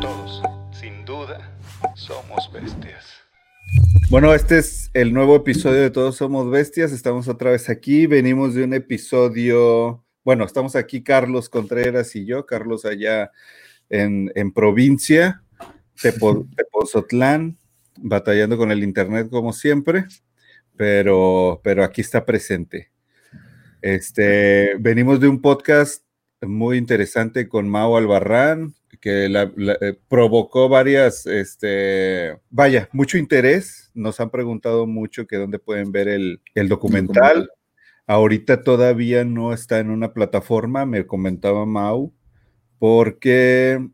Todos, 0.00 0.42
sin 0.70 1.04
duda, 1.04 1.50
somos 1.96 2.48
bestias. 2.52 3.04
Bueno, 4.08 4.32
este 4.34 4.58
es 4.58 4.92
el 4.94 5.12
nuevo 5.12 5.34
episodio 5.34 5.80
de 5.80 5.90
Todos 5.90 6.14
Somos 6.14 6.48
Bestias. 6.48 6.92
Estamos 6.92 7.26
otra 7.26 7.50
vez 7.50 7.68
aquí. 7.68 8.06
Venimos 8.06 8.54
de 8.54 8.62
un 8.62 8.74
episodio. 8.74 10.04
Bueno, 10.22 10.44
estamos 10.44 10.76
aquí 10.76 11.02
Carlos 11.02 11.48
Contreras 11.48 12.14
y 12.14 12.24
yo. 12.24 12.46
Carlos 12.46 12.84
allá 12.84 13.32
en, 13.90 14.30
en 14.36 14.52
provincia, 14.52 15.42
Tepozotlán, 16.00 17.58
batallando 17.96 18.56
con 18.56 18.70
el 18.70 18.84
internet 18.84 19.28
como 19.28 19.52
siempre, 19.52 20.04
pero, 20.76 21.60
pero 21.64 21.82
aquí 21.82 22.00
está 22.00 22.24
presente. 22.24 22.92
Este, 23.80 24.74
venimos 24.80 25.20
de 25.20 25.28
un 25.28 25.40
podcast 25.40 26.02
muy 26.42 26.78
interesante 26.78 27.48
con 27.48 27.68
Mao 27.68 27.96
Albarrán, 27.96 28.74
que 29.00 29.26
eh, 29.26 29.98
provocó 30.08 30.68
varias, 30.68 31.26
este, 31.26 32.36
vaya, 32.50 32.88
mucho 32.92 33.18
interés. 33.18 33.90
Nos 33.94 34.18
han 34.18 34.30
preguntado 34.30 34.86
mucho 34.86 35.26
que 35.26 35.36
dónde 35.36 35.60
pueden 35.60 35.92
ver 35.92 36.08
el, 36.08 36.40
documental. 36.68 37.50
Ahorita 38.06 38.64
todavía 38.64 39.24
no 39.24 39.52
está 39.52 39.78
en 39.78 39.90
una 39.90 40.12
plataforma, 40.12 40.84
me 40.84 41.06
comentaba 41.06 41.64
Mau, 41.64 42.12
porque, 42.80 43.86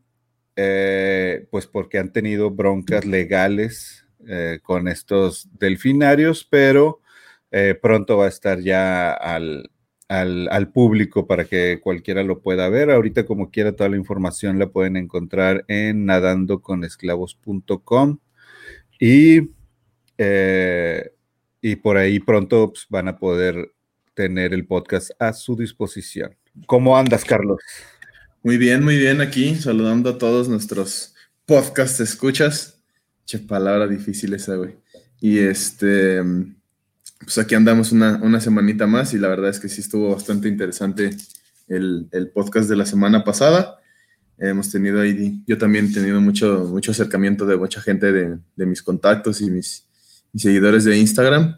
eh, 0.55 1.47
pues 1.51 1.67
porque 1.67 1.99
han 1.99 2.11
tenido 2.11 2.49
broncas 2.49 3.05
legales 3.05 4.07
eh, 4.27 4.59
con 4.63 4.87
estos 4.87 5.47
delfinarios, 5.59 6.43
pero 6.49 7.01
pronto 7.81 8.17
va 8.17 8.25
a 8.25 8.29
estar 8.29 8.59
ya 8.59 9.13
al, 9.13 9.69
al, 10.07 10.71
público 10.71 11.27
para 11.27 11.45
que 11.45 11.79
cualquiera 11.81 12.23
lo 12.23 12.41
pueda 12.41 12.69
ver. 12.69 12.91
Ahorita 12.91 13.25
como 13.25 13.51
quiera 13.51 13.75
toda 13.75 13.89
la 13.89 13.97
información 13.97 14.59
la 14.59 14.69
pueden 14.69 14.95
encontrar 14.97 15.65
en 15.67 16.05
nadandoconesclavos.com 16.05 18.19
y, 18.99 19.49
eh, 20.17 21.11
y 21.61 21.75
por 21.77 21.97
ahí 21.97 22.19
pronto 22.19 22.71
pues, 22.71 22.85
van 22.89 23.07
a 23.07 23.17
poder 23.17 23.71
tener 24.13 24.53
el 24.53 24.65
podcast 24.65 25.11
a 25.19 25.33
su 25.33 25.55
disposición. 25.55 26.35
¿Cómo 26.67 26.97
andas, 26.97 27.25
Carlos? 27.25 27.59
Muy 28.43 28.57
bien, 28.57 28.83
muy 28.83 28.97
bien 28.97 29.21
aquí, 29.21 29.55
saludando 29.55 30.11
a 30.11 30.17
todos 30.17 30.47
nuestros 30.47 31.15
podcast 31.45 31.99
escuchas. 31.99 32.81
Che, 33.25 33.39
palabra 33.39 33.87
difícil 33.87 34.33
esa, 34.33 34.55
güey. 34.55 34.75
Y 35.19 35.39
este, 35.39 36.21
pues 37.25 37.39
aquí 37.39 37.55
andamos 37.55 37.91
una, 37.91 38.19
una, 38.21 38.39
semanita 38.39 38.85
más 38.85 39.13
y 39.13 39.17
la 39.17 39.27
verdad 39.27 39.49
es 39.49 39.59
que 39.59 39.67
sí 39.67 39.81
estuvo 39.81 40.13
bastante 40.13 40.47
interesante 40.47 41.09
el, 41.67 42.07
el, 42.11 42.29
podcast 42.29 42.69
de 42.69 42.75
la 42.75 42.85
semana 42.85 43.23
pasada. 43.23 43.79
Hemos 44.37 44.71
tenido 44.71 45.01
ahí, 45.01 45.43
yo 45.47 45.57
también 45.57 45.87
he 45.87 45.93
tenido 45.93 46.21
mucho, 46.21 46.65
mucho 46.69 46.91
acercamiento 46.91 47.45
de 47.45 47.57
mucha 47.57 47.81
gente 47.81 48.11
de, 48.11 48.37
de 48.55 48.65
mis 48.65 48.83
contactos 48.83 49.41
y 49.41 49.49
mis, 49.49 49.87
mis, 50.33 50.43
seguidores 50.43 50.83
de 50.83 50.97
Instagram. 50.97 51.57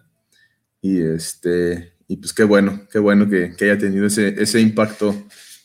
Y, 0.82 1.02
este, 1.02 1.94
y 2.08 2.18
pues 2.18 2.34
qué 2.34 2.45
bueno, 2.45 2.88
qué 2.90 3.00
bueno 3.00 3.28
que, 3.30 3.54
que 3.58 3.66
haya 3.66 3.78
tenido 3.78 4.06
ese, 4.06 4.42
ese, 4.42 4.62
impacto 4.62 5.14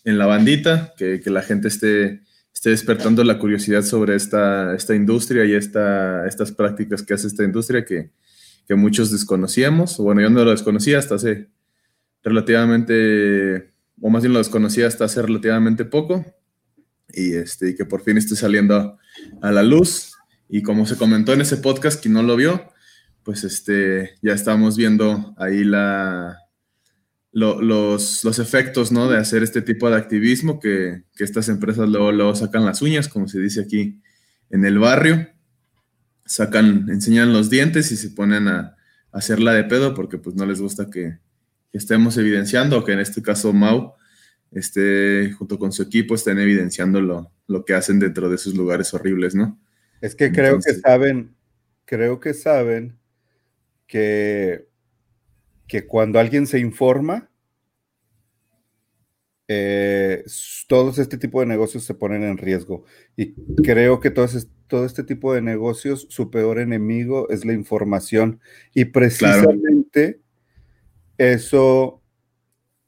en 0.05 0.19
la 0.19 0.27
bandita, 0.27 0.95
que, 0.97 1.21
que, 1.21 1.31
la 1.31 1.43
gente 1.43 1.69
esté, 1.69 2.23
esté 2.53 2.71
despertando 2.71 3.23
la 3.23 3.39
curiosidad 3.39 3.83
sobre 3.83 4.17
esta, 4.17 4.75
esta 4.75 4.97
industria 4.97 5.45
y 5.45 5.55
esta, 5.55 6.27
estas 6.27 6.51
prácticas 6.51 7.03
que 7.03 7.15
hace 7.15 7.29
esta 7.29 7.45
industria 7.45 7.85
que, 7.85 8.11
que 8.67 8.75
muchos 8.75 9.11
desconocíamos. 9.11 9.97
Bueno, 9.99 10.21
yo 10.21 10.31
no 10.31 10.45
lo 10.45 10.51
desconocía 10.51 10.99
hasta 10.99 11.17
hace 11.17 11.49
relativamente, 12.23 13.73
o 14.01 14.11
más 14.11 14.23
bien 14.23 14.33
lo 14.33 14.39
desconocía 14.39 14.87
hasta 14.87 15.05
hace 15.05 15.23
relativamente 15.23 15.85
poco, 15.85 16.25
y, 17.13 17.35
este, 17.35 17.71
y 17.71 17.75
que 17.75 17.85
por 17.85 18.03
fin 18.03 18.17
esté 18.17 18.37
saliendo 18.37 18.99
a, 19.41 19.53
la 19.53 19.63
luz. 19.63 20.13
Y 20.49 20.63
como 20.63 20.87
se 20.87 20.97
comentó 20.97 21.33
en 21.33 21.41
ese 21.41 21.57
podcast, 21.57 22.01
quien 22.01 22.15
no 22.15 22.23
lo 22.23 22.37
vio, 22.37 22.71
pues 23.23 23.45
este, 23.45 24.15
ya 24.23 24.33
estamos 24.33 24.77
viendo 24.77 25.35
ahí 25.39 25.65
la, 25.65 26.39
los, 27.33 28.25
los, 28.25 28.39
efectos 28.39 28.93
¿no? 28.93 29.09
de 29.09 29.19
hacer 29.19 29.43
este 29.43 29.63
tipo 29.63 29.89
de 29.89 29.97
activismo 29.97 30.61
que, 30.61 31.05
que 31.15 31.25
estas 31.25 31.49
empresas 31.49 31.89
luego, 31.89 32.13
luego 32.13 32.35
sacan 32.35 32.65
las 32.65 32.83
uñas, 32.83 33.09
como 33.09 33.29
se 33.29 33.41
dice 33.41 33.63
aquí 33.63 34.01
en 34.51 34.65
el 34.65 34.79
barrio 34.79 35.32
sacan, 36.25 36.87
enseñan 36.89 37.33
los 37.33 37.51
dientes 37.51 37.93
y 37.93 37.97
se 37.97 38.11
ponen 38.11 38.49
a, 38.49 38.77
hacerla 39.13 39.53
de 39.53 39.65
pedo 39.65 39.95
porque 39.95 40.19
pues 40.19 40.35
no 40.37 40.47
les 40.47 40.61
gusta 40.61 40.89
que, 40.91 41.19
estemos 41.73 42.19
evidenciando 42.19 42.79
o 42.79 42.85
que 42.85 42.93
en 42.93 43.01
este 43.01 43.23
caso 43.23 43.53
Mau 43.55 43.95
esté 44.51 45.33
junto 45.33 45.59
con 45.59 45.73
su 45.73 45.83
equipo 45.83 46.15
estén 46.15 46.39
evidenciando 46.39 47.01
lo, 47.01 47.33
lo 47.47 47.65
que 47.65 47.73
hacen 47.73 47.99
dentro 47.99 48.29
de 48.29 48.35
esos 48.35 48.55
lugares 48.55 48.93
horribles, 48.93 49.35
¿no? 49.35 49.59
Es 50.03 50.15
que 50.15 50.33
creo 50.33 50.59
que 50.59 50.75
saben, 50.75 51.35
creo 51.87 52.21
que 52.21 52.35
saben 52.35 52.99
que, 53.87 54.67
que 55.67 55.87
cuando 55.87 56.19
alguien 56.19 56.47
se 56.47 56.59
informa, 56.59 57.31
eh, 59.49 60.25
todos 60.67 60.99
este 60.99 61.19
tipo 61.19 61.41
de 61.41 61.47
negocios 61.47 61.85
se 61.85 61.95
ponen 61.95 62.23
en 62.23 62.37
riesgo. 62.37 62.85
Y 63.17 63.35
creo 63.63 64.01
que 64.01 64.11
todo, 64.11 64.27
todo 64.73 64.87
este 64.87 65.05
tipo 65.05 65.35
de 65.35 65.43
negocios, 65.43 66.07
su 66.09 66.31
peor 66.31 66.59
enemigo 66.59 67.29
es 67.29 67.45
la 67.45 67.53
información. 67.53 68.41
Y 68.73 68.87
precisamente 68.87 70.23
eso 71.19 72.01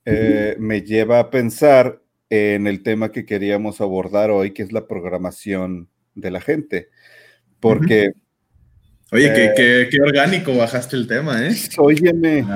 eh, 0.07 0.57
me 0.59 0.81
lleva 0.81 1.19
a 1.19 1.29
pensar 1.29 2.01
en 2.31 2.67
el 2.67 2.83
tema 2.83 3.13
que 3.13 3.27
queríamos 3.27 3.83
abordar 3.83 4.31
hoy, 4.31 4.53
que 4.53 4.63
es 4.63 4.73
la 4.73 4.87
programación 4.87 5.91
de 6.15 6.31
la 6.31 6.41
gente. 6.41 6.89
Porque... 7.61 8.13
Oye, 9.13 9.53
qué, 9.55 9.89
qué, 9.91 10.01
orgánico 10.01 10.57
bajaste 10.57 10.97
el 10.97 11.07
tema, 11.07 11.47
¿eh? 11.47 11.55
Óyeme. 11.77 12.47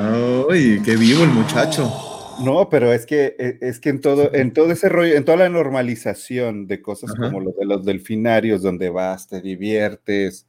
Oye, 0.48 0.80
qué 0.82 0.96
vivo 0.96 1.22
el 1.22 1.30
muchacho. 1.30 2.07
No, 2.44 2.68
pero 2.68 2.92
es 2.92 3.06
que 3.06 3.36
e, 3.38 3.58
es 3.60 3.80
que 3.80 3.90
en 3.90 4.00
todo, 4.00 4.32
en 4.34 4.52
todo 4.52 4.70
ese 4.72 4.88
rollo, 4.88 5.14
en 5.14 5.24
toda 5.24 5.38
la 5.38 5.48
normalización 5.48 6.66
de 6.66 6.80
cosas 6.80 7.12
como 7.14 7.40
lo 7.40 7.52
de 7.52 7.64
los 7.64 7.84
delfinarios, 7.84 8.62
donde 8.62 8.90
vas, 8.90 9.28
te 9.28 9.40
diviertes, 9.40 10.46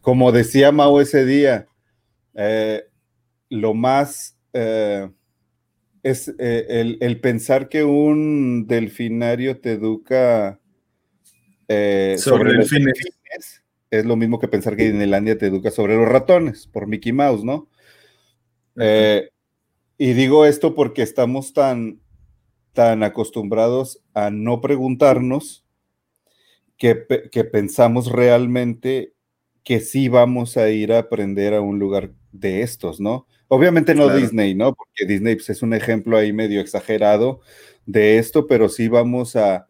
como 0.00 0.32
decía 0.32 0.70
Mao 0.70 1.00
ese 1.00 1.24
día, 1.24 1.66
eh, 2.34 2.84
lo 3.48 3.74
más 3.74 4.36
eh, 4.52 5.10
es 6.02 6.28
eh, 6.38 6.96
el, 7.00 7.20
pensar 7.20 7.68
que 7.68 7.84
un 7.84 8.66
delfinario 8.66 9.58
te 9.60 9.72
educa 9.72 10.60
sobre, 12.18 12.58
delfines 12.58 13.62
es 13.90 14.04
lo 14.04 14.16
mismo 14.16 14.38
que 14.38 14.48
pensar 14.48 14.76
que 14.76 14.84
Disneylandia 14.84 15.38
te 15.38 15.46
educa 15.46 15.70
sobre 15.70 15.96
los 15.96 16.08
ratones, 16.08 16.66
por 16.66 16.86
Mickey 16.86 17.12
Mouse, 17.12 17.44
¿no? 17.44 17.68
Y 19.96 20.12
digo 20.12 20.44
esto 20.44 20.74
porque 20.74 21.02
estamos 21.02 21.52
tan, 21.52 22.00
tan 22.72 23.02
acostumbrados 23.02 24.02
a 24.12 24.30
no 24.30 24.60
preguntarnos 24.60 25.64
que, 26.76 26.94
pensamos 27.50 28.10
realmente 28.10 29.14
que 29.62 29.80
sí 29.80 30.08
vamos 30.08 30.56
a 30.56 30.68
ir 30.70 30.92
a 30.92 30.98
aprender 30.98 31.54
a 31.54 31.60
un 31.60 31.78
lugar 31.78 32.10
de 32.32 32.62
estos, 32.62 33.00
¿no? 33.00 33.26
Obviamente 33.48 33.94
no 33.94 34.14
Disney, 34.14 34.54
¿no? 34.54 34.74
Porque 34.74 35.06
Disney 35.06 35.36
pues, 35.36 35.48
es 35.50 35.62
un 35.62 35.72
ejemplo 35.72 36.16
ahí 36.16 36.32
medio 36.32 36.60
exagerado 36.60 37.40
de 37.86 38.18
esto, 38.18 38.46
pero 38.46 38.68
sí 38.68 38.88
vamos 38.88 39.36
a... 39.36 39.68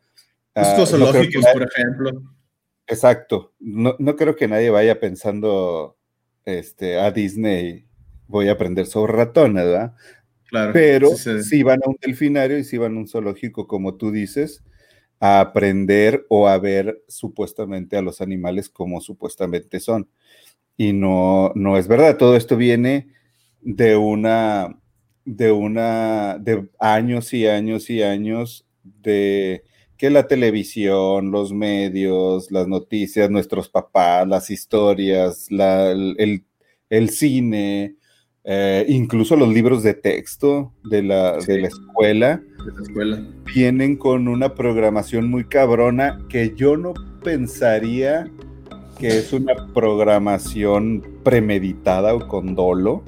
Estos 0.55 0.91
zoológicos, 0.91 1.45
por 1.53 1.63
ejemplo. 1.63 2.23
Exacto. 2.87 3.53
No, 3.59 3.97
no, 3.99 4.17
creo 4.17 4.37
que 4.37 4.49
nadie 4.49 4.71
vaya 4.71 5.01
pensando 5.01 5.97
este, 6.45 6.99
a 6.99 7.11
Disney 7.11 7.84
voy 8.29 8.49
a 8.49 8.53
aprender 8.53 8.87
sobre 8.87 9.13
ratones, 9.13 9.65
¿verdad? 9.65 9.95
Claro. 10.47 10.73
Pero 10.73 11.11
si 11.17 11.63
van 11.63 11.81
a 11.85 11.89
un 11.89 11.97
delfinario 12.01 12.59
y 12.59 12.65
si 12.65 12.79
van 12.79 12.97
a 12.97 13.01
un 13.01 13.09
zoológico, 13.09 13.67
como 13.67 13.95
tú 13.95 14.11
dices, 14.11 14.63
a 15.21 15.41
aprender 15.41 16.27
o 16.29 16.49
a 16.49 16.59
ver 16.59 17.03
supuestamente 17.09 17.97
a 17.97 18.03
los 18.03 18.21
animales 18.21 18.69
como 18.69 19.01
supuestamente 19.01 19.81
son. 19.81 20.09
Y 20.77 20.93
no, 20.93 21.53
no 21.55 21.79
es 21.79 21.89
verdad. 21.89 22.17
Todo 22.19 22.37
esto 22.37 22.57
viene 22.57 23.09
de 23.63 23.97
una, 23.97 24.79
de 25.25 25.51
una, 25.53 26.39
de 26.39 26.69
años 26.79 27.33
y 27.33 27.47
años 27.47 27.89
y 27.91 28.03
años 28.03 28.67
de 28.83 29.65
que 29.97 30.11
la 30.11 30.27
televisión, 30.27 31.31
los 31.31 31.53
medios, 31.53 32.51
las 32.51 32.67
noticias, 32.67 33.31
nuestros 33.31 33.69
papás, 33.69 34.27
las 34.29 34.51
historias, 34.51 35.47
el, 35.51 36.45
el 36.91 37.11
cine, 37.11 37.97
eh, 38.45 38.85
incluso 38.89 39.37
los 39.37 39.49
libros 39.49 39.83
de 39.83 39.95
texto 39.95 40.73
de 40.85 41.03
la, 41.03 41.39
de 41.39 41.63
la 41.63 41.69
escuela, 41.69 42.43
vienen 43.55 43.97
con 43.97 44.29
una 44.29 44.55
programación 44.55 45.29
muy 45.29 45.45
cabrona 45.45 46.19
que 46.29 46.55
yo 46.55 46.77
no 46.77 46.95
pensaría 47.23 48.31
que 48.99 49.09
es 49.09 49.33
una 49.33 49.73
programación 49.75 51.03
premeditada 51.25 52.15
o 52.15 52.29
con 52.29 52.55
dolo, 52.55 53.03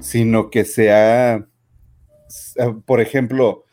sino 0.00 0.50
que 0.50 0.64
se 0.64 0.90
ha 0.92 1.48
por 2.84 3.00
ejemplo, 3.00 3.64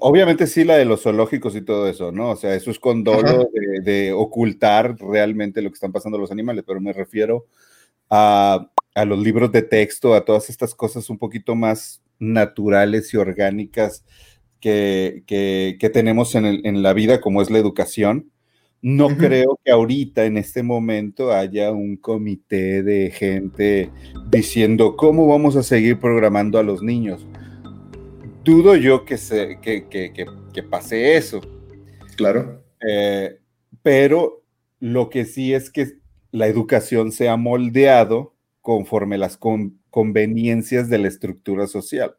obviamente 0.00 0.46
sí 0.46 0.64
la 0.64 0.76
de 0.76 0.84
los 0.84 1.02
zoológicos 1.02 1.54
y 1.54 1.62
todo 1.62 1.88
eso, 1.88 2.12
¿no? 2.12 2.30
O 2.30 2.36
sea, 2.36 2.54
eso 2.54 2.70
es 2.70 2.78
con 2.78 3.04
dolo 3.04 3.48
de, 3.82 4.12
ocultar 4.12 4.96
realmente 4.98 5.62
lo 5.62 5.70
que 5.70 5.74
están 5.74 5.92
pasando 5.92 6.18
los 6.18 6.30
animales, 6.30 6.64
pero 6.66 6.80
me 6.80 6.92
refiero 6.92 7.46
a, 8.10 8.70
los 9.04 9.18
libros 9.18 9.52
de 9.52 9.62
texto, 9.62 10.14
a 10.14 10.24
todas 10.24 10.50
estas 10.50 10.74
cosas 10.74 11.10
un 11.10 11.18
poquito 11.18 11.54
más 11.54 12.02
naturales 12.18 13.12
y 13.14 13.16
orgánicas 13.16 14.04
que, 14.60 15.22
tenemos 15.92 16.34
en, 16.34 16.46
en, 16.66 16.82
la 16.82 16.92
vida, 16.92 17.20
como 17.20 17.42
es 17.42 17.50
la 17.50 17.58
educación. 17.58 18.30
No 18.80 19.08
creo 19.16 19.58
que 19.64 19.72
ahorita, 19.72 20.24
en 20.24 20.36
este 20.36 20.62
momento, 20.62 21.32
haya 21.32 21.72
un 21.72 21.96
comité 21.96 22.82
de 22.84 23.10
gente 23.10 23.90
diciendo 24.30 24.96
cómo 24.96 25.26
vamos 25.26 25.56
a 25.56 25.64
seguir 25.64 25.98
programando 25.98 26.58
a 26.58 26.62
los 26.62 26.82
niños. 26.82 27.26
Dudo 28.44 28.76
yo 28.76 29.04
que, 29.04 29.18
se, 29.18 29.58
que, 29.60 30.62
pase 30.70 31.16
eso. 31.16 31.40
Claro. 32.16 32.62
Eh, 32.88 33.38
pero 33.82 34.44
lo 34.78 35.10
que 35.10 35.24
sí 35.24 35.52
es 35.52 35.70
que 35.70 35.98
la 36.30 36.46
educación 36.46 37.10
se 37.10 37.28
ha 37.28 37.36
moldeado 37.36 38.34
conforme 38.60 39.18
las 39.18 39.38
conveniencias 39.90 40.88
de 40.88 40.98
la 40.98 41.08
estructura 41.08 41.66
social. 41.66 42.16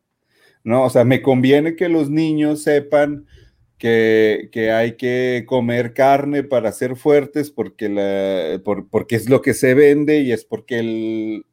¿no? 0.64 0.84
O 0.84 0.90
sea, 0.90 1.04
me 1.04 1.22
conviene 1.22 1.76
que 1.76 1.90
los 1.90 2.10
niños 2.10 2.64
sepan 2.64 3.26
que, 3.78 4.50
hay 4.74 4.98
que 4.98 5.46
comer 5.48 5.94
carne 5.94 6.44
para 6.44 6.72
ser 6.72 6.96
fuertes 6.96 7.50
porque, 7.50 7.90
la, 7.90 8.62
porque 8.64 9.16
es 9.16 9.30
lo 9.30 9.42
que 9.42 9.54
se 9.54 9.74
vende 9.74 10.20
y 10.20 10.32
es 10.32 10.44
porque 10.44 10.80
el, 10.80 11.46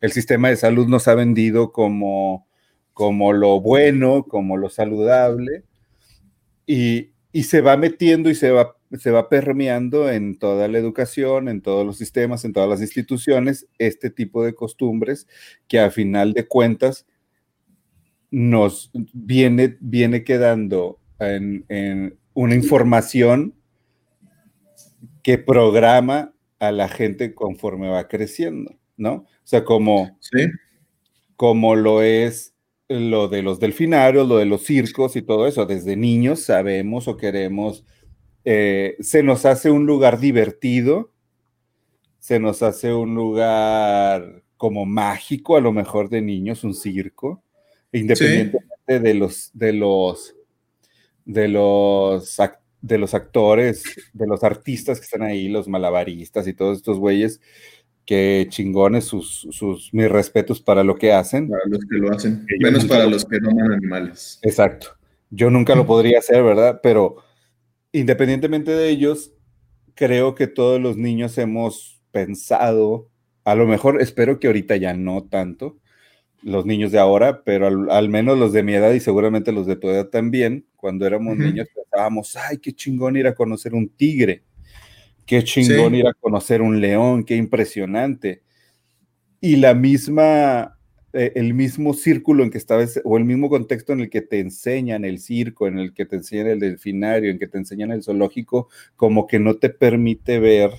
el 0.00 0.12
sistema 0.12 0.48
de 0.48 0.56
salud 0.56 0.86
nos 0.88 1.08
ha 1.08 1.14
vendido 1.14 1.72
como, 1.72 2.46
como 2.92 3.32
lo 3.32 3.60
bueno, 3.60 4.24
como 4.28 4.56
lo 4.56 4.68
saludable, 4.68 5.64
y, 6.66 7.12
se 7.42 7.60
va 7.60 7.76
metiendo 7.76 8.30
y 8.30 8.34
se 8.34 8.50
va, 8.50 8.76
se 8.98 9.10
va 9.10 9.28
permeando 9.28 10.10
en 10.10 10.38
toda 10.38 10.68
la 10.68 10.78
educación, 10.78 11.48
en 11.48 11.62
todos 11.62 11.86
los 11.86 11.96
sistemas, 11.96 12.44
en 12.44 12.52
todas 12.52 12.68
las 12.68 12.80
instituciones, 12.80 13.68
este 13.78 14.10
tipo 14.10 14.44
de 14.44 14.54
costumbres 14.54 15.28
que 15.68 15.78
a 15.78 15.90
final 15.90 16.32
de 16.32 16.46
cuentas 16.46 17.06
nos 18.30 18.90
viene, 18.94 19.76
viene 19.80 20.24
quedando 20.24 20.98
en, 21.18 22.18
una 22.34 22.54
información 22.54 23.54
que 25.22 25.38
programa 25.38 26.32
a 26.58 26.72
la 26.72 26.88
gente 26.88 27.34
conforme 27.34 27.88
va 27.88 28.08
creciendo, 28.08 28.78
¿no? 28.96 29.12
O 29.12 29.26
sea, 29.44 29.64
como, 29.64 30.18
como 31.36 31.74
lo 31.74 32.02
es 32.02 32.54
lo 32.88 33.28
de 33.28 33.42
los 33.42 33.60
delfinarios, 33.60 34.28
lo 34.28 34.38
de 34.38 34.46
los 34.46 34.64
circos 34.64 35.14
y 35.16 35.22
todo 35.22 35.46
eso. 35.46 35.64
Desde 35.66 35.96
niños 35.96 36.40
sabemos 36.40 37.06
o 37.08 37.16
queremos, 37.16 37.84
eh, 38.44 38.96
se 39.00 39.22
nos 39.22 39.46
hace 39.46 39.70
un 39.70 39.86
lugar 39.86 40.18
divertido, 40.18 41.12
se 42.18 42.38
nos 42.38 42.62
hace 42.62 42.92
un 42.92 43.14
lugar 43.14 44.42
como 44.56 44.84
mágico, 44.86 45.56
a 45.56 45.60
lo 45.60 45.72
mejor 45.72 46.08
de 46.08 46.22
niños, 46.22 46.64
un 46.64 46.74
circo, 46.74 47.42
independientemente 47.92 49.00
de 49.00 49.14
los 49.14 49.50
de 49.54 49.72
los 49.72 50.34
de 51.24 51.48
los 51.48 52.38
de 52.82 52.98
los 52.98 53.14
actores, 53.14 53.84
de 54.12 54.26
los 54.26 54.42
artistas 54.42 54.98
que 54.98 55.04
están 55.04 55.22
ahí, 55.22 55.48
los 55.48 55.68
malabaristas 55.68 56.46
y 56.46 56.54
todos 56.54 56.78
estos 56.78 56.98
güeyes, 56.98 57.40
que 58.06 58.46
chingones 58.48 59.04
sus, 59.04 59.46
sus 59.50 59.92
mis 59.92 60.10
respetos 60.10 60.60
para 60.60 60.82
lo 60.82 60.96
que 60.96 61.12
hacen. 61.12 61.48
Para 61.48 61.62
los 61.66 61.80
que 61.80 61.96
lo 61.96 62.10
hacen, 62.12 62.46
menos 62.58 62.84
para 62.86 63.06
los 63.06 63.24
que 63.24 63.38
no 63.40 63.50
animales. 63.72 64.38
Exacto. 64.42 64.96
Yo 65.30 65.50
nunca 65.50 65.74
lo 65.74 65.86
podría 65.86 66.18
hacer, 66.18 66.42
¿verdad? 66.42 66.80
Pero 66.82 67.18
independientemente 67.92 68.72
de 68.72 68.88
ellos, 68.88 69.32
creo 69.94 70.34
que 70.34 70.46
todos 70.46 70.80
los 70.80 70.96
niños 70.96 71.36
hemos 71.38 72.00
pensado, 72.10 73.08
a 73.44 73.54
lo 73.54 73.66
mejor 73.66 74.00
espero 74.00 74.38
que 74.38 74.46
ahorita 74.46 74.76
ya 74.76 74.94
no 74.94 75.24
tanto, 75.24 75.78
los 76.42 76.64
niños 76.64 76.90
de 76.92 76.98
ahora, 76.98 77.42
pero 77.44 77.90
al, 77.90 78.08
menos 78.08 78.38
los 78.38 78.52
de 78.52 78.62
mi 78.62 78.74
edad 78.74 78.92
y 78.92 79.00
seguramente 79.00 79.52
los 79.52 79.66
de 79.66 79.76
tu 79.76 79.90
edad 79.90 80.06
también, 80.08 80.66
cuando 80.76 81.06
éramos 81.06 81.36
niños 81.36 81.68
pensábamos, 81.74 82.36
ay, 82.36 82.58
qué 82.58 82.72
chingón 82.72 83.16
ir 83.16 83.26
a 83.26 83.34
conocer 83.34 83.74
un 83.74 83.88
tigre, 83.88 84.42
qué 85.26 85.44
chingón 85.44 85.94
ir 85.94 86.06
a 86.06 86.14
conocer 86.14 86.62
un 86.62 86.80
león, 86.80 87.24
qué 87.24 87.36
impresionante. 87.36 88.42
Y 89.40 89.56
la 89.56 89.74
misma, 89.74 90.78
eh, 91.12 91.32
el 91.34 91.54
mismo 91.54 91.94
círculo 91.94 92.42
en 92.44 92.50
que 92.50 92.58
estabas, 92.58 93.00
o 93.04 93.16
el 93.16 93.24
mismo 93.24 93.48
contexto 93.48 93.92
en 93.92 94.00
el 94.00 94.10
que 94.10 94.22
te 94.22 94.40
enseñan 94.40 95.04
el 95.04 95.18
circo, 95.18 95.66
en 95.66 95.78
el 95.78 95.92
que 95.94 96.06
te 96.06 96.16
enseñan 96.16 96.46
el 96.48 96.60
delfinario, 96.60 97.30
en 97.30 97.38
que 97.38 97.48
te 97.48 97.58
enseñan 97.58 97.90
el 97.90 98.02
zoológico, 98.02 98.68
como 98.96 99.26
que 99.26 99.38
no 99.38 99.56
te 99.56 99.70
permite 99.70 100.38
ver 100.38 100.70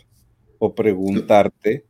o 0.60 0.76
preguntarte. 0.76 1.86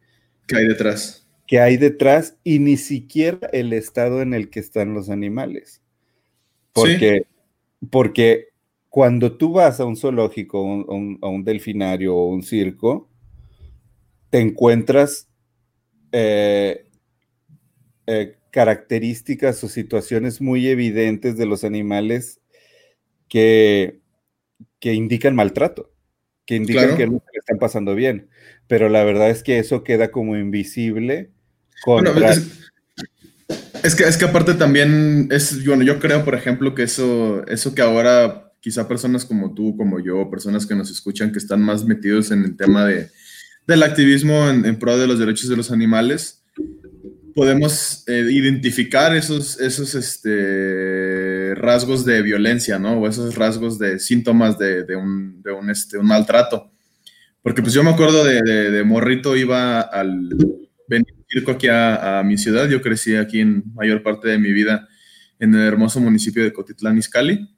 ¿Qué 0.48 0.58
hay 0.58 0.68
detrás? 0.68 1.22
que 1.52 1.60
hay 1.60 1.76
detrás 1.76 2.38
y 2.46 2.60
ni 2.60 2.78
siquiera 2.78 3.50
el 3.52 3.74
estado 3.74 4.22
en 4.22 4.34
el 4.34 4.50
que 4.50 4.62
están 4.62 4.94
los 4.94 5.10
animales. 5.10 5.82
Porque, 6.72 7.26
porque 7.90 8.52
cuando 8.88 9.36
tú 9.36 9.52
vas 9.52 9.82
a 9.82 9.84
un 9.84 9.98
zoológico, 9.98 10.60
a 10.64 11.28
un 11.28 11.44
delfinario 11.44 12.16
o 12.16 12.30
un 12.30 12.42
circo, 12.42 13.10
te 14.30 14.40
encuentras 14.40 15.28
eh, 16.14 16.88
eh, 18.07 18.38
características 18.51 19.63
o 19.63 19.69
situaciones 19.69 20.42
muy 20.42 20.68
evidentes 20.68 21.38
de 21.38 21.45
los 21.45 21.63
animales 21.63 22.42
que, 23.27 24.00
que 24.80 24.94
indican 24.94 25.36
maltrato, 25.36 25.94
que 26.45 26.56
indican 26.56 26.98
que 26.98 27.07
no 27.07 27.24
están 27.33 27.59
pasando 27.59 27.95
bien. 27.95 28.30
Pero 28.68 28.89
la 28.89 29.03
verdad 29.03 29.30
es 29.30 29.44
que 29.44 29.59
eso 29.59 29.83
queda 29.83 30.12
como 30.12 30.38
invisible 30.38 31.31
es, 33.83 33.95
que, 33.95 34.03
es 34.03 34.18
que 34.18 34.25
aparte 34.25 34.53
también 34.53 35.27
es, 35.31 35.65
bueno, 35.65 35.83
yo 35.83 36.00
creo, 36.00 36.24
por 36.24 36.36
ejemplo, 36.36 36.75
que 36.75 36.83
eso, 36.83 37.45
eso 37.48 37.74
que 37.74 37.81
ahora 37.81 38.53
quizá 38.59 38.88
personas 38.88 39.25
como 39.25 39.53
tú, 39.53 39.75
como 39.75 40.00
yo, 40.00 40.30
personas 40.30 40.65
que 40.68 40.75
nos 40.75 40.92
escuchan, 40.92 41.31
que 41.31 41.39
están 41.39 41.62
más 41.62 41.86
metidos 41.86 42.31
en 42.31 42.44
el 42.44 42.56
tema 42.56 42.86
de, 42.86 43.09
del 43.65 43.83
activismo 43.83 44.50
en, 44.50 44.77
pro 44.77 44.98
de 44.98 45.07
los 45.07 45.18
derechos 45.18 45.50
de 45.50 45.57
los 45.57 45.71
animales, 45.71 46.41
podemos 47.33 48.04
eh, 48.07 48.28
identificar 48.31 49.16
esos, 49.16 49.60
esos 49.60 49.95
este, 49.95 51.56
rasgos 51.56 52.06
de 52.06 52.22
violencia, 52.22 52.79
¿no? 52.79 52.94
O 53.00 53.08
esos 53.08 53.36
rasgos 53.36 53.79
de 53.79 54.00
síntomas 54.00 54.58
de, 54.58 54.84
de, 54.84 54.96
un, 54.96 55.41
de 55.41 55.51
un, 55.51 55.70
este, 55.70 55.98
un, 55.98 56.08
maltrato. 56.08 56.72
Porque 57.41 57.62
pues 57.62 57.74
yo 57.74 57.84
me 57.84 57.89
acuerdo 57.89 58.24
de, 58.24 58.41
de 58.41 58.84
Morrito, 58.84 59.36
iba 59.36 59.82
al 59.82 60.29
circo 61.32 61.51
aquí 61.51 61.67
a, 61.70 62.22
mi 62.25 62.38
ciudad. 62.38 62.70
Yo 62.70 62.82
crecí 62.82 63.15
aquí 63.15 63.39
en 63.39 63.63
mayor 63.74 64.03
parte 64.03 64.27
de 64.27 64.38
mi 64.38 64.51
vida 64.51 64.88
en 65.39 65.56
el 65.56 65.62
hermoso 65.62 66.00
municipio 66.00 66.44
de 66.44 66.53
Cotitlán, 66.53 66.98
Izcalli, 66.98 67.50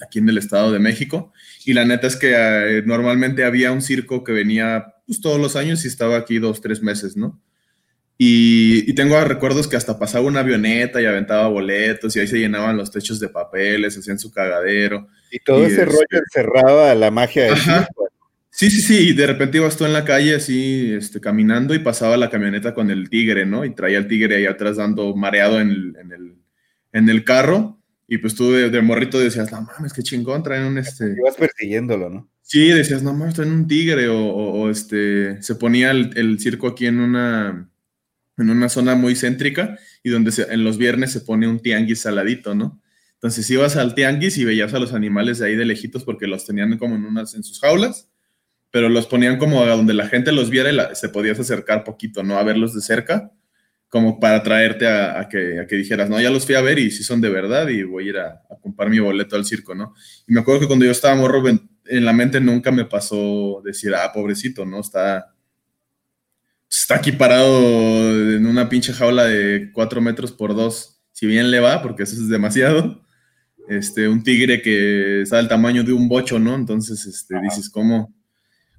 aquí 0.00 0.18
en 0.20 0.28
el 0.28 0.38
Estado 0.38 0.70
de 0.72 0.78
México. 0.78 1.32
Y 1.64 1.72
la 1.72 1.84
neta 1.84 2.06
es 2.06 2.16
que 2.16 2.32
eh, 2.32 2.82
normalmente 2.84 3.44
había 3.44 3.72
un 3.72 3.82
circo 3.82 4.22
que 4.22 4.32
venía 4.32 4.94
pues, 5.06 5.20
todos 5.20 5.40
los 5.40 5.56
años 5.56 5.84
y 5.84 5.88
estaba 5.88 6.16
aquí 6.16 6.38
dos, 6.38 6.60
tres 6.60 6.82
meses, 6.82 7.16
¿no? 7.16 7.40
Y, 8.24 8.92
tengo 8.92 9.20
recuerdos 9.24 9.66
que 9.66 9.76
hasta 9.76 9.98
pasaba 9.98 10.24
una 10.24 10.40
avioneta 10.40 11.02
y 11.02 11.06
aventaba 11.06 11.48
boletos 11.48 12.14
y 12.14 12.20
ahí 12.20 12.28
se 12.28 12.38
llenaban 12.38 12.76
los 12.76 12.92
techos 12.92 13.18
de 13.18 13.28
papeles, 13.28 13.98
hacían 13.98 14.20
su 14.20 14.30
cagadero. 14.30 15.08
Y 15.32 15.40
todo 15.40 15.66
ese 15.66 15.84
rollo 15.84 15.98
este 16.02 16.18
encerraba 16.18 16.94
la 16.94 17.10
magia 17.10 17.46
del. 17.46 17.56
Sí, 18.48 18.70
sí, 18.70 18.80
sí, 18.80 19.08
y 19.08 19.12
de 19.14 19.26
repente 19.26 19.58
ibas 19.58 19.76
tú 19.76 19.86
en 19.86 19.92
la 19.92 20.04
calle 20.04 20.36
así, 20.36 20.92
este, 20.94 21.20
caminando 21.20 21.74
y 21.74 21.80
pasaba 21.80 22.16
la 22.16 22.30
camioneta 22.30 22.74
con 22.74 22.92
el 22.92 23.10
tigre, 23.10 23.44
¿no? 23.44 23.64
Y 23.64 23.74
traía 23.74 23.98
el 23.98 24.06
tigre 24.06 24.36
ahí 24.36 24.46
atrás 24.46 24.76
dando 24.76 25.16
mareado 25.16 25.58
en 25.60 25.70
el, 25.70 25.96
en 25.98 26.12
el, 26.12 26.34
en 26.92 27.08
el 27.08 27.24
carro. 27.24 27.80
Y 28.06 28.18
pues 28.18 28.36
tú 28.36 28.52
de, 28.52 28.82
morrito 28.82 29.18
decías, 29.18 29.50
no 29.50 29.62
mames, 29.62 29.92
qué 29.92 30.02
chingón, 30.02 30.44
traen 30.44 30.64
un 30.64 30.78
este. 30.78 31.12
Ibas 31.18 31.34
persiguiéndolo, 31.34 32.08
¿no? 32.08 32.30
Sí, 32.42 32.68
decías, 32.68 33.02
no 33.02 33.14
mames, 33.14 33.34
traen 33.34 33.50
un 33.50 33.66
tigre. 33.66 34.06
O, 34.08 34.70
este, 34.70 35.42
se 35.42 35.56
ponía 35.56 35.90
el, 35.90 36.38
circo 36.38 36.68
aquí 36.68 36.86
en 36.86 37.00
una, 37.00 37.68
en 38.38 38.50
una 38.50 38.68
zona 38.68 38.94
muy 38.94 39.14
céntrica 39.14 39.78
y 40.02 40.10
donde 40.10 40.32
en 40.48 40.64
los 40.64 40.78
viernes 40.78 41.12
se 41.12 41.20
pone 41.20 41.48
un 41.48 41.60
tianguis 41.60 42.00
saladito, 42.00 42.54
¿no? 42.54 42.80
Entonces 43.14 43.48
ibas 43.50 43.76
al 43.76 43.94
tianguis 43.94 44.36
y 44.38 44.44
veías 44.44 44.74
a 44.74 44.78
los 44.78 44.92
animales 44.92 45.38
de 45.38 45.46
ahí 45.46 45.56
de 45.56 45.64
lejitos 45.64 46.04
porque 46.04 46.26
los 46.26 46.44
tenían 46.44 46.76
como 46.78 46.96
en 46.96 47.04
unas, 47.04 47.34
en 47.34 47.44
sus 47.44 47.60
jaulas 47.60 48.08
pero 48.72 48.88
los 48.88 49.06
ponían 49.06 49.38
como 49.38 49.62
a 49.62 49.68
donde 49.68 49.94
la 49.94 50.08
gente 50.08 50.32
los 50.32 50.50
viera 50.50 50.72
y 50.72 50.96
se 50.96 51.10
podías 51.10 51.38
acercar 51.38 51.84
poquito, 51.84 52.22
¿no? 52.22 52.38
A 52.38 52.42
verlos 52.42 52.74
de 52.74 52.80
cerca, 52.80 53.30
como 53.88 54.18
para 54.18 54.42
traerte 54.42 54.88
a, 54.88 55.28
que, 55.30 55.66
que, 55.68 55.76
dijeras, 55.76 56.08
no, 56.08 56.18
ya 56.18 56.30
los 56.30 56.46
fui 56.46 56.54
a 56.54 56.62
ver 56.62 56.78
y 56.78 56.90
si 56.90 57.04
son 57.04 57.20
de 57.20 57.28
verdad 57.28 57.68
y 57.68 57.82
voy 57.82 58.06
a 58.06 58.08
ir 58.08 58.18
a, 58.18 58.42
comprar 58.62 58.88
mi 58.88 58.98
boleto 58.98 59.36
al 59.36 59.44
circo, 59.44 59.74
¿no? 59.74 59.94
Y 60.26 60.32
me 60.32 60.40
acuerdo 60.40 60.62
que 60.62 60.66
cuando 60.68 60.86
yo 60.86 60.90
estaba 60.90 61.14
morro, 61.14 61.46
en 61.46 62.04
la 62.04 62.14
mente 62.14 62.40
nunca 62.40 62.72
me 62.72 62.86
pasó 62.86 63.60
decir, 63.62 63.94
ah, 63.94 64.10
pobrecito, 64.10 64.64
¿no? 64.64 64.80
Está, 64.80 65.31
está 66.76 66.96
aquí 66.96 67.12
parado 67.12 68.34
en 68.34 68.46
una 68.46 68.68
pinche 68.68 68.92
jaula 68.92 69.24
de 69.24 69.70
4 69.72 70.00
metros 70.00 70.32
por 70.32 70.54
2, 70.54 71.00
si 71.12 71.26
bien 71.26 71.50
le 71.50 71.60
va, 71.60 71.82
porque 71.82 72.04
eso 72.04 72.14
es 72.14 72.28
demasiado. 72.28 73.02
Este, 73.68 74.08
un 74.08 74.22
tigre 74.22 74.62
que 74.62 75.22
está 75.22 75.36
del 75.36 75.48
tamaño 75.48 75.84
de 75.84 75.92
un 75.92 76.08
bocho, 76.08 76.38
¿no? 76.38 76.54
Entonces, 76.54 77.06
este, 77.06 77.40
dices, 77.40 77.68
¿cómo, 77.68 78.14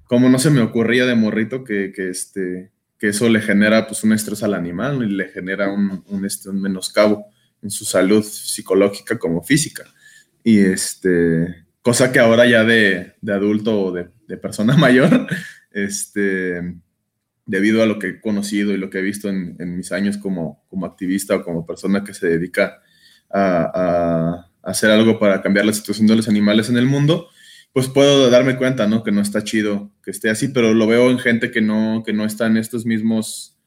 ¿cómo 0.06 0.28
no 0.28 0.38
se 0.38 0.50
me 0.50 0.60
ocurría 0.60 1.06
de 1.06 1.14
morrito 1.14 1.64
que, 1.64 1.92
que, 1.94 2.10
este, 2.10 2.72
que 2.98 3.08
eso 3.08 3.28
le 3.28 3.40
genera 3.40 3.86
pues 3.86 4.02
un 4.04 4.12
estrés 4.12 4.42
al 4.42 4.54
animal 4.54 5.02
y 5.04 5.14
le 5.14 5.28
genera 5.28 5.72
un, 5.72 6.04
un, 6.06 6.24
este, 6.24 6.50
un 6.50 6.60
menoscabo 6.60 7.26
en 7.62 7.70
su 7.70 7.84
salud 7.84 8.22
psicológica 8.24 9.18
como 9.18 9.42
física? 9.42 9.84
Y 10.42 10.58
este, 10.58 11.64
cosa 11.80 12.12
que 12.12 12.18
ahora 12.18 12.44
ya 12.44 12.64
de, 12.64 13.14
de 13.20 13.32
adulto 13.32 13.80
o 13.80 13.92
de, 13.92 14.10
de 14.26 14.36
persona 14.36 14.76
mayor, 14.76 15.28
este, 15.70 16.60
debido 17.46 17.82
a 17.82 17.86
lo 17.86 17.98
que 17.98 18.08
he 18.08 18.20
conocido 18.20 18.72
y 18.72 18.78
lo 18.78 18.90
que 18.90 18.98
he 18.98 19.02
visto 19.02 19.28
en, 19.28 19.76
mis 19.76 19.92
años 19.92 20.16
como, 20.18 20.64
como, 20.68 20.86
activista 20.86 21.36
o 21.36 21.42
como 21.42 21.66
persona 21.66 22.04
que 22.04 22.14
se 22.14 22.28
dedica 22.28 22.80
a, 23.30 24.50
hacer 24.62 24.90
algo 24.90 25.18
para 25.18 25.42
cambiar 25.42 25.66
la 25.66 25.74
situación 25.74 26.06
de 26.06 26.16
los 26.16 26.26
animales 26.26 26.70
en 26.70 26.78
el 26.78 26.86
mundo, 26.86 27.28
pues 27.74 27.88
puedo 27.88 28.30
darme 28.30 28.56
cuenta, 28.56 28.86
¿no? 28.86 29.02
Que 29.02 29.12
no 29.12 29.20
está 29.20 29.44
chido 29.44 29.92
que 30.02 30.10
esté 30.10 30.30
así, 30.30 30.48
pero 30.48 30.72
lo 30.72 30.86
veo 30.86 31.10
en 31.10 31.18
gente 31.18 31.50
que 31.50 31.60
no, 31.60 32.02
que 32.06 32.14
no 32.14 32.24
está 32.24 32.46
en 32.46 32.56
estos 32.56 32.86
mismos, 32.86 33.58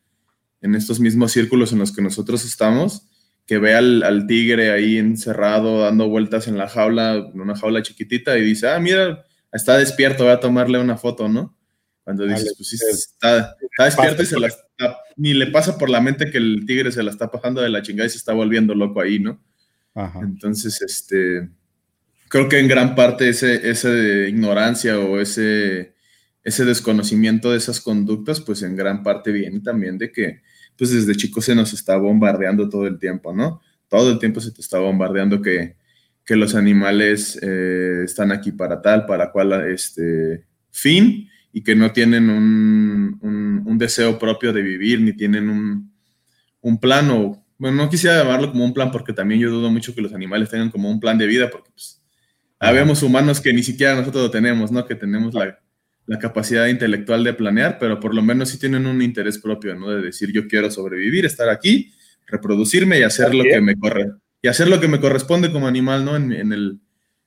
en 0.61 0.73
estos 0.73 0.99
mismos 0.99 1.33
círculos 1.33 1.71
en 1.71 1.79
los 1.79 1.95
que 1.95 2.01
nosotros 2.01 2.45
estamos, 2.45 3.07
que 3.45 3.59
ve 3.59 3.75
al, 3.75 4.01
al 4.01 4.25
tigre 4.25 4.71
ahí 4.71 4.97
encerrado, 4.97 5.81
dando 5.81 6.09
vueltas 6.09 6.47
en 6.47 6.57
la 6.57 6.67
jaula, 6.67 7.29
en 7.31 7.39
una 7.39 7.55
jaula 7.55 7.83
chiquitita, 7.83 8.37
y 8.39 8.41
dice, 8.41 8.69
ah, 8.69 8.79
mira, 8.79 9.23
está 9.51 9.77
despierto, 9.77 10.23
voy 10.23 10.33
a 10.33 10.39
tomarle 10.39 10.79
una 10.79 10.97
foto, 10.97 11.29
¿no? 11.29 11.55
Cuando 12.07 12.25
dices, 12.25 12.53
pues 12.55 12.69
sí, 12.69 12.77
está, 12.89 13.56
despierto 13.85 14.23
y 14.23 14.25
se 14.25 14.39
la 14.39 14.47
está, 14.47 14.97
ni 15.15 15.33
le 15.33 15.47
pasa 15.47 15.77
por 15.77 15.89
la 15.89 16.01
mente 16.01 16.31
que 16.31 16.37
el 16.37 16.65
tigre 16.65 16.91
se 16.91 17.03
la 17.03 17.11
está 17.11 17.29
pasando 17.29 17.61
de 17.61 17.69
la 17.69 17.81
chingada 17.81 18.07
y 18.07 18.09
se 18.09 18.17
está 18.17 18.33
volviendo 18.33 18.73
loco 18.73 19.01
ahí, 19.01 19.19
¿no? 19.19 19.41
Entonces, 20.21 20.81
este, 20.81 21.49
creo 22.29 22.47
que 22.47 22.59
en 22.59 22.67
gran 22.67 22.95
parte 22.95 23.29
ese, 23.29 23.69
ese 23.69 23.89
de 23.89 24.29
ignorancia 24.29 24.99
o 24.99 25.19
ese, 25.19 25.95
ese 26.43 26.65
desconocimiento 26.65 27.51
de 27.51 27.57
esas 27.57 27.81
conductas, 27.81 28.41
pues 28.41 28.61
en 28.61 28.75
gran 28.75 29.01
parte 29.03 29.31
viene 29.31 29.59
también 29.59 29.97
de 29.97 30.11
que, 30.11 30.41
pues 30.77 30.91
desde 30.91 31.15
chicos 31.15 31.45
se 31.45 31.55
nos 31.55 31.73
está 31.73 31.97
bombardeando 31.97 32.69
todo 32.69 32.85
el 32.85 32.99
tiempo, 32.99 33.33
¿no? 33.33 33.61
Todo 33.87 34.11
el 34.11 34.19
tiempo 34.19 34.39
se 34.39 34.51
te 34.51 34.61
está 34.61 34.77
bombardeando 34.79 35.41
que, 35.41 35.77
que 36.23 36.35
los 36.35 36.55
animales 36.55 37.39
eh, 37.41 38.01
están 38.03 38.31
aquí 38.31 38.51
para 38.51 38.81
tal, 38.81 39.05
para 39.05 39.31
cual 39.31 39.71
este, 39.71 40.45
fin, 40.69 41.29
y 41.57 41.63
que 41.63 41.73
no 41.73 41.91
tienen 41.91 42.29
un, 42.29 43.17
un, 43.65 43.77
deseo 43.79 44.19
propio 44.19 44.53
de 44.53 44.61
vivir, 44.61 45.01
ni 45.01 45.13
tienen 45.13 45.49
un, 45.49 45.91
un 46.61 46.79
plan 46.79 47.09
o, 47.09 47.43
bueno, 47.57 47.77
no 47.77 47.89
quisiera 47.89 48.19
llamarlo 48.19 48.51
como 48.51 48.63
un 48.63 48.75
plan 48.75 48.91
porque 48.91 49.11
también 49.11 49.41
yo 49.41 49.49
dudo 49.49 49.71
mucho 49.71 49.95
que 49.95 50.03
los 50.03 50.13
animales 50.13 50.51
tengan 50.51 50.69
como 50.69 50.91
un 50.91 50.99
plan 50.99 51.17
de 51.17 51.25
vida, 51.25 51.49
porque 51.49 51.71
pues 51.71 51.99
habemos 52.59 53.01
humanos 53.01 53.41
que 53.41 53.53
ni 53.53 53.63
siquiera 53.63 53.95
nosotros 53.95 54.25
lo 54.25 54.29
tenemos, 54.29 54.71
¿no? 54.71 54.85
Que 54.85 54.93
tenemos 54.93 55.33
la, 55.33 55.57
la, 56.05 56.19
capacidad 56.19 56.67
intelectual 56.67 57.23
de 57.23 57.33
planear, 57.33 57.79
pero 57.79 57.99
por 57.99 58.13
lo 58.13 58.21
menos 58.21 58.49
sí 58.49 58.59
tienen 58.59 58.85
un 58.85 59.01
interés 59.01 59.39
propio, 59.39 59.73
¿no? 59.73 59.89
De 59.89 60.03
decir, 60.03 60.31
yo 60.31 60.47
quiero 60.47 60.69
sobrevivir, 60.69 61.25
estar 61.25 61.49
aquí, 61.49 61.91
reproducirme 62.27 62.99
y 62.99 63.01
hacer 63.01 63.33
lo 63.33 63.43
que 63.45 63.61
me 63.61 63.75
corre, 63.75 64.11
y 64.43 64.47
hacer 64.47 64.67
lo 64.67 64.79
que 64.79 64.87
me 64.87 64.99
corresponde 64.99 65.51
como 65.51 65.67
animal, 65.67 66.05
¿no? 66.05 66.15
En, 66.17 66.31
en 66.33 66.53
el, 66.53 66.79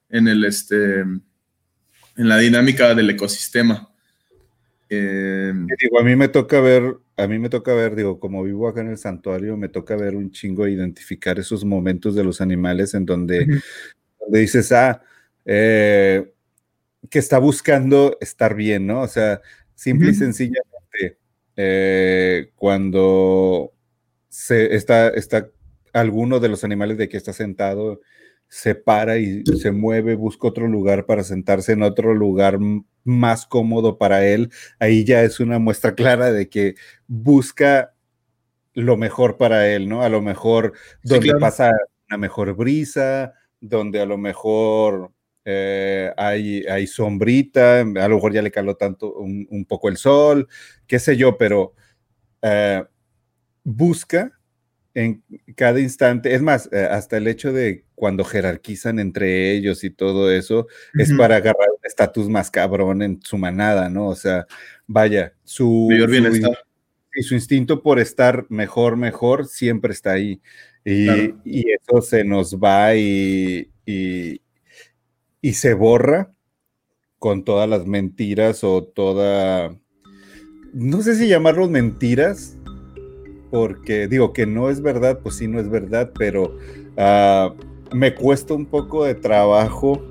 en 0.09 0.29
el, 0.29 0.45
este, 0.45 1.01
en 1.01 2.29
la 2.29 2.39
dinámica 2.39 2.95
del 2.95 3.11
ecosistema. 3.11 3.90
Eh, 4.93 5.53
digo, 5.81 6.01
a 6.01 6.03
mí 6.03 6.17
me 6.17 6.27
toca 6.27 6.61
ver, 6.61 6.97
a 7.17 7.29
mí 7.29 7.39
me 7.39 7.49
toca 7.49 7.73
ver, 7.75 7.95
digo, 7.95 8.19
como 8.19 8.43
vivo 8.43 8.67
acá 8.67 8.81
en 8.81 8.89
el 8.89 8.99
santuario, 8.99 9.57
me 9.57 9.69
toca 9.69 9.95
ver 9.97 10.17
un 10.17 10.33
chingo 10.33 10.67
identificar 10.67 11.39
esos 11.39 11.65
momentos 11.65 12.17
de 12.17 12.25
los 12.25 12.41
animales 12.41 12.93
en 12.95 13.07
donde, 13.07 13.47
dices, 14.29 14.73
ah, 14.73 15.01
eh, 15.45 16.33
que 17.09 17.21
está 17.21 17.39
buscando 17.39 18.19
estar 18.21 18.57
bien, 18.57 18.89
¿no? 18.89 19.03
O 19.03 19.09
sea, 19.09 19.41
simple 19.77 20.11
y 20.11 20.15
sencillamente, 20.15 21.19
eh, 21.57 22.51
cuando 22.57 23.73
se 24.29 24.75
está, 24.75 25.09
está 25.11 25.51
alguno 25.93 26.41
de 26.41 26.49
los 26.49 26.65
animales 26.65 26.99
de 26.99 27.09
que 27.09 27.17
está 27.17 27.33
sentado 27.33 28.01
se 28.51 28.75
para 28.75 29.17
y 29.17 29.45
se 29.45 29.71
mueve, 29.71 30.17
busca 30.17 30.49
otro 30.49 30.67
lugar 30.67 31.07
para 31.07 31.23
sentarse 31.23 31.73
en 31.73 31.85
otro 31.85 32.15
lugar 32.15 32.59
más 33.05 33.47
cómodo 33.47 33.97
para 33.97 34.27
él, 34.27 34.51
ahí 34.81 35.05
ya 35.05 35.23
es 35.23 35.39
una 35.39 35.61
muestra 35.61 35.95
clara 35.95 36.33
de 36.33 36.49
que 36.49 36.75
busca 37.07 37.95
lo 38.75 38.97
mejor 38.97 39.37
para 39.37 39.69
él, 39.69 39.89
¿no? 39.89 40.03
A 40.03 40.09
lo 40.09 40.21
mejor 40.21 40.73
donde 41.05 41.33
pasa 41.39 41.71
una 42.09 42.19
mejor 42.19 42.57
brisa, 42.57 43.35
donde 43.61 44.01
a 44.01 44.07
lo 44.07 44.19
mejor 44.19 45.13
eh, 45.45 46.13
hay, 46.17 46.65
hay, 46.65 46.89
sombrita, 46.89 47.81
a 47.83 48.09
lo 48.09 48.17
mejor 48.17 48.33
ya 48.33 48.43
le 48.43 48.51
caló 48.51 48.77
tanto 48.77 49.15
un, 49.15 49.65
poco 49.69 49.89
el 49.89 49.97
sol, 49.97 50.49
qué 50.89 50.99
sé 50.99 51.17
yo, 51.17 51.39
pero 51.39 51.75
eh, 52.43 52.85
busca 53.63 54.40
en 54.95 55.23
cada 55.57 55.81
instante, 55.81 56.35
es 56.35 56.43
más, 56.43 56.69
eh, 56.73 56.89
hasta 56.91 57.17
el 57.17 57.29
hecho 57.29 57.53
de 57.53 57.85
cuando 57.95 58.25
jerarquizan 58.25 58.99
entre 58.99 59.53
ellos 59.53 59.85
y 59.85 59.91
todo 59.91 60.33
eso, 60.33 60.67
es 60.95 61.13
para 61.13 61.37
agarrar 61.37 61.69
un 61.71 61.85
estatus 61.85 62.29
más 62.29 62.51
cabrón 62.51 63.03
en 63.03 63.21
su 63.23 63.39
manada, 63.39 63.89
¿no? 63.89 64.09
O 64.09 64.17
sea, 64.17 64.47
vaya, 64.87 65.35
su, 65.45 65.89
bienestar. 65.89 66.59
y 67.15 67.23
su 67.23 67.35
instinto 67.35 67.83
por 67.83 67.99
estar 67.99 68.47
mejor, 68.49 68.97
mejor, 68.97 69.47
siempre 69.47 69.93
está 69.93 70.13
ahí. 70.13 70.41
Y, 70.85 71.35
y 71.45 71.71
eso 71.73 72.01
se 72.01 72.25
nos 72.25 72.57
va 72.57 72.95
y, 72.97 73.71
y, 73.85 74.41
y 75.43 75.53
se 75.53 75.75
borra 75.75 76.33
con 77.19 77.45
todas 77.45 77.69
las 77.69 77.87
mentiras 77.87 78.65
o 78.65 78.83
toda, 78.83 79.77
no 80.73 81.03
sé 81.03 81.15
si 81.17 81.29
llamarlos 81.29 81.69
mentiras, 81.69 82.57
porque 83.51 84.09
digo 84.09 84.33
que 84.33 84.47
no 84.47 84.71
es 84.71 84.81
verdad, 84.81 85.21
pues 85.23 85.37
sí, 85.37 85.49
no 85.49 85.61
es 85.61 85.69
verdad, 85.69 86.13
pero 86.19 86.57
uh, 86.97 87.55
me 87.95 88.15
cuesta 88.15 88.55
un 88.55 88.67
poco 88.67 89.05
de 89.05 89.15
trabajo 89.15 90.03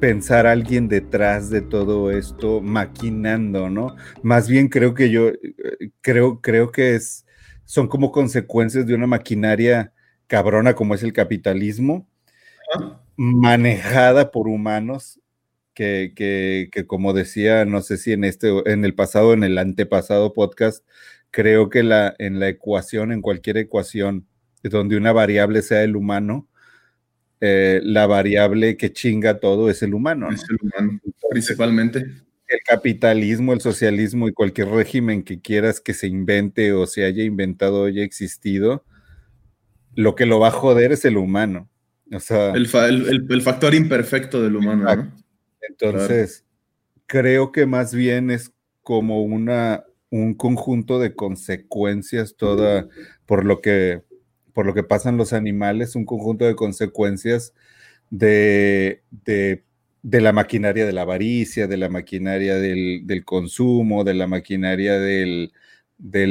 pensar 0.00 0.46
a 0.46 0.52
alguien 0.52 0.88
detrás 0.88 1.50
de 1.50 1.60
todo 1.60 2.10
esto 2.10 2.60
maquinando, 2.60 3.68
¿no? 3.68 3.96
Más 4.22 4.48
bien 4.48 4.68
creo 4.68 4.94
que 4.94 5.10
yo, 5.10 5.28
eh, 5.28 5.90
creo, 6.00 6.40
creo 6.40 6.70
que 6.70 6.94
es, 6.94 7.26
son 7.64 7.88
como 7.88 8.12
consecuencias 8.12 8.86
de 8.86 8.94
una 8.94 9.06
maquinaria 9.06 9.92
cabrona 10.26 10.74
como 10.74 10.94
es 10.94 11.02
el 11.02 11.12
capitalismo, 11.12 12.06
manejada 13.16 14.30
por 14.30 14.46
humanos 14.46 15.20
que, 15.74 16.12
que, 16.14 16.68
que, 16.70 16.86
como 16.86 17.12
decía, 17.12 17.64
no 17.64 17.80
sé 17.82 17.96
si 17.96 18.12
en 18.12 18.24
este, 18.24 18.48
en 18.70 18.84
el 18.84 18.94
pasado, 18.94 19.32
en 19.32 19.42
el 19.42 19.58
antepasado 19.58 20.32
podcast, 20.32 20.84
creo 21.30 21.68
que 21.70 21.82
la, 21.82 22.14
en 22.18 22.40
la 22.40 22.48
ecuación, 22.48 23.12
en 23.12 23.22
cualquier 23.22 23.58
ecuación, 23.58 24.26
donde 24.62 24.96
una 24.96 25.12
variable 25.12 25.62
sea 25.62 25.82
el 25.82 25.96
humano, 25.96 26.48
eh, 27.40 27.80
la 27.84 28.06
variable 28.06 28.76
que 28.76 28.92
chinga 28.92 29.38
todo 29.38 29.70
es 29.70 29.82
el 29.82 29.94
humano. 29.94 30.30
Es 30.30 30.44
el 30.48 30.58
humano, 30.60 31.00
principalmente. 31.30 32.00
El 32.46 32.60
capitalismo, 32.66 33.52
el 33.52 33.60
socialismo 33.60 34.26
y 34.28 34.32
cualquier 34.32 34.68
régimen 34.68 35.22
que 35.22 35.40
quieras 35.40 35.80
que 35.80 35.94
se 35.94 36.06
invente 36.06 36.72
o 36.72 36.86
se 36.86 37.04
haya 37.04 37.22
inventado 37.22 37.82
o 37.82 37.86
haya 37.86 38.02
existido, 38.02 38.84
lo 39.94 40.14
que 40.14 40.26
lo 40.26 40.40
va 40.40 40.48
a 40.48 40.52
joder 40.52 40.92
es 40.92 41.04
el 41.04 41.16
humano. 41.16 41.68
O 42.10 42.20
sea, 42.20 42.52
el, 42.52 42.66
factor 43.42 43.74
imperfecto 43.74 44.42
del 44.42 44.56
humano. 44.56 45.12
Entonces, 45.60 46.46
creo 47.06 47.52
que 47.52 47.66
más 47.66 47.94
bien 47.94 48.30
es 48.30 48.52
como 48.82 49.22
una, 49.22 49.84
un 50.10 50.34
conjunto 50.34 50.98
de 50.98 51.14
consecuencias 51.14 52.36
toda 52.36 52.88
por 53.26 53.44
lo 53.44 53.60
que 53.60 54.02
por 54.58 54.66
lo 54.66 54.74
que 54.74 54.82
pasan 54.82 55.16
los 55.16 55.32
animales, 55.32 55.94
un 55.94 56.04
conjunto 56.04 56.44
de 56.44 56.56
consecuencias 56.56 57.54
de, 58.10 59.02
de, 59.24 59.62
la 60.02 60.32
maquinaria 60.32 60.84
de 60.84 60.92
la 60.92 61.02
avaricia, 61.02 61.68
de 61.68 61.76
la 61.76 61.88
maquinaria 61.88 62.56
del, 62.56 63.22
consumo, 63.24 64.02
de 64.02 64.14
la 64.14 64.26
maquinaria 64.26 64.98
del, 64.98 65.52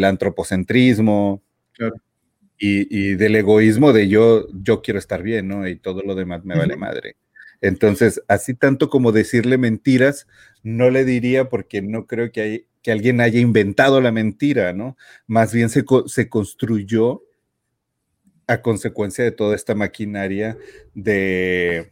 antropocentrismo 0.03 1.41
y, 2.57 3.15
del 3.15 3.37
egoísmo 3.37 3.93
de 3.93 4.09
yo, 4.09 4.47
yo 4.51 4.81
quiero 4.81 4.99
estar 4.99 5.23
bien, 5.23 5.47
¿no? 5.47 5.65
Y 5.65 5.77
todo 5.77 6.01
lo 6.01 6.13
demás 6.13 6.43
me 6.43 6.57
vale 6.57 6.75
madre. 6.75 7.15
Entonces, 7.61 8.21
así 8.27 8.53
tanto 8.53 8.89
como 8.89 9.13
decirle 9.13 9.57
mentiras, 9.57 10.27
no 10.63 10.89
le 10.89 11.05
diría 11.05 11.47
porque 11.47 11.81
no 11.81 12.07
creo 12.07 12.31
que, 12.31 12.41
hay, 12.41 12.65
que 12.87 12.93
alguien 12.93 13.19
haya 13.19 13.41
inventado 13.41 13.99
la 13.99 14.13
mentira, 14.13 14.71
¿no? 14.71 14.95
Más 15.27 15.51
bien 15.51 15.67
se, 15.67 15.83
se 16.05 16.29
construyó 16.29 17.21
a 18.47 18.61
consecuencia 18.61 19.25
de 19.25 19.31
toda 19.31 19.57
esta 19.57 19.75
maquinaria 19.75 20.57
de, 20.93 21.91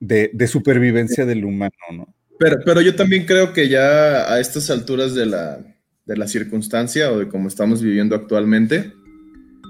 de, 0.00 0.46
supervivencia 0.48 1.24
del 1.24 1.44
humano, 1.44 1.76
¿no? 1.92 2.12
Pero, 2.40 2.56
pero 2.64 2.80
yo 2.80 2.96
también 2.96 3.26
creo 3.26 3.52
que 3.52 3.68
ya 3.68 4.34
a 4.34 4.40
estas 4.40 4.70
alturas 4.70 5.14
de 5.14 5.26
la, 5.26 5.60
de 6.04 6.16
la 6.16 6.26
circunstancia 6.26 7.12
o 7.12 7.20
de 7.20 7.28
cómo 7.28 7.46
estamos 7.46 7.80
viviendo 7.80 8.16
actualmente, 8.16 8.92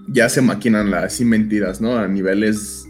ya 0.08 0.30
se 0.30 0.40
maquinan 0.40 0.90
las 0.90 1.20
mentiras, 1.20 1.82
¿no? 1.82 1.98
A 1.98 2.08
niveles 2.08 2.86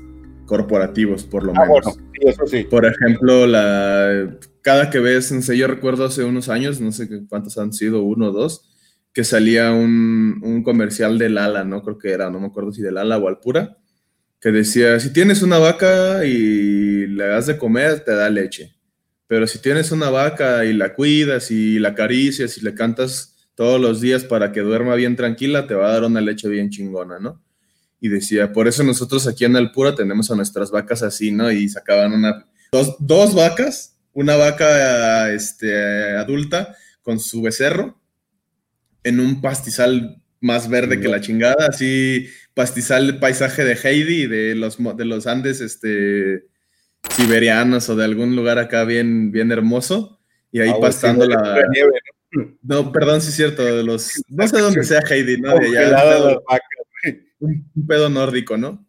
corporativos, 0.47 1.25
por 1.25 1.43
lo 1.43 1.53
ah, 1.57 1.67
menos. 1.67 1.99
eso 2.21 2.47
sí. 2.47 2.63
Por 2.71 2.87
ejemplo, 2.87 3.49
la, 3.49 4.31
cada 4.65 4.89
que 4.89 4.99
ves, 4.99 5.31
no 5.31 5.43
sé, 5.43 5.59
yo 5.59 5.67
recuerdo 5.67 6.07
hace 6.07 6.25
unos 6.25 6.49
años, 6.49 6.81
no 6.81 6.91
sé 6.91 7.07
cuántos 7.29 7.59
han 7.59 7.75
sido, 7.75 8.03
uno 8.03 8.29
o 8.29 8.33
dos, 8.33 8.63
que 9.13 9.23
salía 9.23 9.71
un, 9.73 10.41
un 10.43 10.63
comercial 10.63 11.19
del 11.19 11.37
Ala, 11.37 11.65
¿no? 11.65 11.83
Creo 11.83 11.99
que 11.99 12.13
era, 12.13 12.31
no 12.31 12.41
me 12.41 12.47
acuerdo 12.47 12.73
si 12.73 12.81
del 12.81 12.97
Ala 12.97 13.19
o 13.19 13.29
Alpura, 13.29 13.77
que 14.41 14.53
decía, 14.53 14.99
si 15.01 15.13
tienes 15.13 15.43
una 15.43 15.59
vaca 15.59 16.25
y 16.25 17.07
le 17.07 17.27
das 17.27 17.47
de 17.47 17.59
comer, 17.59 18.01
te 18.01 18.15
da 18.15 18.31
leche. 18.31 18.75
Pero 19.27 19.47
si 19.47 19.59
tienes 19.59 19.93
una 19.93 20.09
vaca 20.09 20.65
y 20.65 20.73
la 20.73 20.95
cuidas 20.95 21.51
y 21.51 21.79
la 21.79 21.91
acaricias 21.91 22.57
y 22.57 22.63
le 22.63 22.75
cantas 22.75 23.51
todos 23.55 23.79
los 23.79 24.01
días 24.01 24.25
para 24.25 24.51
que 24.51 24.61
duerma 24.61 24.95
bien 24.95 25.15
tranquila, 25.15 25.67
te 25.67 25.75
va 25.75 25.89
a 25.89 25.93
dar 25.93 26.05
una 26.05 26.23
leche 26.23 26.49
bien 26.49 26.71
chingona, 26.71 27.19
¿no? 27.19 27.43
Y 28.01 28.09
decía, 28.09 28.51
por 28.51 28.67
eso 28.67 28.83
nosotros 28.83 29.27
aquí 29.27 29.45
en 29.45 29.57
Alpura 29.57 29.95
tenemos 29.95 30.31
a 30.31 30.37
nuestras 30.37 30.71
vacas 30.71 31.03
así, 31.03 31.33
¿no? 31.33 31.53
Y 31.53 31.69
sacaban 31.69 32.15
una, 32.15 32.47
dos, 32.73 32.97
dos 32.99 33.35
vacas, 33.35 33.94
una 34.15 34.37
vaca 34.37 35.33
este, 35.33 36.17
adulta 36.17 36.75
con 37.03 37.21
su 37.21 37.43
becerro 37.43 38.01
en 39.03 39.21
un 39.21 39.41
pastizal 39.41 40.23
más 40.41 40.69
verde 40.69 41.01
que 41.01 41.09
la 41.09 41.21
chingada, 41.21 41.69
así 41.69 42.29
pastizal 42.55 43.19
paisaje 43.19 43.65
de 43.65 43.77
Heidi, 43.83 44.27
de 44.27 44.55
los, 44.55 44.79
de 44.97 45.05
los 45.05 45.27
Andes 45.27 45.61
este, 45.61 46.45
siberianos 47.11 47.89
o 47.89 47.97
de 47.97 48.05
algún 48.05 48.37
lugar 48.37 48.59
acá 48.59 48.85
bien, 48.85 49.33
bien 49.33 49.53
hermoso, 49.53 50.21
y 50.53 50.61
ahí 50.61 50.71
ah, 50.71 50.79
pastando 50.81 51.27
la... 51.27 51.65
¿no? 52.63 52.93
perdón, 52.93 53.21
sí 53.21 53.29
es 53.29 53.37
cierto, 53.37 53.65
de 53.65 53.83
los... 53.83 54.23
No 54.29 54.47
sé 54.47 54.61
dónde 54.61 54.85
sea 54.85 55.01
Heidi, 55.01 55.41
¿no? 55.41 55.59
De 55.59 55.79
allá, 55.79 56.39
un, 57.41 57.87
pedo 57.87 58.09
nórdico, 58.09 58.57
¿no? 58.57 58.87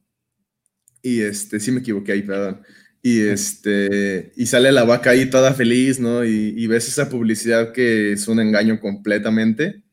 Y 1.02 1.22
este, 1.22 1.60
sí 1.60 1.72
me 1.72 1.80
equivoqué 1.80 2.14
ahí, 2.14 2.22
perdón. 2.22 2.62
Y 3.06 3.22
este, 3.22 4.34
y 4.36 4.48
sale 4.48 4.72
la 4.72 4.84
vaca 4.84 5.12
ahí 5.12 5.30
toda 5.30 5.54
feliz, 5.54 6.00
¿no? 6.00 6.26
Y, 6.26 6.56
y 6.58 6.66
ves 6.66 6.88
esa 6.88 7.08
publicidad 7.08 7.72
que 7.72 8.14
es 8.14 8.28
un 8.28 8.40
engaño 8.40 8.80
completamente 8.80 9.86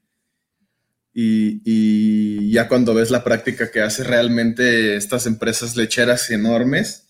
y, 1.15 2.51
ya 2.51 2.69
cuando 2.69 2.95
ves 2.95 3.11
la 3.11 3.25
práctica 3.25 3.71
que 3.71 3.81
hace 3.81 4.05
realmente 4.05 4.97
estas 4.97 5.27
empresas 5.27 5.77
lecheras 5.77 6.31
enormes, 6.31 7.07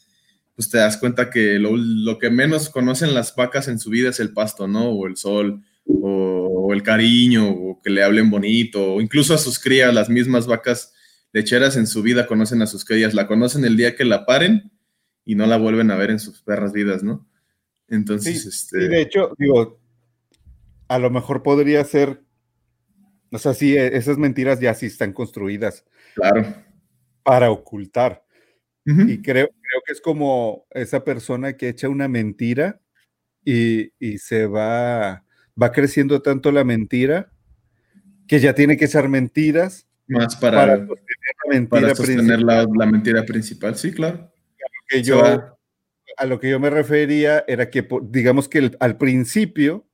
pues 0.56 0.68
te 0.70 0.78
das 0.78 0.96
cuenta 0.96 1.30
que 1.30 1.58
lo, 1.58 2.18
que 2.18 2.30
menos 2.30 2.68
conocen 2.68 3.14
las 3.14 3.34
vacas 3.34 3.68
en 3.68 3.78
su 3.78 3.90
vida 3.90 4.10
es 4.10 4.20
el 4.20 4.32
pasto, 4.32 4.68
¿no? 4.68 4.90
O 4.90 5.06
el 5.06 5.16
sol, 5.16 5.62
o, 5.86 6.72
el 6.72 6.82
cariño, 6.82 7.48
o 7.48 7.80
que 7.82 7.90
le 7.90 8.02
hablen 8.02 8.30
bonito, 8.30 8.94
o 8.94 9.00
incluso 9.00 9.34
a 9.34 9.38
sus 9.38 9.58
crías, 9.58 9.94
las 9.94 10.08
mismas 10.08 10.46
vacas 10.46 10.92
lecheras 11.32 11.76
en 11.76 11.86
su 11.86 12.02
vida 12.02 12.26
conocen 12.26 12.62
a 12.62 12.66
sus 12.66 12.84
crías, 12.84 13.14
la 13.14 13.26
conocen 13.26 13.64
el 13.64 13.76
día 13.76 13.96
que 13.96 14.04
la 14.04 14.26
paren 14.26 14.71
y 15.24 15.34
no 15.34 15.46
la 15.46 15.56
vuelven 15.56 15.90
a 15.90 15.96
ver 15.96 16.10
en 16.10 16.18
sus 16.18 16.42
perras 16.42 16.72
vidas, 16.72 17.02
¿no? 17.02 17.26
Entonces, 17.88 18.46
este... 18.46 18.88
de 18.88 19.00
hecho, 19.00 19.34
digo, 19.38 19.80
a 20.88 20.98
lo 20.98 21.10
mejor 21.10 21.42
podría 21.42 21.84
ser 21.84 22.22
o 23.32 23.38
sea, 23.38 23.54
sí, 23.54 23.76
e, 23.76 23.96
esas 23.96 24.18
mentiras 24.18 24.60
ya 24.60 24.74
sí 24.74 24.86
están 24.86 25.12
construidas. 25.12 25.84
Claro. 26.14 26.54
Para 27.22 27.50
ocultar. 27.50 28.24
Y 28.84 29.22
creo, 29.22 29.46
creo 29.46 29.82
que 29.86 29.92
es 29.92 30.00
como 30.00 30.66
esa 30.70 31.04
persona 31.04 31.56
que 31.56 31.68
echa 31.68 31.88
una 31.88 32.08
mentira 32.08 32.80
y, 33.44 33.92
se 34.18 34.46
va, 34.46 35.24
va 35.60 35.70
creciendo 35.70 36.20
tanto 36.20 36.50
la 36.50 36.64
mentira 36.64 37.30
que 38.26 38.40
ya 38.40 38.56
tiene 38.56 38.76
que 38.76 38.86
echar 38.86 39.08
mentiras. 39.08 39.86
Más 40.08 40.34
para, 40.34 40.78
sostener 40.78 41.36
la 41.44 41.48
mentira, 41.48 41.94
sostener 41.94 42.42
la, 42.42 42.86
mentira 42.86 43.22
principal, 43.24 43.76
sí, 43.76 43.92
claro. 43.92 44.31
Que 44.92 45.02
yo, 45.02 45.22
a 46.16 46.26
lo 46.26 46.38
que 46.38 46.50
yo 46.50 46.60
me 46.60 46.70
refería 46.70 47.44
era 47.48 47.70
que, 47.70 47.86
digamos 48.02 48.48
que 48.48 48.70
al 48.78 48.98
principio, 48.98 49.86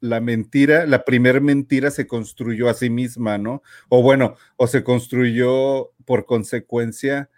la 0.00 0.20
mentira, 0.20 0.86
la 0.86 1.04
primera 1.04 1.40
mentira 1.40 1.90
se 1.90 2.06
construyó 2.06 2.68
a 2.68 2.74
sí 2.74 2.90
misma, 2.90 3.38
¿no? 3.38 3.62
O 3.88 4.02
bueno, 4.02 4.34
o 4.56 4.66
se 4.66 4.82
construyó 4.82 5.92
por 6.04 6.26
consecuencia 6.26 7.30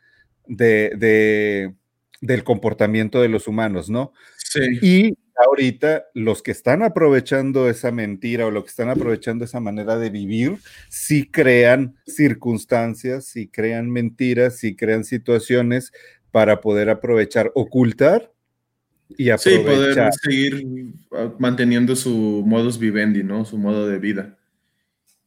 de, 0.47 1.75
del 2.21 2.45
comportamiento 2.45 3.21
de 3.21 3.29
los 3.29 3.47
humanos, 3.47 3.91
¿no? 3.91 4.13
Sí. 4.39 4.79
Y 4.81 5.19
ahorita 5.37 6.07
los 6.15 6.43
que 6.43 6.51
están 6.51 6.83
aprovechando 6.83 7.69
esa 7.69 7.93
mentira 7.93 8.47
o 8.47 8.51
los 8.51 8.65
que 8.65 8.71
están 8.71 8.89
aprovechando 8.89 9.45
esa 9.45 9.61
manera 9.61 9.97
de 9.97 10.11
vivir, 10.11 10.59
sí 10.89 11.31
crean 11.31 11.97
circunstancias, 12.07 13.27
sí 13.27 13.49
crean 13.49 13.91
mentiras, 13.91 14.57
sí 14.57 14.77
crean 14.77 15.05
situaciones 15.05 15.93
para 16.31 16.61
poder 16.61 16.91
aprovechar, 16.91 17.51
ocultar 17.55 18.33
y 19.17 19.31
Sí, 19.39 19.59
poder 19.59 20.11
seguir 20.13 20.65
ah, 21.13 21.33
manteniendo 21.39 21.97
su 21.97 22.45
modus 22.47 22.79
vivendi, 22.79 23.23
¿no? 23.23 23.45
Su 23.45 23.59
modo 23.59 23.89
de 23.89 23.99
vida. 23.99 24.39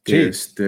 Que, 0.04 0.28
este, 0.28 0.68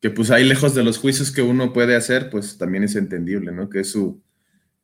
que 0.00 0.10
pues 0.10 0.30
ahí 0.30 0.44
lejos 0.44 0.74
de 0.74 0.84
los 0.84 0.98
juicios 0.98 1.30
que 1.30 1.42
uno 1.42 1.72
puede 1.72 1.94
hacer, 1.94 2.30
pues 2.30 2.58
también 2.58 2.84
es 2.84 2.96
entendible, 2.96 3.52
¿no? 3.52 3.68
Que 3.68 3.80
es 3.80 3.90
su, 3.90 4.22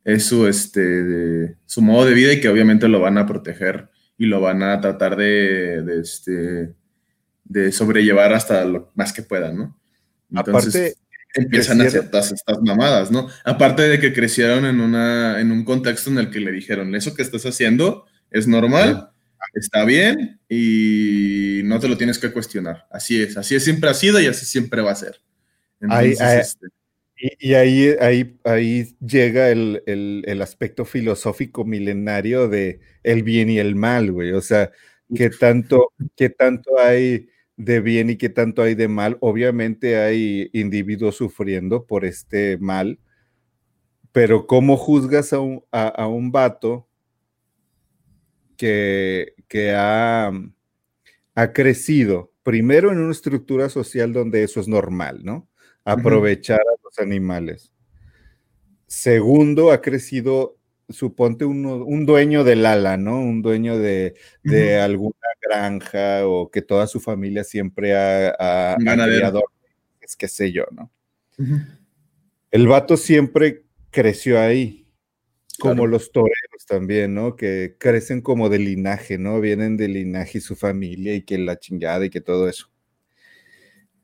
es 0.04 0.24
su, 0.24 0.46
este, 0.46 1.56
su 1.66 1.82
modo 1.82 2.06
de 2.06 2.14
vida 2.14 2.32
y 2.32 2.40
que 2.40 2.48
obviamente 2.48 2.88
lo 2.88 3.00
van 3.00 3.18
a 3.18 3.26
proteger 3.26 3.90
y 4.16 4.26
lo 4.26 4.40
van 4.40 4.62
a 4.62 4.80
tratar 4.80 5.16
de, 5.16 5.82
de, 5.82 6.00
este, 6.00 6.74
de 7.44 7.72
sobrellevar 7.72 8.32
hasta 8.32 8.64
lo 8.64 8.90
más 8.94 9.12
que 9.12 9.22
puedan, 9.22 9.56
¿no? 9.56 9.78
Aparte, 10.34 10.94
empiezan 11.34 11.80
a 11.80 11.84
hacer 11.84 12.10
todas 12.10 12.32
estas 12.32 12.60
mamadas, 12.62 13.10
¿no? 13.10 13.28
Aparte 13.44 13.82
de 13.82 14.00
que 14.00 14.12
crecieron 14.12 14.64
en, 14.64 14.80
una, 14.80 15.40
en 15.40 15.52
un 15.52 15.64
contexto 15.64 16.10
en 16.10 16.18
el 16.18 16.30
que 16.30 16.40
le 16.40 16.52
dijeron, 16.52 16.94
eso 16.94 17.14
que 17.14 17.22
estás 17.22 17.44
haciendo 17.46 18.06
es 18.30 18.46
normal, 18.46 19.10
está 19.54 19.84
bien 19.84 20.40
y 20.48 21.62
no 21.64 21.78
te 21.80 21.88
lo 21.88 21.96
tienes 21.96 22.18
que 22.18 22.32
cuestionar. 22.32 22.86
Así 22.90 23.22
es, 23.22 23.36
así 23.36 23.54
es, 23.54 23.64
siempre 23.64 23.90
ha 23.90 23.94
sido 23.94 24.20
y 24.20 24.26
así 24.26 24.46
siempre 24.46 24.82
va 24.82 24.92
a 24.92 24.96
ser. 24.96 25.20
Este 25.80 26.68
y, 27.20 27.54
ahí, 27.54 27.96
ahí, 28.00 28.38
ahí 28.44 28.96
llega 29.00 29.50
el, 29.50 29.82
el, 29.86 30.42
aspecto 30.42 30.84
filosófico 30.84 31.64
milenario 31.64 32.48
de 32.48 32.80
el 33.02 33.24
bien 33.24 33.50
y 33.50 33.58
el 33.58 33.74
mal, 33.74 34.12
güey. 34.12 34.32
O 34.32 34.40
sea, 34.40 34.70
¿qué 35.14 35.28
tanto, 35.30 35.92
qué 36.16 36.30
tanto 36.30 36.78
hay 36.78 37.28
de 37.58 37.80
bien 37.80 38.08
y 38.08 38.16
qué 38.16 38.28
tanto 38.30 38.62
hay 38.62 38.74
de 38.74 38.88
mal. 38.88 39.18
Obviamente 39.20 39.98
hay 39.98 40.48
individuos 40.52 41.16
sufriendo 41.16 41.84
por 41.86 42.04
este 42.04 42.56
mal, 42.58 43.00
pero 44.12 44.46
¿cómo 44.46 44.76
juzgas 44.76 45.32
a 45.32 45.40
un, 45.40 45.64
a, 45.72 46.06
un 46.06 46.30
vato 46.32 46.88
que, 48.56 49.34
que 49.48 49.72
ha, 49.74 50.32
ha, 51.34 51.52
crecido 51.52 52.32
primero 52.42 52.92
en 52.92 52.98
una 52.98 53.12
estructura 53.12 53.68
social 53.68 54.12
donde 54.12 54.44
eso 54.44 54.60
es 54.60 54.68
normal, 54.68 55.20
¿no? 55.24 55.48
Aprovechar 55.84 56.60
a 56.60 56.80
los 56.82 56.98
animales. 56.98 57.72
Segundo, 58.86 59.72
ha 59.72 59.80
crecido 59.80 60.58
suponte 60.88 61.44
un, 61.44 62.06
dueño 62.06 62.44
del 62.44 62.64
ala, 62.66 62.96
¿no? 62.96 63.20
Un 63.20 63.42
dueño 63.42 63.78
de, 63.78 64.14
alguna 64.80 65.17
granja 65.48 66.26
o 66.26 66.50
que 66.50 66.62
toda 66.62 66.86
su 66.86 67.00
familia 67.00 67.44
siempre 67.44 67.96
ha, 67.96 68.34
ha, 68.38 68.76
es 70.00 70.16
que 70.16 70.28
sé 70.28 70.52
yo, 70.52 70.64
¿no? 70.70 70.90
El 72.50 72.66
vato 72.66 72.96
siempre 72.96 73.64
creció 73.90 74.40
ahí, 74.40 74.86
como 75.58 75.86
los 75.86 76.12
toreros 76.12 76.66
también, 76.66 77.14
¿no? 77.14 77.36
Que 77.36 77.76
crecen 77.78 78.20
como 78.20 78.48
de 78.48 78.58
linaje, 78.58 79.18
¿no? 79.18 79.40
Vienen 79.40 79.76
de 79.76 79.88
linaje 79.88 80.38
y 80.38 80.40
su 80.40 80.56
familia 80.56 81.14
y 81.14 81.22
que 81.22 81.38
la 81.38 81.58
chingada 81.58 82.04
y 82.04 82.10
que 82.10 82.20
todo 82.20 82.48
eso. 82.48 82.70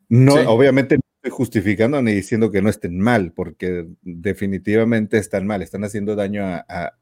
No, 0.08 0.34
obviamente 0.50 0.98
justificando 1.30 2.02
ni 2.02 2.12
diciendo 2.12 2.50
que 2.50 2.62
no 2.62 2.68
estén 2.68 2.98
mal, 2.98 3.32
porque 3.32 3.86
definitivamente 4.02 5.18
están 5.18 5.46
mal, 5.46 5.62
están 5.62 5.84
haciendo 5.84 6.14
daño 6.16 6.44
a, 6.44 6.92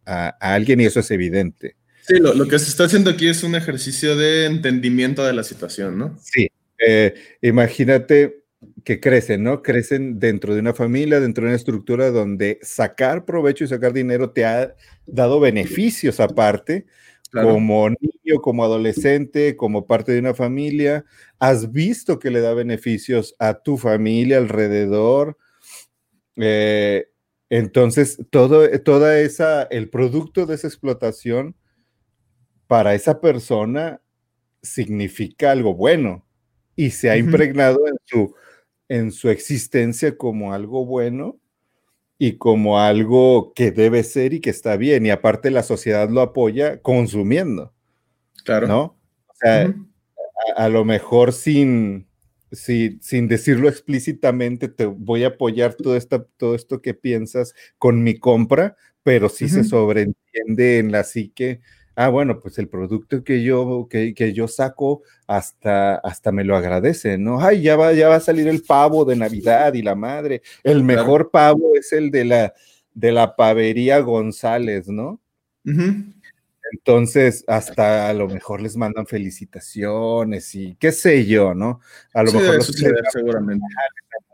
alguien 0.41 0.81
y 0.81 0.85
eso 0.85 1.01
es 1.01 1.11
evidente. 1.11 1.77
Sí, 2.03 2.19
lo, 2.19 2.49
que 2.49 2.59
se 2.59 2.69
está 2.69 2.85
haciendo 2.85 3.11
aquí 3.11 3.29
es 3.29 3.45
un 3.45 3.55
ejercicio 3.55 4.17
de 4.17 4.47
entendimiento 4.47 5.25
de 5.25 5.33
la 5.33 5.45
situación, 5.45 5.99
¿no? 5.99 6.19
Sí, 6.21 6.49
eh, 6.85 7.15
imagínate 7.41 8.43
que 8.85 8.99
crecen, 8.99 9.45
¿no? 9.45 9.63
Crecen 9.63 10.19
dentro 10.19 10.53
de 10.55 10.61
una 10.61 10.75
familia, 10.75 11.21
dentro 11.21 11.45
de 11.45 11.51
una 11.51 11.57
estructura 11.57 12.11
donde 12.11 12.59
sacar 12.63 13.25
provecho 13.25 13.63
y 13.63 13.69
sacar 13.69 13.93
dinero 13.93 14.31
te 14.31 14.45
ha 14.45 14.75
dado 15.07 15.39
beneficios 15.39 16.19
aparte, 16.19 16.87
como 17.31 17.89
niño, 17.89 18.41
como 18.43 18.65
adolescente, 18.65 19.57
como 19.57 19.87
parte 19.87 20.13
de 20.13 20.19
una 20.19 20.35
familia, 20.35 21.05
has 21.39 21.73
visto 21.73 22.19
que 22.19 22.31
le 22.31 22.41
da 22.41 22.53
beneficios 22.53 23.35
a 23.39 23.63
tu 23.63 23.79
familia 23.79 24.39
alrededor. 24.39 25.39
Eh, 26.37 27.07
entonces, 27.49 28.19
todo, 28.31 28.69
toda 28.81 29.21
esa, 29.21 29.63
el 29.63 29.89
producto 29.89 30.47
de 30.47 30.57
esa 30.57 30.67
explotación 30.67 31.55
para 32.73 32.95
esa 32.95 33.21
persona 33.21 34.01
significa 34.63 35.51
algo 35.51 35.75
bueno. 35.75 36.25
y 36.75 36.89
se 36.89 37.11
ha 37.11 37.19
impregnado 37.19 37.87
en 37.87 37.97
su, 38.07 38.35
en 38.89 39.13
su 39.13 39.29
existencia 39.29 40.17
como 40.17 40.55
algo 40.55 40.87
bueno 40.87 41.39
y 42.17 42.39
como 42.39 42.81
algo 42.81 43.53
que 43.53 43.73
debe 43.73 44.03
ser 44.05 44.33
y 44.33 44.41
que 44.41 44.49
está 44.49 44.79
bien. 44.79 45.05
Y 45.05 45.11
aparte 45.11 45.51
la 45.51 45.63
sociedad 45.63 46.09
lo 46.09 46.23
apoya 46.23 46.81
consumiendo. 46.81 47.75
Claro. 48.43 48.67
¿No? 48.67 48.83
O 49.27 49.35
sea, 49.35 49.75
a, 50.57 50.69
lo 50.71 50.87
mejor 50.87 51.35
sin, 51.35 52.09
sin 52.53 53.29
decirlo 53.29 53.69
explícitamente, 53.69 54.69
te 54.69 54.87
voy 54.87 55.25
a 55.25 55.35
apoyar 55.35 55.75
todo, 55.75 55.95
esta, 55.95 56.25
todo 56.39 56.55
esto 56.55 56.81
que 56.81 56.95
piensas 56.95 57.55
con 57.77 58.03
mi 58.03 58.19
compra, 58.19 58.77
pero 59.03 59.29
sí 59.29 59.51
se 59.51 59.63
sobreentiende 59.63 60.79
en 60.79 60.91
la 60.91 61.05
psique 61.05 61.61
ah, 61.97 62.09
bueno, 62.09 62.41
pues 62.41 62.59
el 62.59 62.69
producto 62.69 63.25
que 63.25 63.43
yo, 63.43 63.89
que, 63.89 64.33
yo 64.33 64.49
saco 64.49 65.03
hasta, 65.27 65.97
hasta 65.97 66.33
me 66.33 66.45
lo 66.45 66.57
agradece, 66.57 67.19
¿no? 67.19 67.41
Ay, 67.41 67.63
ya 67.63 67.77
va, 67.77 67.93
ya 67.93 68.09
va 68.09 68.17
a 68.17 68.21
salir 68.21 68.49
el 68.49 68.63
pavo 68.63 69.05
de 69.05 69.17
Navidad 69.17 69.75
y 69.75 69.83
la 69.83 69.95
madre. 69.95 70.43
El 70.63 70.83
mejor 70.85 71.31
pavo 71.31 71.77
es 71.77 71.93
el 71.93 72.11
de 72.11 72.25
la, 72.25 72.55
de 72.95 73.13
la 73.13 73.37
pavería 73.37 74.01
González, 74.01 74.89
¿no? 74.89 75.21
Entonces, 76.73 77.45
hasta 77.47 78.09
a 78.09 78.15
lo 78.15 78.29
mejor 78.29 78.63
les 78.63 78.77
mandan 78.77 79.07
felicitaciones 79.07 80.55
y 80.55 80.75
qué 80.77 80.91
sé 80.91 81.27
yo, 81.27 81.55
¿no? 81.55 81.81
A 82.15 82.23
lo 82.23 82.33
mejor 82.33 82.63
seguramente 82.63 83.67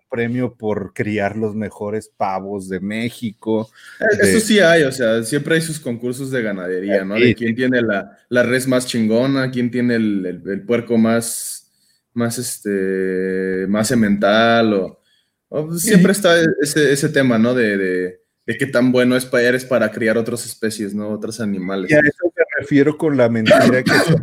premio 0.08 0.54
por 0.54 0.92
criar 0.94 1.36
los 1.36 1.54
mejores 1.54 2.10
pavos 2.16 2.68
de 2.68 2.80
México. 2.80 3.70
Eh, 4.00 4.18
eso 4.22 4.40
sí 4.40 4.60
hay, 4.60 4.82
o 4.82 4.92
sea, 4.92 5.22
siempre 5.22 5.56
hay 5.56 5.60
sus 5.60 5.78
concursos 5.78 6.30
de 6.30 6.42
ganadería, 6.42 7.04
¿no? 7.04 7.14
De 7.14 7.34
quién 7.34 7.54
tiene 7.54 7.80
la, 7.82 8.42
res 8.42 8.66
más 8.66 8.86
chingona, 8.86 9.50
quién 9.50 9.70
tiene 9.70 9.96
el, 9.96 10.64
puerco 10.66 10.96
más, 10.98 11.70
más, 12.14 12.38
este, 12.38 13.66
más 13.68 13.88
semental, 13.88 14.74
o, 14.74 15.00
pues, 15.48 15.82
siempre 15.82 16.12
está 16.12 16.34
ese, 16.60 17.08
tema, 17.08 17.38
¿no? 17.38 17.54
De, 17.54 17.76
de, 17.76 18.18
qué 18.58 18.66
tan 18.66 18.92
bueno 18.92 19.16
es 19.16 19.26
para, 19.26 19.44
eres 19.44 19.64
para 19.64 19.90
criar 19.90 20.18
otras 20.18 20.44
especies, 20.46 20.94
¿no? 20.94 21.10
Otros 21.10 21.40
animales. 21.40 21.90
Y 21.90 21.94
a 21.94 21.98
eso 21.98 22.32
me 22.34 22.42
refiero 22.60 22.96
con 22.96 23.16
la 23.16 23.28
mentira 23.28 23.82
que 23.82 23.90
se 23.90 24.16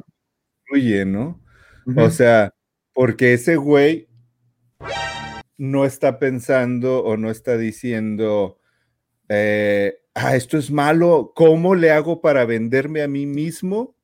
incluye, 0.63 1.05
¿no? 1.05 1.41
O 1.95 2.09
sea, 2.09 2.53
porque 2.93 3.33
ese 3.33 3.55
güey 3.55 4.07
no 5.57 5.85
está 5.85 6.19
pensando 6.19 7.03
o 7.03 7.17
no 7.17 7.31
está 7.31 7.57
diciendo, 7.57 8.59
eh, 9.29 9.99
ah, 10.13 10.35
esto 10.35 10.57
es 10.57 10.71
malo, 10.71 11.33
¿cómo 11.35 11.75
le 11.75 11.91
hago 11.91 12.21
para 12.21 12.45
venderme 12.45 13.01
a 13.01 13.07
mí 13.07 13.25
mismo 13.25 13.95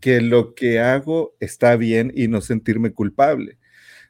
que 0.00 0.20
lo 0.20 0.54
que 0.54 0.80
hago 0.80 1.36
está 1.40 1.76
bien 1.76 2.12
y 2.14 2.28
no 2.28 2.40
sentirme 2.40 2.92
culpable? 2.92 3.58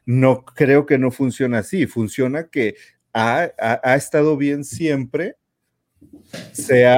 No 0.05 0.43
creo 0.43 0.85
que 0.85 0.97
no 0.97 1.11
funciona 1.11 1.59
así, 1.59 1.87
funciona 1.87 2.49
que 2.49 2.75
ha, 3.13 3.53
estado 3.95 4.37
bien 4.37 4.65
siempre, 4.65 5.37
se 6.51 6.85
ha, 6.85 6.97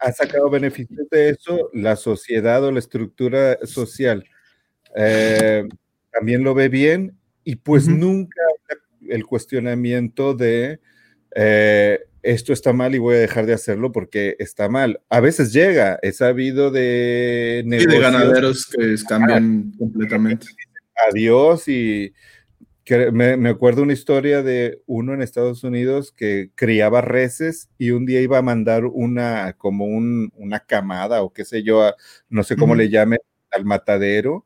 ha, 0.00 0.12
sacado 0.12 0.50
beneficios 0.50 1.08
de 1.10 1.30
eso, 1.30 1.70
la 1.72 1.96
sociedad 1.96 2.62
o 2.62 2.70
la 2.70 2.78
estructura 2.78 3.58
social 3.64 4.24
eh, 4.94 5.64
también 6.12 6.44
lo 6.44 6.54
ve 6.54 6.68
bien 6.68 7.18
y 7.46 7.54
pues 7.56 7.86
nunca 7.86 8.42
el 9.08 9.24
cuestionamiento 9.24 10.34
de 10.34 10.80
eh, 11.36 12.00
esto 12.22 12.52
está 12.52 12.72
mal 12.72 12.92
y 12.96 12.98
voy 12.98 13.14
a 13.14 13.20
dejar 13.20 13.46
de 13.46 13.52
hacerlo 13.52 13.92
porque 13.92 14.34
está 14.40 14.68
mal. 14.68 15.00
A 15.08 15.20
veces 15.20 15.52
llega, 15.52 15.96
he 16.02 16.10
sabido 16.10 16.72
de 16.72 17.62
negocios. 17.64 17.92
de 17.92 18.00
ganaderos 18.00 18.66
que 18.66 18.96
cambian 19.08 19.72
completamente. 19.78 20.48
Adiós 21.08 21.68
y 21.68 22.12
me, 23.12 23.36
me, 23.36 23.48
acuerdo 23.48 23.82
una 23.82 23.92
historia 23.92 24.42
de 24.42 24.82
uno 24.86 25.14
en 25.14 25.22
Estados 25.22 25.62
Unidos 25.62 26.10
que 26.10 26.50
criaba 26.56 27.00
reses 27.00 27.68
y 27.78 27.92
un 27.92 28.06
día 28.06 28.20
iba 28.22 28.38
a 28.38 28.42
mandar 28.42 28.86
una, 28.86 29.52
como 29.52 29.84
una 29.84 30.60
camada 30.66 31.22
o 31.22 31.32
qué 31.32 31.44
sé 31.44 31.62
yo, 31.62 31.92
no 32.28 32.42
sé 32.42 32.56
cómo 32.56 32.74
le 32.74 32.88
llame, 32.88 33.18
al 33.52 33.64
matadero 33.64 34.45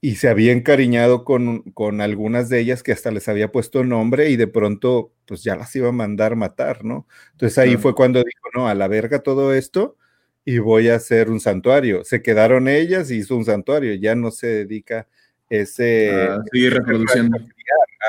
y 0.00 0.16
se 0.16 0.28
había 0.28 0.52
encariñado 0.52 1.24
con, 1.24 1.62
con, 1.72 2.00
algunas 2.00 2.48
de 2.48 2.60
ellas 2.60 2.82
que 2.82 2.92
hasta 2.92 3.10
les 3.10 3.28
había 3.28 3.52
puesto 3.52 3.84
nombre 3.84 4.30
y 4.30 4.36
de 4.36 4.46
pronto 4.46 5.12
pues 5.26 5.42
ya 5.42 5.56
las 5.56 5.74
iba 5.76 5.90
a 5.90 5.92
mandar 5.92 6.36
matar, 6.36 6.84
¿no? 6.84 7.06
Entonces 7.32 7.58
ahí 7.58 7.76
fue 7.76 7.94
cuando 7.94 8.20
dijo, 8.20 8.48
no, 8.54 8.66
a 8.66 8.74
la 8.74 8.88
verga 8.88 9.22
todo 9.22 9.52
esto 9.52 9.98
y 10.44 10.58
voy 10.58 10.88
a 10.88 10.94
hacer 10.94 11.30
un 11.30 11.38
santuario. 11.38 12.02
Se 12.04 12.22
quedaron 12.22 12.66
ellas 12.66 13.10
y 13.10 13.16
hizo 13.16 13.36
un 13.36 13.44
santuario, 13.44 13.94
ya 13.94 14.14
no 14.14 14.30
se 14.30 14.46
dedica 14.46 15.06
ese... 15.50 16.28
Reproduciendo. 16.50 17.36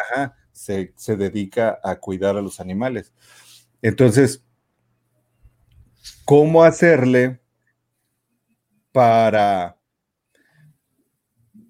Ajá, 0.04 0.38
se, 0.54 0.94
se 0.96 1.18
dedica 1.18 1.78
a 1.84 1.98
cuidar 1.98 2.38
a 2.38 2.42
los 2.42 2.62
animales. 2.62 3.12
Entonces, 3.82 4.46
¿cómo 6.24 6.64
hacerle 6.64 7.42
para 8.94 9.81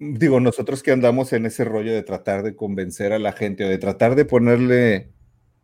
digo, 0.02 0.40
nosotros 0.40 0.82
que 0.82 0.90
andamos 0.90 1.32
en 1.32 1.46
ese 1.46 1.64
rollo 1.64 1.92
de 1.92 2.02
tratar 2.02 2.42
de 2.42 2.56
convencer 2.56 3.12
a 3.12 3.20
la 3.20 3.32
gente 3.32 3.64
o 3.64 3.68
de 3.68 3.78
tratar 3.78 4.16
de 4.16 4.24
ponerle 4.24 5.12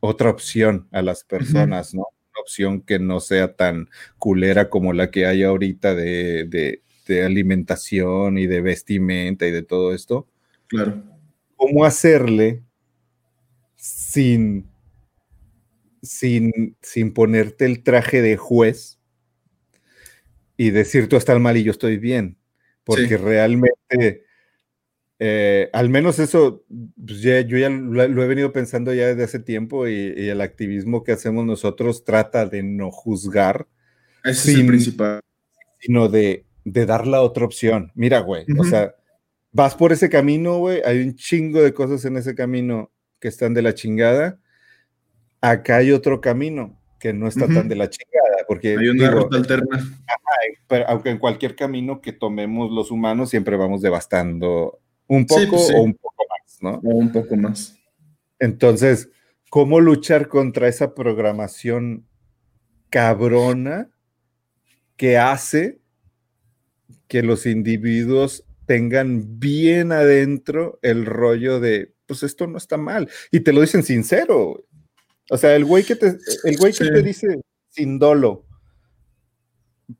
otra 0.00 0.30
opción 0.30 0.86
a 0.92 1.02
las 1.02 1.24
personas, 1.24 1.92
¿no? 1.92 2.02
Una 2.02 2.40
opción 2.40 2.80
que 2.82 3.00
no 3.00 3.18
sea 3.18 3.56
tan 3.56 3.88
culera 4.16 4.70
como 4.70 4.92
la 4.92 5.10
que 5.10 5.26
hay 5.26 5.42
ahorita 5.42 5.94
de, 5.94 6.82
alimentación 7.24 8.38
y 8.38 8.46
de 8.46 8.60
vestimenta 8.60 9.46
y 9.46 9.50
de 9.50 9.62
todo 9.62 9.94
esto. 9.94 10.28
Claro. 10.68 11.02
¿Cómo 11.56 11.84
hacerle 11.84 12.62
sin, 13.74 14.68
sin, 16.02 16.76
sin 16.80 17.12
ponerte 17.12 17.64
el 17.64 17.82
traje 17.82 18.22
de 18.22 18.36
juez 18.36 19.00
y 20.56 20.70
decir 20.70 21.08
tú 21.08 21.16
estás 21.16 21.40
mal 21.40 21.56
y 21.56 21.64
yo 21.64 21.72
estoy 21.72 21.96
bien? 21.96 22.36
Porque 22.84 23.16
realmente 23.16 24.27
eh, 25.20 25.68
al 25.72 25.88
menos 25.88 26.18
eso, 26.18 26.64
pues, 27.04 27.20
yo 27.20 27.58
ya 27.58 27.68
lo, 27.68 28.22
he 28.22 28.26
venido 28.28 28.52
pensando 28.52 28.94
ya 28.94 29.08
desde 29.08 29.24
hace 29.24 29.38
tiempo 29.40 29.88
y, 29.88 30.28
el 30.28 30.40
activismo 30.40 31.02
que 31.02 31.12
hacemos 31.12 31.44
nosotros 31.44 32.04
trata 32.04 32.46
de 32.46 32.62
no 32.62 32.90
juzgar. 32.90 33.66
Ese 34.24 34.52
es 34.52 34.58
el 34.58 34.66
principal. 34.66 35.20
Sino 35.80 36.08
de, 36.08 36.44
de, 36.64 36.86
dar 36.86 37.06
la 37.06 37.22
otra 37.22 37.44
opción. 37.44 37.90
Mira, 37.94 38.20
güey, 38.20 38.44
o 38.58 38.64
sea, 38.64 38.94
vas 39.52 39.74
por 39.74 39.92
ese 39.92 40.08
camino, 40.08 40.58
güey, 40.58 40.82
hay 40.84 41.00
un 41.00 41.14
chingo 41.14 41.62
de 41.62 41.72
cosas 41.72 42.04
en 42.04 42.16
ese 42.16 42.34
camino 42.34 42.92
que 43.20 43.28
están 43.28 43.54
de 43.54 43.62
la 43.62 43.74
chingada. 43.74 44.38
Acá 45.40 45.76
hay 45.76 45.92
otro 45.92 46.20
camino 46.20 46.78
que 47.00 47.12
no 47.12 47.28
está 47.28 47.46
tan 47.46 47.68
de 47.68 47.76
la 47.76 47.88
chingada, 47.88 48.44
porque... 48.46 48.76
Hay 48.76 48.88
una 48.88 49.10
ruta 49.10 49.36
alterna. 49.36 49.78
aunque 50.88 51.10
en 51.10 51.18
cualquier 51.18 51.54
camino 51.54 52.00
que 52.00 52.12
tomemos 52.12 52.72
los 52.72 52.90
humanos 52.90 53.30
siempre 53.30 53.56
vamos 53.56 53.82
devastando 53.82 54.80
un 55.08 55.26
poco 55.26 55.50
pues 55.50 55.70
o 55.74 55.82
un 55.82 55.94
poco 55.94 56.24
más, 56.28 56.62
¿no? 56.62 56.80
O 56.88 56.96
un 56.96 57.10
poco 57.10 57.36
más. 57.36 57.76
Entonces, 58.38 59.08
¿cómo 59.50 59.80
luchar 59.80 60.28
contra 60.28 60.68
esa 60.68 60.94
programación 60.94 62.06
cabrona 62.90 63.90
que 64.96 65.18
hace 65.18 65.80
que 67.08 67.22
los 67.22 67.46
individuos 67.46 68.44
tengan 68.66 69.38
bien 69.38 69.92
adentro 69.92 70.78
el 70.82 71.06
rollo 71.06 71.58
de, 71.58 71.94
pues 72.06 72.22
esto 72.22 72.46
no 72.46 72.58
está 72.58 72.76
mal? 72.76 73.10
Y 73.30 73.40
te 73.40 73.52
lo 73.52 73.62
dicen 73.62 73.82
sincero. 73.82 74.64
O 75.30 75.36
sea, 75.36 75.56
el 75.56 75.64
güey 75.64 75.84
que 75.84 75.96
te, 75.96 76.16
el 76.44 76.56
güey 76.56 76.72
que 76.72 76.84
te 76.84 77.02
dice 77.02 77.40
sin 77.68 77.98
dolo, 77.98 78.46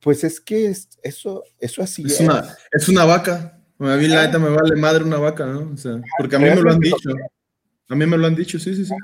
pues 0.01 0.25
es 0.25 0.41
que 0.41 0.73
eso, 1.03 1.43
eso 1.59 1.83
así 1.83 2.05
es. 2.07 2.21
Una, 2.21 2.57
es 2.73 2.89
una 2.89 3.05
vaca. 3.05 3.58
A 3.81 3.97
mí 3.97 4.09
la 4.09 4.27
neta 4.27 4.39
me 4.39 4.49
vale 4.49 4.75
madre 4.77 5.05
una 5.05 5.19
vaca, 5.19 5.47
¿no? 5.47 5.71
O 5.73 5.77
sea, 5.77 6.01
porque 6.19 6.37
a 6.37 6.39
mí 6.39 6.47
me 6.47 6.61
lo 6.61 6.73
han 6.73 6.81
dicho. 6.81 7.11
A 7.89 7.95
mí 7.95 8.07
me 8.07 8.19
lo 8.19 8.27
han 8.27 8.35
dicho, 8.35 8.59
sí, 8.59 8.75
sí, 8.75 8.85
sí. 8.85 8.95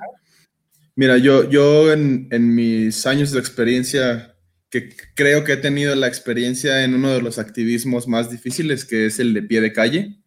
Mira, 0.96 1.16
yo, 1.18 1.48
yo 1.48 1.92
en, 1.92 2.28
en 2.30 2.54
mis 2.54 3.06
años 3.06 3.30
de 3.32 3.40
experiencia, 3.40 4.37
que 4.70 4.94
creo 5.14 5.44
que 5.44 5.52
he 5.52 5.56
tenido 5.56 5.94
la 5.94 6.08
experiencia 6.08 6.84
en 6.84 6.94
uno 6.94 7.10
de 7.10 7.22
los 7.22 7.38
activismos 7.38 8.08
más 8.08 8.30
difíciles, 8.30 8.84
que 8.84 9.06
es 9.06 9.18
el 9.20 9.32
de 9.32 9.42
pie 9.42 9.60
de 9.60 9.72
calle, 9.72 10.18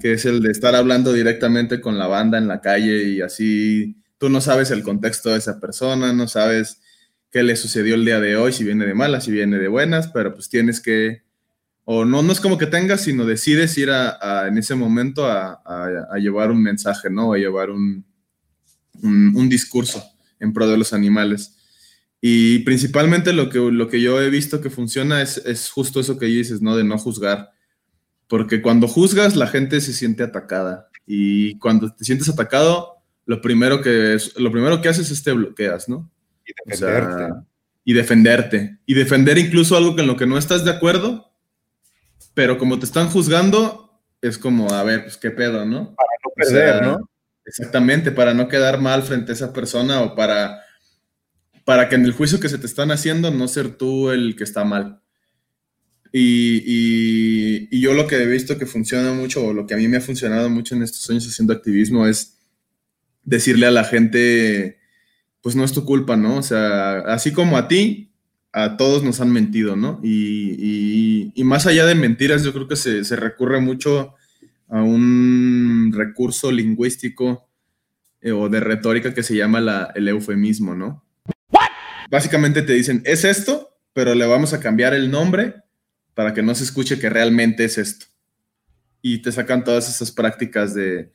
que 0.00 0.12
es 0.12 0.24
el 0.24 0.40
de 0.42 0.50
estar 0.50 0.74
hablando 0.74 1.12
directamente 1.12 1.80
con 1.80 1.98
la 1.98 2.06
banda 2.06 2.38
en 2.38 2.48
la 2.48 2.60
calle 2.60 3.04
y 3.04 3.20
así 3.20 3.96
tú 4.18 4.28
no 4.28 4.40
sabes 4.40 4.70
el 4.70 4.82
contexto 4.82 5.30
de 5.30 5.38
esa 5.38 5.58
persona, 5.58 6.12
no 6.12 6.28
sabes 6.28 6.80
qué 7.30 7.42
le 7.42 7.56
sucedió 7.56 7.96
el 7.96 8.04
día 8.04 8.20
de 8.20 8.36
hoy, 8.36 8.52
si 8.52 8.62
viene 8.62 8.86
de 8.86 8.94
malas, 8.94 9.24
si 9.24 9.32
viene 9.32 9.58
de 9.58 9.68
buenas, 9.68 10.08
pero 10.08 10.32
pues 10.34 10.48
tienes 10.48 10.80
que 10.80 11.22
o 11.94 12.06
no, 12.06 12.22
no 12.22 12.32
es 12.32 12.40
como 12.40 12.56
que 12.56 12.66
tengas, 12.66 13.02
sino 13.02 13.26
decides 13.26 13.76
ir 13.76 13.90
a, 13.90 14.48
en 14.48 14.56
ese 14.56 14.74
momento 14.74 15.26
a, 15.26 16.16
llevar 16.18 16.50
un 16.50 16.62
mensaje, 16.62 17.10
¿no? 17.10 17.34
A 17.34 17.36
llevar 17.36 17.68
un, 17.68 18.06
un, 19.02 19.48
discurso 19.50 20.02
en 20.40 20.54
pro 20.54 20.66
de 20.68 20.78
los 20.78 20.94
animales. 20.94 21.54
Y 22.18 22.60
principalmente 22.60 23.34
lo 23.34 23.50
que, 23.50 23.58
lo 23.58 23.88
que 23.88 24.00
yo 24.00 24.22
he 24.22 24.30
visto 24.30 24.62
que 24.62 24.70
funciona 24.70 25.20
es, 25.20 25.36
es, 25.44 25.70
justo 25.70 26.00
eso 26.00 26.18
que 26.18 26.26
dices, 26.26 26.62
¿no? 26.62 26.76
De 26.76 26.84
no 26.84 26.96
juzgar. 26.96 27.50
porque 28.26 28.62
cuando 28.62 28.88
juzgas 28.88 29.36
la 29.36 29.46
gente 29.46 29.82
se 29.82 29.92
siente 29.92 30.22
atacada 30.22 30.88
y 31.06 31.58
cuando 31.58 31.94
te 31.94 32.04
sientes 32.04 32.30
atacado, 32.30 33.02
lo 33.26 33.42
primero 33.42 33.82
que, 33.82 34.14
es, 34.14 34.34
lo 34.38 34.50
primero 34.50 34.80
que 34.80 34.88
haces 34.88 35.10
es 35.10 35.22
te 35.22 35.32
bloqueas, 35.32 35.90
¿no? 35.90 36.10
Y 36.46 36.52
defenderte. 36.70 37.34
y 37.84 37.92
defenderte. 37.92 38.78
Y 38.86 38.94
defender 38.94 39.36
incluso 39.36 39.76
algo 39.76 39.94
con 39.94 40.06
lo 40.06 40.16
que 40.16 40.26
no 40.26 40.38
estás 40.38 40.64
de 40.64 40.70
acuerdo, 40.70 41.31
pero 42.34 42.58
como 42.58 42.78
te 42.78 42.86
están 42.86 43.08
juzgando, 43.08 44.00
es 44.20 44.38
como, 44.38 44.72
a 44.72 44.82
ver, 44.82 45.02
pues 45.02 45.16
qué 45.16 45.30
pedo, 45.30 45.64
¿no? 45.66 45.94
Para 45.94 46.10
no 46.24 46.30
perder, 46.34 46.82
¿no? 46.82 47.10
Exactamente, 47.44 48.12
para 48.12 48.34
no 48.34 48.48
quedar 48.48 48.80
mal 48.80 49.02
frente 49.02 49.32
a 49.32 49.34
esa 49.34 49.52
persona 49.52 50.00
o 50.02 50.14
para, 50.14 50.62
para 51.64 51.88
que 51.88 51.96
en 51.96 52.04
el 52.04 52.12
juicio 52.12 52.38
que 52.38 52.48
se 52.48 52.58
te 52.58 52.66
están 52.66 52.90
haciendo 52.90 53.30
no 53.30 53.48
ser 53.48 53.76
tú 53.76 54.10
el 54.10 54.36
que 54.36 54.44
está 54.44 54.64
mal. 54.64 55.00
Y, 56.12 56.62
y, 57.70 57.80
yo 57.80 57.94
lo 57.94 58.06
que 58.06 58.22
he 58.22 58.26
visto 58.26 58.58
que 58.58 58.66
funciona 58.66 59.12
mucho, 59.12 59.46
o 59.46 59.52
lo 59.54 59.66
que 59.66 59.74
a 59.74 59.78
mí 59.78 59.88
me 59.88 59.96
ha 59.96 60.00
funcionado 60.02 60.50
mucho 60.50 60.74
en 60.74 60.82
estos 60.82 61.08
años 61.08 61.26
haciendo 61.26 61.54
activismo, 61.54 62.06
es 62.06 62.38
decirle 63.24 63.66
a 63.66 63.70
la 63.70 63.84
gente, 63.84 64.78
pues 65.40 65.56
no 65.56 65.64
es 65.64 65.72
tu 65.72 65.86
culpa, 65.86 66.16
¿no? 66.16 66.36
O 66.36 66.42
sea, 66.42 66.98
así 67.00 67.32
como 67.32 67.56
a 67.56 67.66
ti, 67.66 68.11
a 68.52 68.76
todos 68.76 69.02
nos 69.02 69.20
han 69.20 69.32
mentido, 69.32 69.76
¿no? 69.76 69.98
Y, 70.02 71.32
y 71.34 71.44
más 71.44 71.66
allá 71.66 71.86
de 71.86 71.94
mentiras, 71.94 72.44
yo 72.44 72.52
creo 72.52 72.68
que 72.68 72.76
se, 72.76 73.04
se, 73.04 73.16
recurre 73.16 73.60
mucho 73.60 74.14
a 74.68 74.82
un 74.82 75.92
recurso 75.94 76.52
lingüístico 76.52 77.48
eh, 78.20 78.32
o 78.32 78.48
de 78.48 78.60
retórica 78.60 79.14
que 79.14 79.22
se 79.22 79.36
llama 79.36 79.60
la, 79.60 79.92
el 79.94 80.06
eufemismo, 80.08 80.74
¿no? 80.74 81.04
Básicamente 82.10 82.62
te 82.62 82.74
dicen, 82.74 83.02
es 83.04 83.24
esto, 83.24 83.76
pero 83.92 84.14
le 84.14 84.26
vamos 84.26 84.52
a 84.52 84.60
cambiar 84.60 84.94
el 84.94 85.10
nombre 85.10 85.56
para 86.14 86.34
que 86.34 86.42
no 86.42 86.54
se 86.54 86.64
escuche 86.64 86.98
que 86.98 87.10
realmente 87.10 87.64
es 87.64 87.78
esto. 87.78 88.06
Y 89.00 89.22
te 89.22 89.32
sacan 89.32 89.64
todas 89.64 89.88
esas 89.88 90.12
prácticas 90.12 90.74
de, 90.74 91.10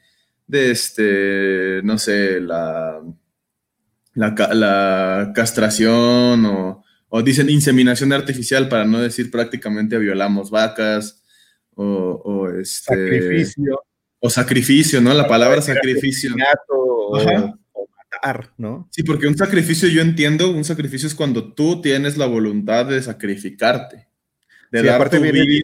de 0.48 0.72
este, 0.72 1.82
no 1.84 1.98
sé, 1.98 2.42
la, 2.42 3.02
la, 4.16 5.32
castración 5.34 6.46
o, 6.46 6.84
o, 7.10 7.22
dicen 7.22 7.50
inseminación 7.50 8.14
artificial 8.14 8.70
para 8.70 8.86
no 8.86 9.00
decir 9.00 9.32
prácticamente 9.32 9.98
violamos 9.98 10.50
vacas 10.52 11.24
o, 11.76 11.86
o 11.86 12.50
este... 12.50 12.96
Sacrificio. 12.96 13.84
O 14.20 14.30
sacrificio, 14.32 15.00
¿no? 15.00 15.14
La 15.14 15.28
palabra 15.28 15.62
sacrificio. 15.62 16.34
O, 16.70 17.20
o 17.20 17.88
matar, 18.12 18.52
¿no? 18.58 18.90
Sí, 18.92 19.04
porque 19.04 19.28
un 19.28 19.38
sacrificio 19.38 19.88
yo 19.88 20.02
entiendo, 20.02 20.50
un 20.50 20.64
sacrificio 20.64 21.08
es 21.08 21.14
cuando 21.14 21.54
tú 21.54 21.82
tienes 21.82 22.18
la 22.18 22.26
voluntad 22.26 22.88
de 22.88 23.02
sacrificarte 23.02 24.08
de 24.72 24.90
aparte 24.90 25.20
viene, 25.20 25.62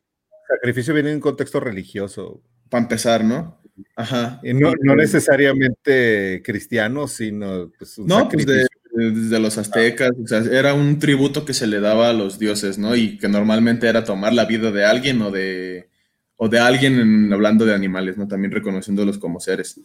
sacrificio 0.47 0.93
viene 0.93 1.09
en 1.09 1.15
un 1.15 1.21
contexto 1.21 1.59
religioso. 1.59 2.41
Para 2.69 2.83
empezar, 2.83 3.23
¿no? 3.23 3.61
Ajá. 3.95 4.39
no, 4.43 4.73
no, 4.81 4.95
necesariamente 4.95 6.41
cristiano, 6.43 7.07
sino 7.07 7.71
pues, 7.77 7.97
no, 7.99 8.29
pues 8.29 8.45
de, 8.45 8.67
desde 8.93 9.39
los 9.39 9.57
aztecas, 9.57 10.11
o 10.23 10.27
sea, 10.27 10.39
era 10.39 10.73
un 10.73 10.99
tributo 10.99 11.45
que 11.45 11.53
se 11.53 11.67
le 11.67 11.79
daba 11.79 12.09
a 12.09 12.13
los 12.13 12.37
dioses, 12.37 12.77
¿no? 12.77 12.95
Y 12.95 13.17
que 13.17 13.27
normalmente 13.27 13.87
era 13.87 14.03
tomar 14.03 14.33
la 14.33 14.45
vida 14.45 14.71
de 14.71 14.85
alguien 14.85 15.21
o 15.21 15.31
de, 15.31 15.89
o 16.35 16.47
de 16.47 16.59
alguien 16.59 17.31
hablando 17.33 17.65
de 17.65 17.73
animales, 17.73 18.17
¿no? 18.17 18.27
También 18.27 18.51
reconociéndolos 18.51 19.17
como 19.17 19.39
seres 19.39 19.79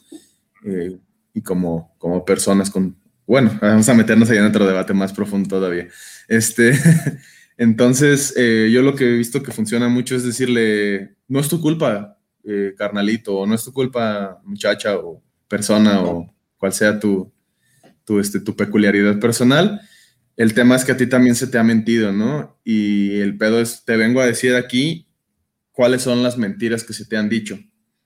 eh, 0.65 0.99
y 1.33 1.43
como, 1.43 1.95
como 1.99 2.25
personas 2.25 2.71
con... 2.71 2.97
Bueno, 3.27 3.59
vamos 3.61 3.89
a 3.89 3.95
meternos 3.95 4.29
ahí 4.31 4.39
en 4.39 4.45
otro 4.45 4.67
debate 4.67 4.93
más 4.93 5.13
profundo 5.13 5.49
todavía. 5.49 5.89
Este, 6.29 6.73
Entonces, 7.59 8.35
eh, 8.37 8.71
yo 8.73 8.83
lo 8.83 8.95
que 8.95 9.05
he 9.05 9.17
visto 9.17 9.43
que 9.43 9.53
funciona 9.53 9.89
mucho 9.89 10.15
es 10.15 10.25
decirle, 10.25 11.17
no 11.27 11.41
es 11.41 11.49
tu 11.49 11.61
culpa, 11.61 12.17
eh, 12.45 12.75
carnalito, 12.77 13.37
o 13.37 13.47
no 13.47 13.55
es 13.55 13.65
tu 13.65 13.73
culpa, 13.73 14.41
muchacha, 14.45 14.97
o 14.97 15.21
persona, 15.49 16.01
o 16.03 16.33
cual 16.57 16.73
sea 16.73 17.01
tu, 17.01 17.33
tu, 18.09 18.19
este, 18.19 18.41
tu 18.41 18.57
peculiaridad 18.57 19.21
personal. 19.21 19.81
El 20.37 20.55
tema 20.55 20.75
es 20.75 20.85
que 20.85 20.93
a 20.93 20.97
ti 20.97 21.07
también 21.07 21.35
se 21.35 21.47
te 21.47 21.59
ha 21.59 21.63
mentido, 21.63 22.11
¿no? 22.13 22.59
Y 22.65 23.21
el 23.21 23.37
pedo 23.37 23.61
es, 23.61 23.85
te 23.85 23.99
vengo 23.99 24.23
a 24.23 24.27
decir 24.27 24.55
aquí 24.55 25.07
cuáles 25.73 26.01
son 26.01 26.23
las 26.23 26.39
mentiras 26.39 26.85
que 26.85 26.95
se 26.95 27.05
te 27.05 27.19
han 27.19 27.29
dicho. 27.29 27.59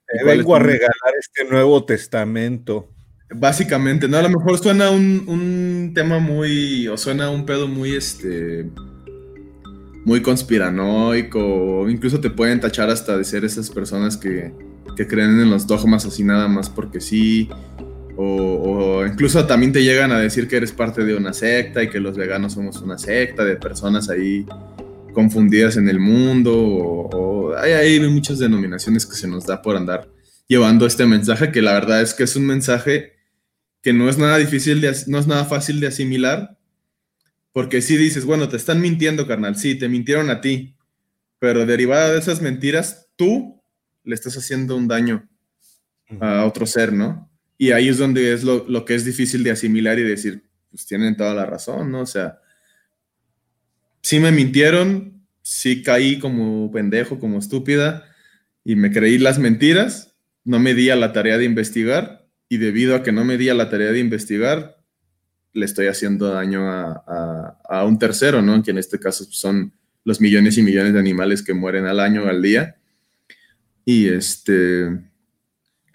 Te 0.08 0.24
vengo 0.24 0.56
a 0.56 0.58
regalar 0.58 1.14
este 1.18 1.44
Nuevo 1.44 1.84
Testamento. 1.84 2.90
Básicamente, 3.30 4.08
¿no? 4.08 4.18
A 4.18 4.22
lo 4.22 4.28
mejor 4.28 4.58
suena 4.58 4.90
un, 4.90 5.24
un 5.28 5.92
tema 5.94 6.18
muy, 6.18 6.88
o 6.88 6.96
suena 6.96 7.30
un 7.30 7.46
pedo 7.46 7.68
muy, 7.68 7.92
este, 7.94 8.66
muy 10.04 10.20
conspiranoico, 10.20 11.88
incluso 11.88 12.20
te 12.20 12.30
pueden 12.30 12.60
tachar 12.60 12.90
hasta 12.90 13.16
de 13.16 13.24
ser 13.24 13.44
esas 13.44 13.70
personas 13.70 14.16
que, 14.16 14.52
creen 15.08 15.40
en 15.40 15.50
los 15.50 15.66
dogmas 15.66 16.04
así 16.04 16.22
nada 16.22 16.46
más 16.48 16.70
porque 16.70 17.00
sí, 17.00 17.48
o, 18.16 19.04
incluso 19.06 19.46
también 19.46 19.72
te 19.72 19.82
llegan 19.82 20.12
a 20.12 20.18
decir 20.18 20.48
que 20.48 20.56
eres 20.56 20.72
parte 20.72 21.04
de 21.04 21.14
una 21.14 21.32
secta 21.32 21.82
y 21.82 21.88
que 21.88 22.00
los 22.00 22.16
veganos 22.16 22.52
somos 22.52 22.80
una 22.80 22.98
secta 22.98 23.44
de 23.44 23.56
personas 23.56 24.08
ahí 24.10 24.46
confundidas 25.12 25.76
en 25.76 25.88
el 25.88 26.00
mundo, 26.00 26.52
o, 26.54 27.56
hay, 27.56 27.72
hay, 27.72 28.00
muchas 28.08 28.38
denominaciones 28.38 29.06
que 29.06 29.14
se 29.14 29.28
nos 29.28 29.46
da 29.46 29.60
por 29.60 29.76
andar 29.76 30.08
llevando 30.48 30.86
este 30.86 31.06
mensaje, 31.06 31.52
que 31.52 31.62
la 31.62 31.72
verdad 31.72 32.02
es 32.02 32.14
que 32.14 32.24
es 32.24 32.36
un 32.36 32.46
mensaje 32.46 33.12
que 33.82 33.92
no 33.92 34.08
es 34.08 34.18
nada 34.18 34.38
difícil, 34.38 34.80
de, 34.80 34.94
no 35.06 35.18
es 35.18 35.26
nada 35.26 35.44
fácil 35.44 35.80
de 35.80 35.88
asimilar, 35.88 36.58
porque 37.52 37.82
si 37.82 37.96
dices, 37.96 38.24
bueno, 38.24 38.48
te 38.48 38.56
están 38.56 38.80
mintiendo, 38.80 39.26
carnal, 39.26 39.56
sí, 39.56 39.74
te 39.74 39.88
mintieron 39.88 40.30
a 40.30 40.40
ti, 40.40 40.76
pero 41.38 41.66
derivada 41.66 42.12
de 42.12 42.18
esas 42.18 42.40
mentiras, 42.40 43.08
tú 43.16 43.62
le 44.04 44.14
estás 44.14 44.36
haciendo 44.36 44.76
un 44.76 44.88
daño 44.88 45.28
a 46.20 46.44
otro 46.44 46.66
ser, 46.66 46.92
¿no? 46.92 47.31
Y 47.62 47.70
ahí 47.70 47.88
es 47.88 47.98
donde 47.98 48.32
es 48.32 48.42
lo, 48.42 48.84
que 48.84 48.96
es 48.96 49.04
difícil 49.04 49.44
de 49.44 49.52
asimilar 49.52 49.96
y 49.96 50.02
decir, 50.02 50.42
pues 50.72 50.84
tienen 50.84 51.16
toda 51.16 51.32
la 51.32 51.46
razón, 51.46 51.92
¿no? 51.92 52.00
O 52.00 52.06
sea, 52.06 52.40
sí 54.00 54.18
me 54.18 54.32
mintieron, 54.32 55.22
sí 55.42 55.84
caí 55.84 56.18
como 56.18 56.72
pendejo, 56.72 57.20
como 57.20 57.38
estúpida, 57.38 58.02
y 58.64 58.74
me 58.74 58.90
creí 58.90 59.16
las 59.16 59.38
mentiras, 59.38 60.12
no 60.42 60.58
me 60.58 60.74
di 60.74 60.90
a 60.90 60.96
la 60.96 61.12
tarea 61.12 61.38
de 61.38 61.44
investigar, 61.44 62.26
y 62.48 62.56
debido 62.56 62.96
a 62.96 63.04
que 63.04 63.12
no 63.12 63.24
me 63.24 63.38
di 63.38 63.48
a 63.48 63.54
la 63.54 63.70
tarea 63.70 63.92
de 63.92 64.00
investigar, 64.00 64.78
le 65.52 65.64
estoy 65.64 65.86
haciendo 65.86 66.30
daño 66.30 66.68
a, 66.68 67.84
un 67.86 67.96
tercero, 67.96 68.42
¿no? 68.42 68.60
Que 68.64 68.72
en 68.72 68.78
este 68.78 68.98
caso 68.98 69.24
son 69.30 69.72
los 70.02 70.20
millones 70.20 70.58
y 70.58 70.64
millones 70.64 70.94
de 70.94 70.98
animales 70.98 71.44
que 71.44 71.54
mueren 71.54 71.86
al 71.86 72.00
año, 72.00 72.26
al 72.26 72.42
día. 72.42 72.74
Y 73.84 74.08
este. 74.08 75.11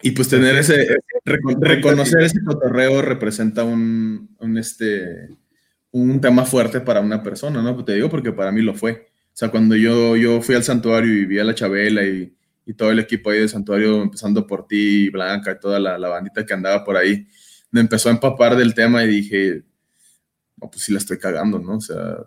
Y 0.02 0.12
pues 0.12 0.30
tener 0.30 0.56
ese. 0.56 0.88
reconocer 1.26 2.22
ese 2.22 2.44
cotorreo 2.44 3.02
representa 3.02 3.64
un, 3.64 4.30
este, 4.58 5.30
un 5.92 6.22
tema 6.22 6.46
fuerte 6.46 6.82
para 6.82 7.02
una 7.02 7.24
persona, 7.24 7.62
¿no? 7.62 7.84
Te 7.84 7.94
digo 7.94 8.10
porque 8.10 8.32
para 8.32 8.52
mí 8.52 8.62
lo 8.62 8.74
fue. 8.74 9.08
O 9.28 9.40
sea, 9.40 9.50
cuando 9.50 9.76
yo, 9.76 10.16
yo 10.16 10.42
fui 10.42 10.56
al 10.56 10.64
santuario 10.64 11.14
y 11.14 11.26
vi 11.26 11.40
a 11.40 11.44
la 11.44 11.56
Chabela 11.56 12.04
y, 12.06 12.34
todo 12.76 12.92
el 12.92 13.00
equipo 13.00 13.30
ahí 13.30 13.40
del 13.40 13.48
santuario, 13.48 14.02
empezando 14.02 14.46
por 14.46 14.68
ti, 14.68 15.10
Blanca 15.10 15.54
y 15.54 15.60
toda 15.60 15.80
la, 15.80 15.98
la 15.98 16.10
bandita 16.10 16.46
que 16.46 16.54
andaba 16.54 16.84
por 16.84 16.98
ahí, 16.98 17.26
me 17.72 17.80
empezó 17.80 18.10
a 18.10 18.12
empapar 18.12 18.58
del 18.58 18.74
tema 18.74 19.06
y 19.06 19.08
dije, 19.08 19.64
pues 20.60 20.84
sí 20.84 20.92
la 20.92 20.98
estoy 20.98 21.18
cagando, 21.18 21.60
¿no? 21.60 21.78
O 21.78 21.82
sea, 21.82 22.18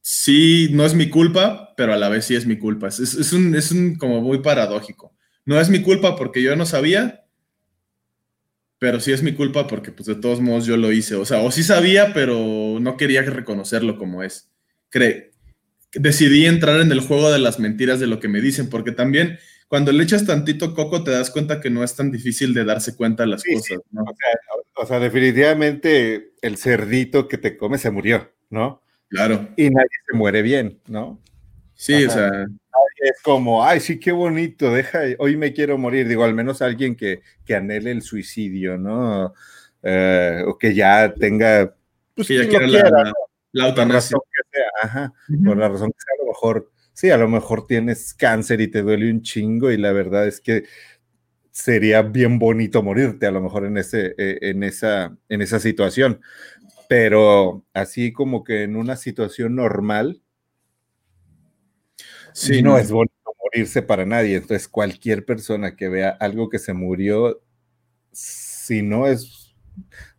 sí, 0.00 0.68
no 0.72 0.84
es 0.84 0.94
mi 0.94 1.08
culpa, 1.08 1.74
pero 1.76 1.92
a 1.92 1.96
la 1.96 2.08
vez 2.08 2.26
sí 2.26 2.34
es 2.36 2.46
mi 2.46 2.58
culpa. 2.58 2.88
Es, 2.88 3.00
es, 3.00 3.32
un, 3.32 3.54
es 3.54 3.72
un 3.72 3.96
como 3.96 4.20
muy 4.20 4.38
paradójico. 4.38 5.14
No 5.44 5.60
es 5.60 5.68
mi 5.70 5.82
culpa 5.82 6.16
porque 6.16 6.42
yo 6.42 6.54
no 6.56 6.66
sabía, 6.66 7.24
pero 8.78 9.00
sí 9.00 9.12
es 9.12 9.22
mi 9.22 9.32
culpa 9.32 9.66
porque 9.66 9.92
pues 9.92 10.06
de 10.06 10.16
todos 10.16 10.40
modos 10.40 10.66
yo 10.66 10.76
lo 10.76 10.92
hice. 10.92 11.14
O 11.14 11.24
sea, 11.24 11.40
o 11.40 11.50
sí 11.50 11.62
sabía, 11.62 12.12
pero 12.14 12.78
no 12.80 12.96
quería 12.96 13.22
reconocerlo 13.22 13.96
como 13.96 14.22
es. 14.22 14.50
Cree, 14.88 15.32
decidí 15.92 16.46
entrar 16.46 16.80
en 16.80 16.92
el 16.92 17.00
juego 17.00 17.30
de 17.30 17.38
las 17.38 17.58
mentiras 17.58 18.00
de 18.00 18.06
lo 18.06 18.20
que 18.20 18.28
me 18.28 18.40
dicen, 18.40 18.68
porque 18.68 18.92
también 18.92 19.38
cuando 19.68 19.92
le 19.92 20.02
echas 20.04 20.26
tantito 20.26 20.74
coco 20.74 21.02
te 21.02 21.10
das 21.10 21.30
cuenta 21.30 21.60
que 21.60 21.70
no 21.70 21.82
es 21.82 21.94
tan 21.94 22.10
difícil 22.10 22.54
de 22.54 22.64
darse 22.64 22.94
cuenta 22.96 23.22
de 23.22 23.30
las 23.30 23.42
cosas, 23.42 23.78
¿no? 23.90 24.04
O 24.74 24.86
sea, 24.86 24.98
definitivamente 24.98 26.34
el 26.42 26.56
cerdito 26.56 27.28
que 27.28 27.38
te 27.38 27.56
come 27.56 27.78
se 27.78 27.90
murió, 27.90 28.32
¿no? 28.50 28.82
Claro. 29.08 29.48
Y 29.56 29.70
nadie 29.70 29.88
se 30.10 30.16
muere 30.16 30.42
bien, 30.42 30.80
¿no? 30.88 31.22
Sí, 31.74 32.04
o 32.04 32.10
sea. 32.10 32.46
Es 33.04 33.20
como, 33.20 33.64
ay, 33.64 33.80
sí, 33.80 33.98
qué 33.98 34.12
bonito, 34.12 34.72
deja, 34.72 35.00
hoy 35.18 35.36
me 35.36 35.52
quiero 35.52 35.76
morir. 35.76 36.06
Digo, 36.06 36.22
al 36.22 36.34
menos 36.34 36.62
alguien 36.62 36.94
que, 36.94 37.22
que 37.44 37.56
anhele 37.56 37.90
el 37.90 38.02
suicidio, 38.02 38.78
¿no? 38.78 39.34
Eh, 39.82 40.44
o 40.46 40.56
que 40.56 40.72
ya 40.72 41.12
tenga. 41.12 41.74
Pues, 42.14 42.28
que 42.28 42.36
ya 42.36 42.48
quiera 42.48 42.68
la, 42.68 43.12
la, 43.50 43.74
Por 43.74 43.86
la 43.88 43.94
razón 43.94 44.20
que 44.20 44.56
sea, 44.56 44.70
ajá. 44.82 45.12
Por 45.44 45.56
la 45.56 45.68
razón 45.68 45.90
que 45.90 45.98
sea, 45.98 46.14
a 46.16 46.24
lo 46.24 46.28
mejor 46.28 46.70
sí, 46.92 47.10
a 47.10 47.16
lo 47.16 47.28
mejor 47.28 47.66
tienes 47.66 48.14
cáncer 48.14 48.60
y 48.60 48.68
te 48.68 48.82
duele 48.82 49.10
un 49.10 49.22
chingo 49.22 49.72
y 49.72 49.76
la 49.76 49.90
verdad 49.92 50.28
es 50.28 50.40
que 50.40 50.64
sería 51.50 52.02
bien 52.02 52.38
bonito 52.38 52.82
morirte 52.84 53.26
a 53.26 53.30
lo 53.30 53.40
mejor 53.40 53.66
en, 53.66 53.78
ese, 53.78 54.14
eh, 54.16 54.38
en, 54.42 54.62
esa, 54.62 55.16
en 55.28 55.42
esa 55.42 55.58
situación. 55.58 56.20
Pero 56.88 57.64
así 57.74 58.12
como 58.12 58.44
que 58.44 58.62
en 58.62 58.76
una 58.76 58.96
situación 58.96 59.56
normal, 59.56 60.21
sí, 62.32 62.62
no, 62.62 62.78
es 62.78 62.90
bonito 62.90 63.14
morirse 63.42 63.82
para 63.82 64.06
nadie. 64.06 64.36
Entonces, 64.36 64.68
cualquier 64.68 65.24
persona 65.24 65.76
que 65.76 65.88
vea 65.88 66.10
algo 66.10 66.48
que 66.48 66.58
se 66.58 66.72
murió, 66.72 67.42
si 68.12 68.82
no 68.82 69.06
es 69.06 69.54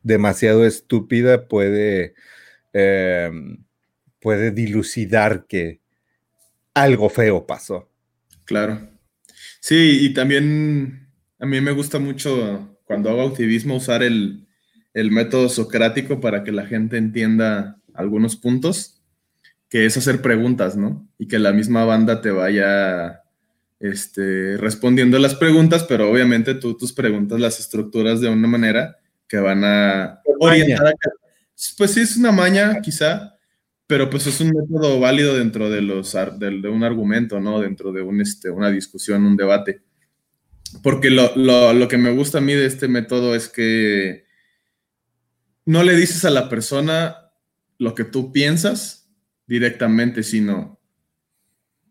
demasiado 0.02 0.66
estúpida, 0.66 1.48
puede, 1.48 2.14
em, 2.74 3.64
puede 4.20 4.52
dilucidar 4.52 5.46
que 5.48 5.82
algo 6.74 7.10
feo 7.10 7.46
pasó. 7.46 7.90
Claro. 8.46 8.90
Sí, 9.60 10.00
y 10.02 10.14
también 10.14 11.08
a 11.40 11.46
mí 11.46 11.62
me 11.62 11.72
gusta 11.72 12.00
mucho 12.00 12.78
cuando 12.86 13.10
hago 13.10 13.22
activismo 13.22 13.76
usar 13.76 14.04
el, 14.04 14.46
el 14.94 15.12
método 15.12 15.50
socrático 15.50 16.20
para 16.20 16.44
que 16.44 16.52
la 16.52 16.66
gente 16.66 16.98
entienda 16.98 17.80
algunos 17.94 18.36
puntos, 18.36 18.93
que 19.74 19.88
es 19.88 19.98
hacer 19.98 20.22
preguntas, 20.22 20.78
¿no? 20.78 21.10
Y 21.18 21.28
que 21.28 21.40
la 21.40 21.52
misma 21.52 21.84
banda 21.84 22.22
te 22.22 22.30
vaya 22.30 23.24
este, 23.80 24.56
respondiendo 24.58 25.18
las 25.18 25.34
preguntas, 25.34 25.84
pero 25.90 26.12
obviamente 26.12 26.54
tú 26.54 26.78
tus 26.78 26.94
preguntas 26.94 27.40
las 27.40 27.60
estructuras 27.60 28.22
de 28.22 28.30
una 28.30 28.48
manera 28.48 28.98
que 29.28 29.38
van 29.38 29.64
a 29.64 30.22
orientar 30.40 30.90
a... 30.90 30.94
Pues 31.76 31.90
sí, 31.90 32.02
es 32.02 32.18
una 32.18 32.32
maña, 32.32 32.82
quizá, 32.82 33.36
pero 33.88 34.12
pues 34.12 34.28
es 34.28 34.40
un 34.42 34.50
método 34.50 35.00
válido 35.00 35.36
dentro 35.36 35.72
de, 35.72 35.82
los, 35.82 36.16
de, 36.38 36.70
un 36.70 36.84
argumento, 36.84 37.40
¿no? 37.40 37.60
Dentro 37.60 37.92
de 37.92 38.04
un, 38.04 38.22
este, 38.22 38.52
una 38.52 38.70
discusión, 38.70 39.26
un 39.26 39.36
debate. 39.36 39.82
Porque 40.84 41.10
lo, 41.10 41.36
lo, 41.36 41.74
lo 41.74 41.88
que 41.88 41.98
me 41.98 42.12
gusta 42.12 42.38
a 42.38 42.42
mí 42.42 42.54
de 42.54 42.68
este 42.68 42.88
método 42.88 43.34
es 43.34 43.50
que 43.50 44.26
no 45.66 45.82
le 45.82 45.96
dices 45.96 46.26
a 46.26 46.30
la 46.30 46.48
persona 46.48 47.32
lo 47.80 47.96
que 47.96 48.04
tú 48.04 48.32
piensas 48.32 49.03
directamente, 49.48 50.24
sino 50.24 50.80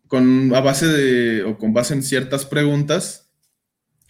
con 0.06 0.54
a 0.54 0.60
base 0.60 0.86
de 0.88 1.42
o 1.42 1.56
con 1.56 1.72
base 1.72 1.94
en 1.94 2.02
ciertas 2.02 2.44
preguntas, 2.44 3.30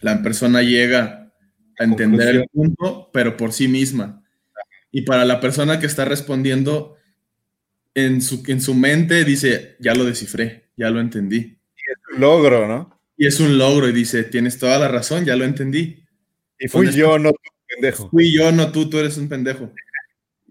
la 0.01 0.21
persona 0.21 0.61
llega 0.61 1.33
a 1.79 1.83
entender 1.83 2.35
el 2.35 2.47
punto, 2.49 3.09
pero 3.13 3.37
por 3.37 3.53
sí 3.53 3.67
misma. 3.67 4.21
Y 4.91 5.03
para 5.03 5.23
la 5.23 5.39
persona 5.39 5.79
que 5.79 5.85
está 5.85 6.03
respondiendo, 6.03 6.97
en 7.95 8.21
su, 8.21 8.43
en 8.47 8.61
su 8.61 8.73
mente 8.73 9.23
dice, 9.23 9.75
ya 9.79 9.93
lo 9.93 10.03
descifré, 10.03 10.69
ya 10.75 10.89
lo 10.89 10.99
entendí. 10.99 11.37
Y 11.37 11.91
es 11.91 11.97
un 12.13 12.21
logro, 12.21 12.67
¿no? 12.67 12.99
Y 13.15 13.27
es 13.27 13.39
un 13.39 13.57
logro 13.57 13.87
y 13.87 13.91
dice, 13.91 14.23
tienes 14.23 14.57
toda 14.57 14.79
la 14.79 14.87
razón, 14.87 15.25
ya 15.25 15.35
lo 15.35 15.45
entendí. 15.45 16.03
Y 16.59 16.67
fui 16.67 16.91
yo, 16.91 17.17
no 17.19 17.31
pendejo. 17.67 18.09
Fui 18.09 18.31
yo, 18.31 18.51
no 18.51 18.71
tú, 18.71 18.89
tú 18.89 18.99
eres 18.99 19.17
un 19.17 19.29
pendejo. 19.29 19.71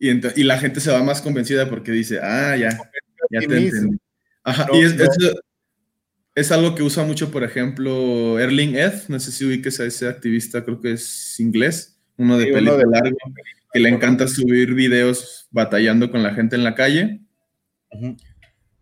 Y, 0.03 0.11
y 0.41 0.43
la 0.43 0.59
gente 0.59 0.81
se 0.81 0.91
va 0.91 1.01
más 1.01 1.23
convencida 1.23 1.71
porque 1.71 1.93
dice, 1.93 2.19
ah, 2.21 2.57
ya, 2.57 2.77
ya 3.31 3.39
te 3.39 3.57
entendí. 3.57 3.97
Ajá, 4.43 4.67
y 4.73 4.81
es, 4.81 4.97
es, 6.35 6.51
algo 6.51 6.75
que 6.75 6.83
usa 6.83 7.05
mucho, 7.05 7.31
por 7.31 7.45
ejemplo, 7.45 8.37
Erling 8.41 8.75
Ed, 8.75 8.95
no 9.07 9.21
sé 9.21 9.31
si 9.31 9.45
ubiques 9.45 9.79
a 9.79 9.85
ese 9.85 10.09
activista, 10.09 10.65
creo 10.65 10.81
que 10.81 10.95
es 10.95 11.39
inglés, 11.39 12.01
uno 12.17 12.37
de 12.37 12.47
pelo 12.47 12.77
largo, 12.79 13.17
que 13.73 13.79
le 13.79 13.91
encanta 13.91 14.27
subir 14.27 14.75
videos 14.75 15.47
batallando 15.53 16.11
con 16.11 16.25
la 16.25 16.35
gente 16.35 16.57
en 16.57 16.65
la 16.65 16.75
calle. 16.75 17.21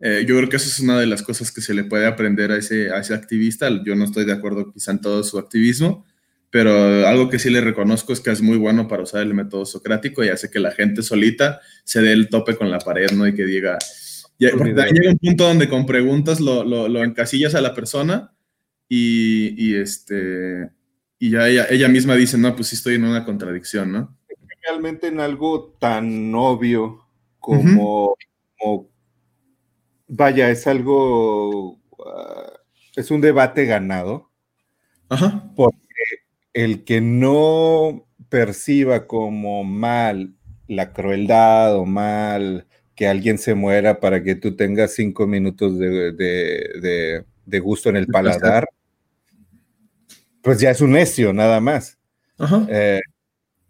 Eh, 0.00 0.24
yo 0.26 0.38
creo 0.38 0.48
que 0.48 0.56
eso 0.56 0.70
es 0.70 0.80
una 0.80 0.98
de 0.98 1.06
las 1.06 1.20
cosas 1.20 1.52
que 1.52 1.60
se 1.60 1.74
le 1.74 1.84
puede 1.84 2.06
aprender 2.06 2.50
a 2.50 2.56
ese, 2.56 2.90
a 2.94 3.00
ese 3.00 3.12
activista. 3.12 3.68
Yo 3.84 3.94
no 3.94 4.06
estoy 4.06 4.24
de 4.24 4.32
acuerdo 4.32 4.72
quizá 4.72 4.92
en 4.92 5.02
todo 5.02 5.22
su 5.22 5.38
activismo, 5.38 6.06
pero 6.50 7.06
algo 7.06 7.28
que 7.28 7.38
sí 7.38 7.48
le 7.48 7.60
reconozco 7.60 8.12
es 8.12 8.20
que 8.20 8.30
es 8.30 8.42
muy 8.42 8.56
bueno 8.56 8.88
para 8.88 9.04
usar 9.04 9.22
el 9.22 9.34
método 9.34 9.64
socrático 9.64 10.24
y 10.24 10.28
hace 10.28 10.50
que 10.50 10.58
la 10.58 10.72
gente 10.72 11.02
solita 11.02 11.60
se 11.84 12.02
dé 12.02 12.12
el 12.12 12.28
tope 12.28 12.56
con 12.56 12.70
la 12.70 12.80
pared, 12.80 13.10
¿no? 13.12 13.26
Y 13.26 13.34
que 13.34 13.44
diga, 13.44 13.78
ya, 14.38 14.50
llega 14.50 15.10
un 15.10 15.18
punto 15.18 15.44
donde 15.44 15.68
con 15.68 15.86
preguntas 15.86 16.40
lo, 16.40 16.64
lo, 16.64 17.04
encasillas 17.04 17.54
a 17.54 17.60
la 17.60 17.74
persona 17.74 18.32
y, 18.88 19.54
y 19.56 19.76
este, 19.76 20.70
y 21.18 21.30
ya 21.30 21.46
ella, 21.46 21.66
ella, 21.70 21.88
misma 21.88 22.16
dice, 22.16 22.36
no, 22.36 22.56
pues 22.56 22.68
sí 22.68 22.76
estoy 22.76 22.96
en 22.96 23.04
una 23.04 23.24
contradicción, 23.24 23.92
¿no? 23.92 24.16
Realmente 24.62 25.06
en 25.06 25.20
algo 25.20 25.76
tan 25.78 26.34
obvio 26.34 27.06
como, 27.38 28.16
vaya, 30.08 30.50
es 30.50 30.66
algo, 30.66 31.78
ah, 32.06 32.52
es 32.96 33.10
un 33.10 33.20
debate 33.20 33.66
ganado. 33.66 34.30
Ajá. 35.08 35.50
Porque 35.56 35.78
el 36.52 36.84
que 36.84 37.00
no 37.00 38.06
perciba 38.28 39.06
como 39.06 39.64
mal 39.64 40.34
la 40.66 40.92
crueldad 40.92 41.76
o 41.76 41.84
mal 41.84 42.66
que 42.94 43.08
alguien 43.08 43.38
se 43.38 43.54
muera 43.54 43.98
para 43.98 44.22
que 44.22 44.34
tú 44.34 44.56
tengas 44.56 44.94
cinco 44.94 45.26
minutos 45.26 45.78
de, 45.78 47.24
gusto 47.60 47.88
en 47.88 47.96
el 47.96 48.06
paladar, 48.06 48.68
pues 50.42 50.60
ya 50.60 50.70
es 50.70 50.80
un 50.80 50.92
necio, 50.92 51.32
nada 51.32 51.60
más. 51.60 51.98
Eh, 52.68 53.00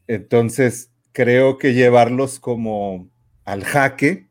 entonces, 0.06 0.90
creo 1.12 1.58
que 1.58 1.74
llevarlos 1.74 2.40
como 2.40 3.08
al 3.44 3.64
jaque, 3.64 4.28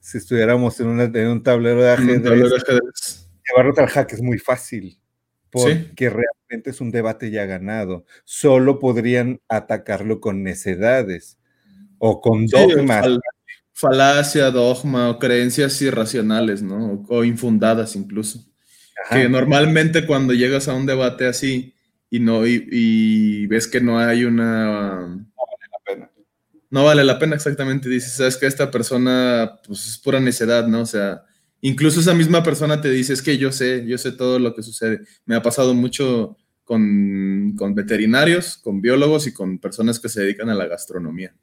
si 0.00 0.18
estuviéramos 0.18 0.78
en, 0.80 0.88
un 0.88 1.42
tablero 1.42 1.82
de 1.82 1.92
ajedrez, 1.92 3.28
llevarlos 3.46 3.78
al 3.78 3.88
jaque 3.88 4.14
es 4.14 4.22
muy 4.22 4.38
fácil, 4.38 5.00
porque 5.54 6.10
realmente 6.10 6.70
es 6.70 6.80
un 6.80 6.90
debate 6.90 7.30
ya 7.30 7.46
ganado. 7.46 8.04
Solo 8.24 8.78
podrían 8.78 9.40
atacarlo 9.48 10.20
con 10.20 10.42
necedades 10.42 11.38
o 11.98 12.20
con 12.20 12.46
dogmas. 12.46 13.06
falacia, 13.72 14.50
dogma 14.50 15.10
o 15.10 15.18
creencias 15.18 15.80
irracionales, 15.80 16.62
¿no? 16.62 17.04
O, 17.08 17.24
infundadas 17.24 17.96
incluso. 17.96 18.44
Que 19.10 19.28
normalmente 19.28 20.06
cuando 20.06 20.32
llegas 20.32 20.68
a 20.68 20.74
un 20.74 20.86
debate 20.86 21.26
así 21.26 21.74
y 22.10 22.20
no 22.20 22.46
y, 22.46 23.46
ves 23.46 23.66
que 23.66 23.80
no 23.80 23.98
hay 23.98 24.24
una 24.24 25.00
no 25.00 25.24
vale 25.36 25.66
la 25.70 25.78
pena. 25.84 26.10
No 26.70 26.84
vale 26.84 27.04
la 27.04 27.18
pena 27.18 27.36
exactamente, 27.36 27.88
dices, 27.88 28.12
sabes 28.12 28.36
que 28.36 28.46
esta 28.46 28.70
persona 28.70 29.60
pues 29.66 29.86
es 29.86 29.98
pura 29.98 30.20
necedad, 30.20 30.66
¿no? 30.66 30.80
O 30.80 30.86
sea, 30.86 31.24
incluso 31.64 32.00
esa 32.00 32.12
misma 32.12 32.42
persona 32.42 32.82
te 32.82 32.90
dice, 32.90 33.14
es 33.14 33.22
que 33.22 33.38
yo 33.38 33.50
sé, 33.50 33.86
yo 33.86 33.96
sé 33.96 34.12
todo 34.12 34.38
lo 34.38 34.54
que 34.54 34.62
sucede. 34.62 35.00
Me 35.24 35.34
ha 35.34 35.40
pasado 35.40 35.72
mucho 35.72 36.36
con, 36.62 37.54
veterinarios, 37.74 38.58
con 38.58 38.82
biólogos 38.82 39.26
y 39.26 39.32
con 39.32 39.58
personas 39.58 39.98
que 39.98 40.10
se 40.10 40.20
dedican 40.20 40.50
a 40.50 40.54
la 40.54 40.66
gastronomía. 40.66 41.34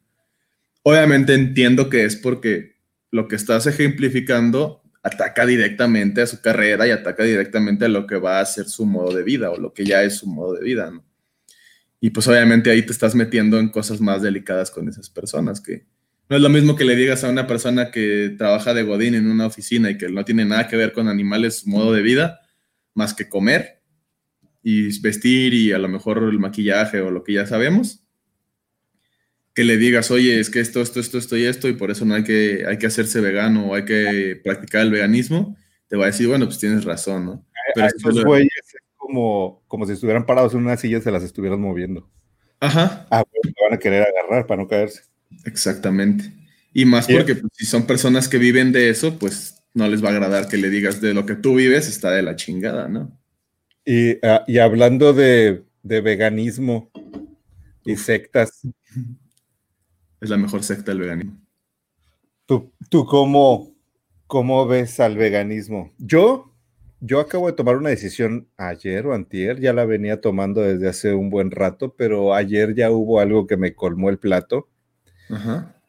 Obviamente 0.84 1.34
entiendo 1.34 1.90
que 1.90 2.06
es 2.06 2.16
porque 2.16 2.76
lo 3.10 3.28
que 3.28 3.36
estás 3.36 3.66
ejemplificando 3.66 4.84
ataca 5.02 5.44
directamente 5.44 6.22
a 6.22 6.28
su 6.28 6.40
carrera 6.40 6.86
y 6.86 6.92
ataca 6.92 7.24
directamente 7.24 7.86
a 7.86 7.90
lo 7.90 8.06
que 8.06 8.18
va 8.18 8.40
a 8.40 8.46
ser 8.46 8.66
su 8.66 8.86
modo 8.86 9.16
de 9.16 9.24
vida 9.24 9.50
o 9.50 9.58
lo 9.58 9.74
que 9.74 9.86
ya 9.86 10.04
es 10.04 10.18
su 10.18 10.28
modo 10.28 10.54
de 10.54 10.64
vida. 10.64 10.92
Y 12.00 12.12
pues 12.12 12.28
obviamente 12.28 12.70
ahí 12.70 12.84
te 12.84 12.92
estás 12.92 13.16
metiendo 13.16 13.58
en 13.58 13.70
cosas 13.70 14.00
más 14.00 14.22
delicadas 14.22 14.70
con 14.70 14.88
esas 14.88 15.10
personas 15.10 15.60
que, 15.60 15.88
no 16.32 16.38
es 16.38 16.44
lo 16.44 16.48
mismo 16.48 16.78
que 16.78 16.86
le 16.86 16.96
digas 16.96 17.26
a 17.26 17.30
una 17.30 17.46
persona 17.46 17.92
que 17.92 18.34
trabaja 18.38 18.74
de 18.74 18.84
godín 18.84 19.16
en 19.16 19.30
una 19.30 19.48
oficina 19.48 19.90
y 19.90 19.98
que 19.98 20.08
no 20.08 20.24
tiene 20.24 20.46
nada 20.46 20.70
que 20.70 20.78
ver 20.78 20.94
con 20.94 21.10
animales, 21.10 21.60
su 21.60 21.70
modo 21.70 21.92
de 21.92 22.02
vida, 22.02 22.40
más 22.94 23.14
que 23.14 23.28
comer 23.28 23.82
y 24.64 24.98
vestir 25.02 25.54
y 25.54 25.74
a 25.74 25.78
lo 25.78 25.90
mejor 25.90 26.20
el 26.20 26.40
maquillaje 26.40 27.02
o 27.02 27.12
lo 27.12 27.26
que 27.26 27.34
ya 27.34 27.46
sabemos, 27.46 28.06
que 29.54 29.66
le 29.66 29.76
digas, 29.76 30.10
oye, 30.10 30.40
es 30.40 30.50
que 30.50 30.62
esto, 30.62 30.80
esto, 30.80 31.02
esto, 31.02 31.18
esto 31.18 31.36
y 31.36 31.44
esto, 31.44 31.68
y 31.68 31.74
por 31.74 31.92
eso 31.92 32.06
no 32.06 32.16
hay 32.16 32.24
que, 32.24 32.64
hay 32.66 32.78
que 32.78 32.88
hacerse 32.88 33.20
vegano 33.20 33.68
o 33.68 33.76
hay 33.76 33.84
que 33.84 34.40
practicar 34.42 34.84
el 34.84 34.92
veganismo, 34.92 35.58
te 35.90 35.98
va 35.98 36.06
a 36.06 36.12
decir, 36.12 36.30
bueno, 36.30 36.46
pues 36.46 36.60
tienes 36.60 36.86
razón, 36.86 37.26
¿no? 37.26 37.46
Pero 37.76 37.88
estos 37.88 38.24
güeyes 38.24 38.50
es 38.56 38.80
como, 38.96 39.66
como 39.68 39.86
si 39.86 39.92
estuvieran 39.92 40.26
parados 40.26 40.54
en 40.54 40.62
una 40.62 40.78
silla 40.78 41.00
y 41.00 41.02
se 41.02 41.12
las 41.12 41.24
estuvieran 41.24 41.60
moviendo. 41.60 42.10
Ajá. 42.62 43.06
Ah, 43.12 43.26
pues 43.30 43.54
van 43.66 43.74
a 43.74 43.80
querer 43.80 44.08
agarrar 44.08 44.48
para 44.48 44.62
no 44.62 44.70
caerse. 44.70 45.11
Exactamente. 45.46 46.34
Y 46.74 46.86
más 46.86 47.08
porque 47.08 47.36
pues, 47.36 47.52
si 47.54 47.66
son 47.66 47.86
personas 47.86 48.30
que 48.30 48.38
viven 48.38 48.72
de 48.72 48.90
eso, 48.90 49.18
pues 49.20 49.62
no 49.74 49.88
les 49.88 50.04
va 50.04 50.10
a 50.10 50.12
agradar 50.12 50.48
que 50.48 50.58
le 50.58 50.70
digas 50.70 51.02
de 51.02 51.14
lo 51.14 51.26
que 51.26 51.36
tú 51.36 51.56
vives 51.56 51.88
está 51.88 52.12
de 52.12 52.22
la 52.22 52.36
chingada, 52.36 52.88
¿no? 52.88 53.18
Y, 53.86 54.18
ah, 54.26 54.46
hablando 54.62 55.14
de, 55.14 55.64
veganismo 55.84 56.92
y 57.84 57.96
sectas. 57.96 58.62
Es 60.22 60.30
la 60.30 60.38
mejor 60.38 60.64
secta 60.64 60.92
el 60.92 61.00
veganismo. 61.00 61.42
¿Tú, 62.46 62.72
tú 62.90 63.06
cómo, 63.06 63.74
cómo 64.28 64.68
ves 64.68 65.00
al 65.00 65.18
veganismo? 65.18 65.92
Yo, 65.98 66.54
yo 67.00 67.20
acabo 67.20 67.48
de 67.48 67.54
tomar 67.54 67.78
una 67.78 67.90
decisión 67.90 68.48
ayer 68.58 69.08
o 69.08 69.14
antier, 69.14 69.60
ya 69.60 69.74
la 69.74 69.86
venía 69.86 70.22
tomando 70.22 70.62
desde 70.62 70.88
hace 70.88 71.14
un 71.14 71.30
buen 71.30 71.50
rato, 71.50 71.96
pero 71.98 72.36
ayer 72.36 72.76
ya 72.76 72.92
hubo 72.92 73.20
algo 73.20 73.48
que 73.48 73.58
me 73.58 73.74
colmó 73.74 74.10
el 74.10 74.20
plato 74.20 74.71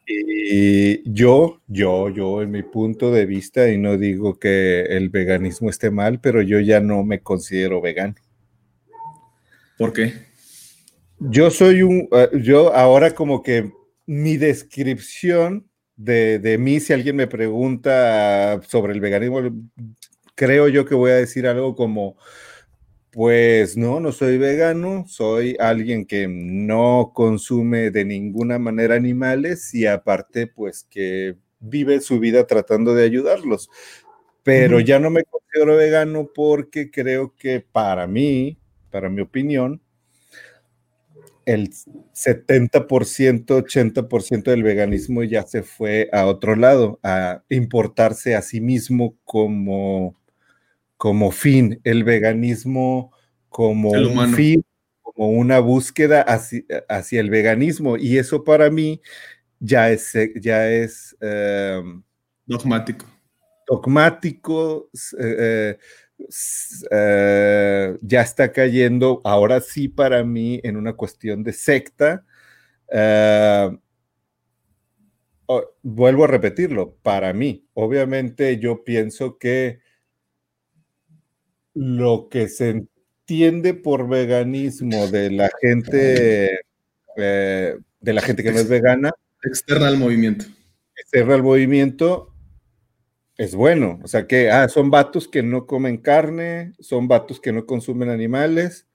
y 0.07 1.11
yo, 1.11 1.61
yo, 1.69 2.09
yo, 2.09 2.43
en 2.43 2.51
mi 2.51 2.63
punto 2.63 3.11
de 3.11 3.27
vista, 3.27 3.71
y 3.71 3.79
no 3.79 3.97
digo 3.97 4.39
que 4.39 4.83
el 4.83 5.09
veganismo 5.09 5.71
esté 5.71 5.91
mal, 5.91 6.21
pero 6.21 6.43
yo 6.43 6.61
ya 6.61 6.81
no 6.81 7.05
me 7.05 7.21
considero 7.21 7.81
vegano. 7.81 8.15
¿Por 9.79 9.93
qué? 9.93 10.13
Yo 11.19 11.51
soy 11.51 11.83
un, 11.83 12.09
ah, 12.13 12.29
yo 12.41 12.75
ahora 12.75 13.15
como 13.15 13.43
que 13.43 13.73
mi 14.07 14.37
descripción 14.37 15.69
de, 15.97 16.39
de, 16.39 16.59
mí, 16.59 16.81
si 16.81 16.93
alguien 16.93 17.17
me 17.17 17.29
pregunta 17.29 18.61
sobre 18.67 18.93
el 18.93 19.01
veganismo, 19.01 19.41
creo 20.35 20.69
yo 20.69 20.85
que 20.85 20.95
voy 20.95 21.13
a 21.13 21.17
decir 21.17 21.47
algo 21.47 21.77
como, 21.77 22.17
pues 23.13 23.77
no, 23.77 24.01
no 24.01 24.11
soy 24.11 24.39
vegano, 24.39 25.05
soy 25.07 25.55
alguien 25.61 26.07
que 26.07 26.27
no 26.29 27.13
consume 27.15 27.91
de 27.91 28.07
ninguna 28.07 28.59
manera 28.59 28.95
animales 28.95 29.75
y 29.75 29.87
aparte, 29.87 30.47
pues 30.47 30.87
que 30.89 31.37
vive 31.61 32.01
su 32.01 32.19
vida 32.19 32.47
tratando 32.47 32.95
de 32.95 33.05
ayudarlos. 33.05 33.69
Pero 34.43 34.81
ya 34.81 34.99
no 34.99 35.11
me 35.11 35.25
considero 35.25 35.77
vegano 35.77 36.31
porque 36.35 36.91
creo 36.91 37.35
que 37.37 37.61
para 37.61 38.07
mí, 38.07 38.59
para 38.91 39.11
mi 39.11 39.21
opinión, 39.21 39.83
el 41.45 41.71
70%, 42.15 43.59
80% 43.59 44.51
del 44.51 44.63
veganismo 44.63 45.23
ya 45.23 45.43
se 45.43 45.63
fue 45.63 46.09
a 46.13 46.25
otro 46.25 46.57
lado, 46.57 46.99
a 47.03 47.43
importarse 47.51 48.37
a 48.37 48.43
sí 48.43 48.63
mismo 48.63 49.17
como, 49.25 50.17
como 51.03 51.33
fin. 51.33 51.81
El 51.83 52.05
veganismo 52.05 53.11
como 53.49 53.91
un 53.91 54.35
fin, 54.35 54.65
como 55.01 55.31
una 55.31 55.59
búsqueda 55.59 56.23
hacia, 56.23 57.21
el 57.21 57.29
veganismo. 57.29 57.97
Y 57.97 58.19
eso 58.19 58.45
para 58.45 58.71
mí 58.71 59.01
ya 59.59 59.91
es, 59.91 60.13
ya 60.41 60.71
es 60.71 61.17
em, 61.21 62.05
dogmático. 62.47 63.05
Dogmático. 63.67 64.91
Eh, 65.19 65.77
eh, 66.93 67.99
ya 68.01 68.21
está 68.21 68.53
cayendo, 68.53 69.21
ahora 69.25 69.61
sí 69.61 69.89
para 69.89 70.23
mí, 70.23 70.61
en 70.63 70.77
una 70.77 70.93
cuestión 70.93 71.43
de 71.43 71.53
secta. 71.53 72.25
Eh, 72.93 73.77
vuelvo 75.83 76.23
a 76.23 76.29
repetirlo, 76.29 76.97
para 77.03 77.33
mí, 77.33 77.67
obviamente 77.75 78.61
yo 78.61 78.85
pienso 78.85 79.37
que 79.37 79.82
lo 81.75 82.29
que 82.31 82.49
se 82.49 82.71
entiende 82.71 83.75
por 83.75 84.09
veganismo 84.09 85.07
de 85.09 85.31
la 85.31 85.51
gente, 85.61 86.61
eh, 87.17 87.77
de 88.01 88.13
la 88.13 88.21
gente 88.21 88.43
que 88.43 88.53
no 88.53 88.59
es 88.59 88.69
vegana. 88.69 89.13
Externa 89.43 89.89
al 89.89 89.97
movimiento. 89.97 90.45
Externa 90.97 91.35
al 91.35 91.43
movimiento, 91.43 92.33
es 93.37 93.55
bueno. 93.55 94.01
O 94.03 94.09
sea 94.09 94.27
que, 94.27 94.51
ah, 94.51 94.69
son 94.69 94.91
vatos 94.91 95.29
que 95.29 95.43
no 95.43 95.67
comen 95.67 95.99
carne, 95.99 96.75
son 96.79 97.09
vatos 97.09 97.41
que 97.41 97.53
no 97.53 97.67
consumen 97.67 98.09
animales. 98.09 98.87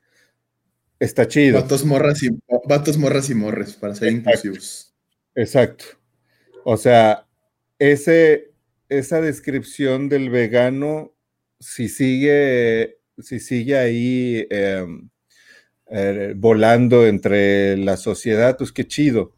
Está 0.99 1.27
chido. 1.27 1.61
Vatos 1.61 1.85
morras 1.85 2.23
y, 2.23 2.29
vatos 2.67 2.97
morras 2.97 3.29
y 3.29 3.35
morres, 3.35 3.75
para 3.75 3.95
ser 3.95 4.11
inclusivos. 4.11 4.93
Exacto. 5.35 5.85
O 6.63 6.77
sea, 6.77 7.27
ese, 7.79 8.51
esa 8.89 9.21
descripción 9.21 10.09
del 10.09 10.29
vegano, 10.29 11.13
si 11.59 11.89
sigue, 11.89 12.99
si 13.17 13.39
sigue 13.39 13.77
ahí 13.77 14.47
em, 14.49 15.09
eh, 15.89 16.33
volando 16.35 17.07
entre 17.07 17.77
la 17.77 17.97
sociedad, 17.97 18.57
pues 18.57 18.71
qué 18.71 18.87
chido. 18.87 19.33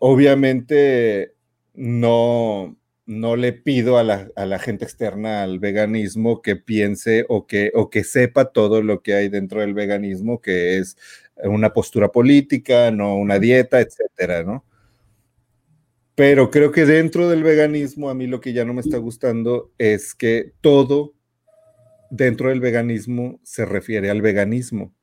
Obviamente 0.00 1.34
no, 1.74 2.76
no 3.06 3.36
le 3.36 3.52
pido 3.52 3.98
a 3.98 4.02
la, 4.04 4.58
gente 4.58 4.84
externa 4.84 5.42
al 5.42 5.58
veganismo 5.58 6.42
que 6.42 6.56
piense 6.56 7.26
o 7.28 7.46
que, 7.46 7.70
o 7.74 7.90
que 7.90 8.04
sepa 8.04 8.46
todo 8.46 8.82
lo 8.82 9.02
que 9.02 9.14
hay 9.14 9.28
dentro 9.28 9.60
del 9.60 9.74
veganismo, 9.74 10.40
que 10.40 10.78
es 10.78 10.96
una 11.42 11.72
postura 11.72 12.10
política, 12.10 12.90
no 12.90 13.16
una 13.16 13.38
dieta, 13.38 13.80
etcétera, 13.80 14.42
¿no? 14.42 14.64
Pero 16.14 16.50
creo 16.50 16.70
que 16.70 16.86
dentro 16.86 17.28
del 17.28 17.42
veganismo, 17.42 18.08
a 18.08 18.14
mí 18.14 18.28
lo 18.28 18.40
que 18.40 18.52
ya 18.52 18.64
no 18.64 18.72
me 18.72 18.80
está 18.80 18.98
gustando 18.98 19.72
es 19.78 20.14
que 20.14 20.52
todo 20.60 21.13
dentro 22.10 22.48
del 22.48 22.60
veganismo 22.60 23.40
se 23.42 23.64
refiere 23.64 24.10
al 24.10 24.22
veganismo 24.22 24.94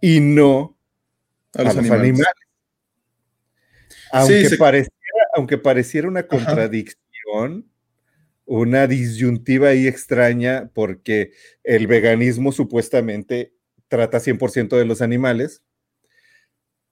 y 0.00 0.20
no 0.20 0.78
a 1.54 1.64
los, 1.64 1.76
animales. 1.76 2.24
Aunque 4.12 4.56
parece 4.58 4.90
aunque 5.34 5.58
pareciera 5.58 6.08
una 6.08 6.26
contradicción, 6.26 7.70
una 8.44 8.86
disyuntiva 8.86 9.68
ahí 9.68 9.86
extraña, 9.86 10.70
porque 10.74 11.32
el 11.62 11.86
veganismo 11.86 12.52
supuestamente 12.52 13.54
trata 13.88 14.18
100% 14.18 14.76
de 14.76 14.84
los 14.84 15.02
animales, 15.02 15.62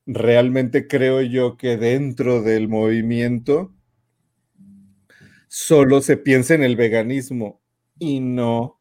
realmente 0.06 0.86
creo 0.86 1.20
yo 1.20 1.56
que 1.56 1.76
dentro 1.76 2.42
del 2.42 2.68
movimiento 2.68 3.74
solo 5.48 6.00
se 6.00 6.16
piensa 6.16 6.54
en 6.54 6.62
el 6.62 6.76
veganismo 6.76 7.62
y 7.98 8.20
no 8.20 8.77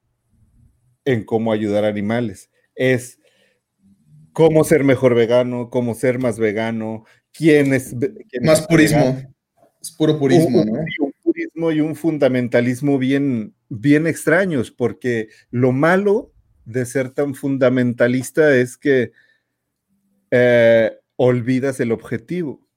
en 1.07 1.23
cómo 1.23 1.51
ayudar 1.51 1.85
a 1.85 1.89
animales. 1.89 2.51
Es 2.75 3.19
cómo 4.33 4.63
ser 4.63 4.83
mejor 4.83 5.15
vegano, 5.15 5.69
cómo 5.69 5.95
ser 5.95 6.19
más 6.19 6.37
vegano, 6.37 7.05
quién 7.31 7.73
es... 7.73 7.95
más 8.41 8.67
purismo 8.67 9.17
puro 9.91 10.17
purismo, 10.19 10.61
un, 10.61 10.67
¿no? 10.67 10.79
Un 10.99 11.13
purismo 11.23 11.71
y 11.71 11.81
un 11.81 11.95
fundamentalismo 11.95 12.97
bien, 12.97 13.53
bien 13.69 14.07
extraños, 14.07 14.71
porque 14.71 15.29
lo 15.51 15.71
malo 15.71 16.33
de 16.65 16.85
ser 16.85 17.11
tan 17.11 17.35
fundamentalista 17.35 18.55
es 18.55 18.77
que 18.77 19.11
eh, 20.31 20.91
olvidas 21.15 21.79
el 21.79 21.91
objetivo. 21.91 22.67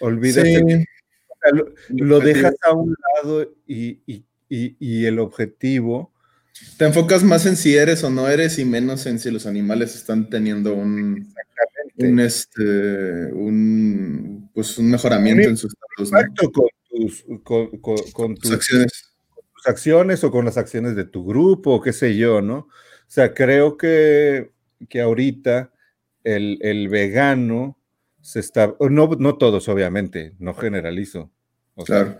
Olvidas 0.00 0.46
lo, 1.90 2.18
dejas 2.18 2.54
a 2.62 2.72
un 2.72 2.96
lado 3.14 3.54
y, 3.66 4.24
el 4.48 5.18
objetivo. 5.18 6.12
Te 6.76 6.84
enfocas 6.84 7.24
más 7.24 7.46
en 7.46 7.56
si 7.56 7.74
eres 7.74 8.04
o 8.04 8.10
no 8.10 8.28
eres 8.28 8.58
y 8.58 8.64
menos 8.64 9.06
en 9.06 9.18
si 9.18 9.30
los 9.30 9.46
animales 9.46 9.94
están 9.94 10.28
teniendo 10.28 10.74
un, 10.74 11.32
un, 11.96 12.20
este, 12.20 13.32
un, 13.32 14.50
pues 14.54 14.76
un 14.78 14.90
mejoramiento 14.90 15.48
en 15.48 15.56
sus 15.56 15.72
estados. 15.72 16.10
con 18.12 18.34
tus, 18.36 18.52
acciones. 18.52 19.14
tus 19.54 19.66
acciones 19.66 20.24
o 20.24 20.30
con 20.30 20.44
las 20.44 20.56
acciones 20.56 20.96
de 20.96 21.04
tu 21.04 21.24
grupo, 21.24 21.72
o 21.72 21.80
qué 21.80 21.92
sé 21.92 22.16
yo, 22.16 22.42
¿no? 22.42 22.58
O 22.58 22.68
sea, 23.08 23.34
creo 23.34 23.76
que, 23.76 24.52
que 24.88 25.00
ahorita 25.00 25.72
el, 26.24 26.58
el, 26.60 26.88
vegano 26.88 27.78
se 28.20 28.40
está, 28.40 28.74
no, 28.80 29.08
no 29.18 29.38
todos 29.38 29.68
obviamente, 29.68 30.34
no 30.38 30.54
generalizo. 30.54 31.30
O 31.74 31.84
claro. 31.84 32.18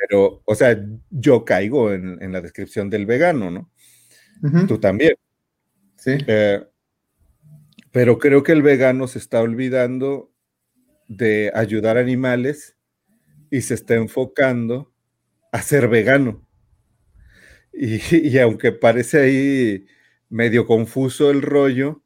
Pero, 0.00 0.42
o 0.44 0.54
sea, 0.54 0.78
yo 1.10 1.44
caigo 1.44 1.92
en, 1.92 2.22
en 2.22 2.32
la 2.32 2.40
descripción 2.40 2.90
del 2.90 3.06
vegano, 3.06 3.50
¿no? 3.50 3.70
Tú 4.68 4.78
también. 4.78 5.14
Sí. 5.96 6.18
Eh, 6.26 6.62
pero 7.90 8.18
creo 8.18 8.42
que 8.42 8.52
el 8.52 8.62
vegano 8.62 9.08
se 9.08 9.18
está 9.18 9.40
olvidando 9.40 10.30
de 11.08 11.50
ayudar 11.54 11.96
animales 11.96 12.76
y 13.50 13.62
se 13.62 13.74
está 13.74 13.94
enfocando 13.94 14.92
a 15.52 15.62
ser 15.62 15.88
vegano. 15.88 16.42
Y, 17.78 18.38
aunque 18.38 18.72
parece 18.72 19.20
ahí 19.20 19.86
medio 20.30 20.64
confuso 20.64 21.30
el 21.30 21.42
rollo, 21.42 22.02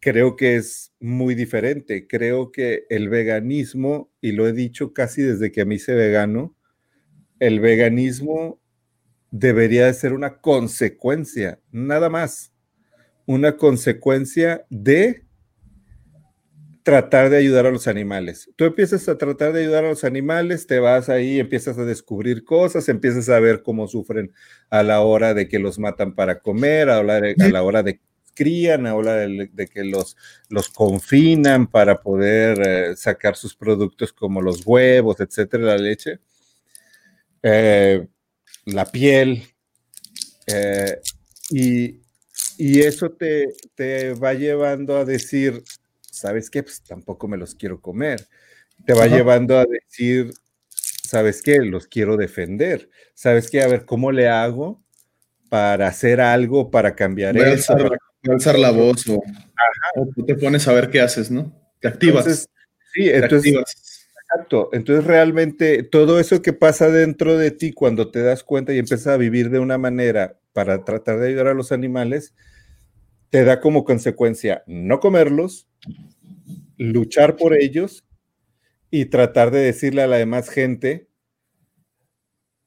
creo 0.00 0.34
que 0.34 0.56
es 0.56 0.92
muy 0.98 1.36
diferente. 1.36 2.08
Creo 2.08 2.50
que 2.50 2.84
el 2.90 3.08
veganismo, 3.08 4.12
y 4.20 4.32
lo 4.32 4.48
he 4.48 4.52
dicho 4.52 4.92
casi 4.92 5.22
desde 5.22 5.52
que 5.52 5.64
me 5.64 5.76
hice 5.76 5.94
vegano, 5.94 6.56
el 7.40 7.60
veganismo 7.60 8.60
debería 9.30 9.86
de 9.86 9.94
ser 9.94 10.12
una 10.12 10.38
consecuencia, 10.38 11.60
nada 11.70 12.08
más 12.08 12.52
una 13.26 13.56
consecuencia 13.56 14.64
de 14.70 15.28
tratar 16.88 17.28
de 17.28 17.36
ayudar 17.36 17.66
a 17.66 17.70
los 17.70 17.86
animales. 17.86 18.50
Tú 18.56 18.64
empiezas 18.64 19.06
a 19.10 19.18
tratar 19.18 19.52
de 19.52 19.60
ayudar 19.60 19.84
a 19.84 19.90
los 19.90 20.04
animales, 20.04 20.66
te 20.66 20.78
vas 20.78 21.10
ahí, 21.10 21.38
empiezas 21.38 21.76
a 21.76 21.84
descubrir 21.84 22.44
cosas, 22.44 22.88
empiezas 22.88 23.28
a 23.28 23.38
ver 23.40 23.62
cómo 23.62 23.86
sufren 23.86 24.32
a 24.70 24.82
la 24.82 25.02
hora 25.02 25.34
de 25.34 25.46
que 25.48 25.58
los 25.58 25.78
matan 25.78 26.14
para 26.14 26.40
comer, 26.40 26.88
a 26.88 27.02
la, 27.02 27.62
hora 27.62 27.82
de 27.82 28.00
crían, 28.34 28.86
a 28.86 28.90
la 28.90 28.94
hora 28.94 29.12
de, 29.16 29.68
que 29.70 29.84
los, 29.84 30.16
los 30.48 30.70
confinan 30.70 31.66
para 31.66 32.00
poder 32.00 32.62
eh, 32.66 32.96
sacar 32.96 33.36
sus 33.36 33.54
productos 33.54 34.14
como 34.14 34.40
los 34.40 34.66
huevos, 34.66 35.20
etcétera, 35.20 35.64
la 35.64 35.76
leche, 35.76 36.20
eh, 37.42 38.06
la 38.66 38.86
piel. 38.86 39.44
Eh, 40.46 41.00
y, 41.50 42.00
y 42.56 42.80
eso 42.80 43.10
te, 43.10 43.48
te 43.74 44.14
va 44.14 44.34
llevando 44.34 44.96
a 44.96 45.04
decir, 45.04 45.62
¿sabes 46.00 46.50
qué? 46.50 46.62
Pues 46.62 46.82
tampoco 46.82 47.28
me 47.28 47.36
los 47.36 47.54
quiero 47.54 47.80
comer. 47.80 48.26
Te 48.84 48.94
va 48.94 49.06
llevando 49.06 49.58
a 49.58 49.64
decir, 49.66 50.32
¿sabes 51.08 51.42
qué? 51.42 51.58
Los 51.58 51.86
quiero 51.86 52.16
defender. 52.16 52.90
¿Sabes 53.14 53.50
qué? 53.50 53.62
A 53.62 53.68
ver, 53.68 53.84
¿cómo 53.84 54.12
le 54.12 54.28
hago 54.28 54.82
para 55.48 55.88
hacer 55.88 56.20
algo, 56.20 56.70
para 56.70 56.94
cambiar 56.94 57.36
eso? 57.36 57.74
Alzar, 58.28 58.58
la 58.58 58.72
voz 58.72 59.08
o, 59.08 59.22
tú 60.14 60.26
te 60.26 60.34
pones 60.34 60.66
a 60.68 60.72
ver 60.72 60.90
qué 60.90 61.00
haces, 61.00 61.30
¿no? 61.30 61.52
Te 61.80 61.88
activas. 61.88 62.48
sí, 62.92 63.08
entonces, 63.08 63.97
Exacto. 64.30 64.68
Entonces 64.72 65.04
realmente 65.04 65.82
todo 65.82 66.20
eso 66.20 66.42
que 66.42 66.52
pasa 66.52 66.90
dentro 66.90 67.38
de 67.38 67.50
ti 67.50 67.72
cuando 67.72 68.10
te 68.10 68.22
das 68.22 68.44
cuenta 68.44 68.74
y 68.74 68.78
empiezas 68.78 69.06
a 69.06 69.16
vivir 69.16 69.50
de 69.50 69.58
una 69.58 69.78
manera 69.78 70.38
para 70.52 70.84
tratar 70.84 71.18
de 71.18 71.28
ayudar 71.28 71.48
a 71.48 71.54
los 71.54 71.72
animales, 71.72 72.34
te 73.30 73.44
da 73.44 73.60
como 73.60 73.84
consecuencia 73.84 74.64
no 74.66 75.00
comerlos, 75.00 75.68
luchar 76.76 77.36
por 77.36 77.54
ellos 77.54 78.04
y 78.90 79.06
tratar 79.06 79.50
de 79.50 79.60
decirle 79.60 80.02
a 80.02 80.06
la 80.06 80.16
demás 80.16 80.48
gente, 80.48 81.08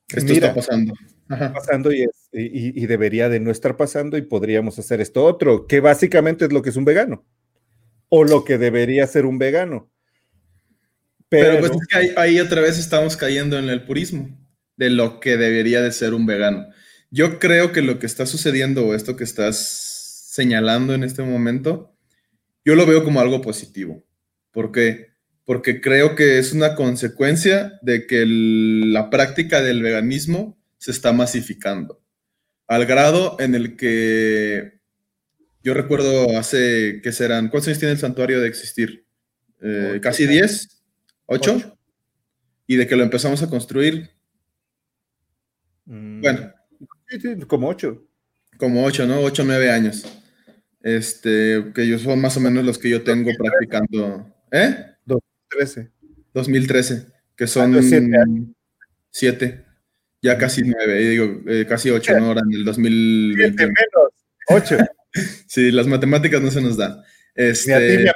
esto 0.10 0.34
está 0.34 0.54
pasando. 0.54 0.94
Está 1.30 1.54
pasando 1.54 1.94
y, 1.94 2.06
y, 2.34 2.86
debería 2.88 3.30
de 3.30 3.40
no 3.40 3.52
estar 3.52 3.78
pasando 3.78 4.18
y 4.18 4.22
podríamos 4.22 4.78
hacer 4.80 5.00
esto 5.00 5.24
otro, 5.24 5.66
que 5.66 5.80
básicamente 5.80 6.46
es 6.46 6.52
lo 6.52 6.62
que 6.62 6.70
es 6.72 6.76
un 6.76 6.84
vegano 6.84 7.26
o 8.10 8.26
lo 8.26 8.44
que 8.44 8.58
debería 8.58 9.08
ser 9.08 9.26
un 9.26 9.38
vegano. 9.38 9.90
Pero, 11.32 11.60
pues 11.62 11.72
es 11.72 11.88
que 11.88 12.14
ahí, 12.18 12.42
otra 12.42 12.60
vez 12.60 12.78
estamos 12.78 13.16
cayendo 13.16 13.58
en 13.58 13.70
el 13.70 13.86
purismo 13.86 14.38
de 14.76 14.90
lo 14.90 15.22
que 15.22 15.38
debería 15.38 15.82
de 15.82 15.94
ser 15.94 16.14
un 16.14 16.26
vegano. 16.26 16.68
Yo 17.10 17.40
creo 17.40 17.72
que 17.72 17.82
lo 17.82 18.00
que 18.00 18.06
está 18.06 18.26
sucediendo 18.26 18.86
o 18.86 18.94
esto 18.94 19.16
que 19.16 19.24
estás 19.24 20.28
señalando 20.30 20.94
en 20.94 21.06
este 21.06 21.24
momento, 21.24 21.96
yo 22.66 22.76
lo 22.76 22.86
veo 22.86 23.06
como 23.06 23.22
algo 23.22 23.42
positivo. 23.42 24.06
¿Por 24.52 24.74
qué? 24.74 25.14
Porque 25.46 25.80
creo 25.80 26.16
que 26.16 26.38
es 26.38 26.52
una 26.52 26.76
consecuencia 26.76 27.80
de 27.82 28.08
que 28.08 28.26
la 28.28 29.10
práctica 29.10 29.62
del 29.62 29.82
veganismo 29.82 30.62
se 30.80 30.92
está 30.92 31.14
masificando. 31.14 32.04
Al 32.68 32.86
grado 32.86 33.38
en 33.40 33.56
el 33.56 33.78
que 33.78 34.82
yo 35.64 35.74
recuerdo 35.74 36.38
hace, 36.38 37.00
¿qué 37.02 37.14
serán? 37.14 37.48
¿Cuántos 37.48 37.70
años 37.70 37.80
tiene 37.80 37.94
el 37.94 38.00
santuario 38.00 38.42
de 38.42 38.50
existir? 38.50 39.06
Eh, 39.62 40.02
¿Casi 40.02 40.28
10? 40.28 40.81
¿Ocho? 41.34 41.78
Y 42.68 42.76
de 42.76 42.88
que 42.88 42.98
lo 42.98 43.04
empezamos 43.04 43.42
a 43.42 43.50
construir. 43.50 44.10
Mm. 45.86 46.22
Bueno. 46.22 46.54
como 47.48 47.70
ocho. 47.70 48.06
Como 48.58 48.84
ocho, 48.84 49.08
¿no? 49.08 49.22
Ocho, 49.22 49.46
nueve 49.46 49.72
años. 49.72 50.06
Este, 50.82 51.72
que 51.74 51.84
ellos 51.84 52.02
son 52.02 52.20
más 52.20 52.36
o 52.36 52.42
menos 52.42 52.66
los 52.66 52.78
que 52.78 52.90
yo 52.90 53.02
tengo 53.04 53.32
practicando. 53.38 54.30
¿Eh? 54.52 54.76
2013. 55.06 55.90
2013, 56.34 57.06
que 57.38 57.48
son 57.48 57.76
ah, 57.76 58.26
siete, 59.10 59.66
Ya 60.22 60.38
casi 60.38 60.64
nueve, 60.64 61.00
digo, 61.00 61.42
eh, 61.48 61.66
casi 61.68 61.90
ocho, 61.92 62.18
¿no? 62.20 62.26
Ahora 62.28 62.42
en 62.46 62.54
el 62.54 62.66
2020. 62.66 63.48
Siete 63.48 63.64
menos, 63.64 64.12
ocho. 64.50 64.78
sí, 65.48 65.72
las 65.72 65.88
matemáticas 65.88 66.42
no 66.42 66.52
se 66.52 66.62
nos 66.62 66.76
dan. 66.76 67.02
Este, 67.36 68.12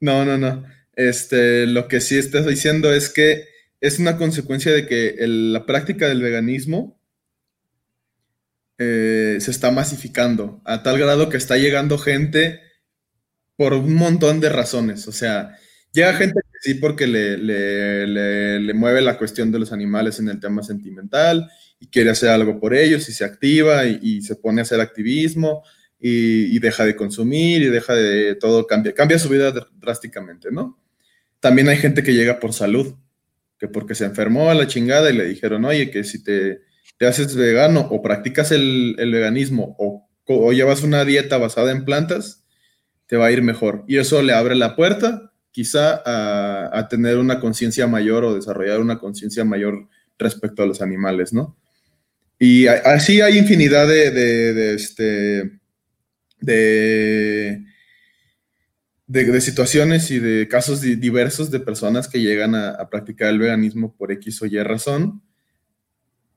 no, 0.00 0.24
no, 0.24 0.38
no. 0.38 0.75
Este, 0.96 1.66
lo 1.66 1.88
que 1.88 2.00
sí 2.00 2.16
estás 2.16 2.46
diciendo 2.46 2.92
es 2.92 3.10
que 3.10 3.44
es 3.80 3.98
una 3.98 4.16
consecuencia 4.16 4.72
de 4.72 4.86
que 4.86 5.14
la 5.26 5.66
práctica 5.66 6.08
del 6.08 6.22
veganismo 6.22 6.98
eh, 8.78 9.36
se 9.40 9.50
está 9.50 9.70
masificando 9.70 10.60
a 10.64 10.82
tal 10.82 10.98
grado 10.98 11.28
que 11.28 11.36
está 11.36 11.56
llegando 11.58 11.98
gente 11.98 12.60
por 13.56 13.74
un 13.74 13.94
montón 13.94 14.40
de 14.40 14.48
razones. 14.48 15.06
O 15.06 15.12
sea, 15.12 15.56
llega 15.92 16.14
gente 16.14 16.40
que 16.42 16.58
sí 16.60 16.74
porque 16.74 17.06
le, 17.06 17.36
le, 17.38 18.74
mueve 18.74 19.02
la 19.02 19.18
cuestión 19.18 19.52
de 19.52 19.58
los 19.58 19.72
animales 19.72 20.18
en 20.18 20.28
el 20.28 20.40
tema 20.40 20.62
sentimental 20.62 21.50
y 21.78 21.88
quiere 21.88 22.10
hacer 22.10 22.30
algo 22.30 22.58
por 22.58 22.74
ellos 22.74 23.08
y 23.08 23.12
se 23.12 23.24
activa 23.24 23.84
y, 23.86 24.22
se 24.22 24.36
pone 24.36 24.60
a 24.60 24.62
hacer 24.62 24.80
activismo 24.80 25.62
y, 25.98 26.56
y, 26.56 26.58
deja 26.58 26.84
de 26.84 26.96
consumir 26.96 27.62
y 27.62 27.66
deja 27.66 27.94
de 27.94 28.34
todo, 28.34 28.66
cambia, 28.66 28.92
cambia 28.92 29.18
su 29.18 29.28
vida 29.28 29.52
drásticamente, 29.78 30.50
¿no? 30.50 30.78
También 31.40 31.68
hay 31.68 31.76
gente 31.76 32.02
que 32.02 32.14
llega 32.14 32.40
por 32.40 32.52
salud, 32.52 32.94
que 33.58 33.68
porque 33.68 33.94
se 33.94 34.04
enfermó 34.04 34.50
a 34.50 34.54
la 34.54 34.66
chingada 34.66 35.10
y 35.10 35.16
le 35.16 35.26
dijeron, 35.26 35.64
oye, 35.64 35.90
que 35.90 36.04
si 36.04 36.22
te, 36.22 36.60
te 36.98 37.06
haces 37.06 37.34
vegano 37.34 37.80
o 37.90 38.02
practicas 38.02 38.52
el, 38.52 38.96
veganismo 38.98 39.76
o, 39.78 40.02
llevas 40.52 40.82
una 40.82 41.04
dieta 41.04 41.38
basada 41.38 41.70
en 41.70 41.84
plantas, 41.84 42.44
te 43.06 43.16
va 43.16 43.26
a 43.26 43.32
ir 43.32 43.42
mejor. 43.42 43.84
Y 43.86 43.98
eso 43.98 44.22
le 44.22 44.32
abre 44.32 44.56
la 44.56 44.74
puerta 44.74 45.32
quizá 45.52 46.02
a, 46.04 46.88
tener 46.88 47.16
una 47.16 47.40
conciencia 47.40 47.86
mayor 47.86 48.24
o 48.24 48.34
desarrollar 48.34 48.80
una 48.80 48.98
conciencia 48.98 49.44
mayor 49.44 49.88
respecto 50.18 50.62
a 50.62 50.66
los 50.66 50.82
animales, 50.82 51.32
¿no? 51.32 51.56
Y 52.38 52.66
así 52.66 53.22
hay 53.22 53.38
infinidad 53.38 53.88
de, 53.88 54.10
de 54.10 54.74
este, 54.74 55.58
de 56.40 57.65
de, 59.06 59.40
situaciones 59.40 60.10
y 60.10 60.18
de 60.18 60.48
casos 60.48 60.80
diversos 60.80 61.50
de 61.50 61.60
personas 61.60 62.08
que 62.08 62.20
llegan 62.20 62.54
a, 62.54 62.88
practicar 62.88 63.28
el 63.28 63.38
veganismo 63.38 63.94
por 63.96 64.12
X 64.12 64.42
o 64.42 64.46
Y 64.46 64.62
razón. 64.62 65.22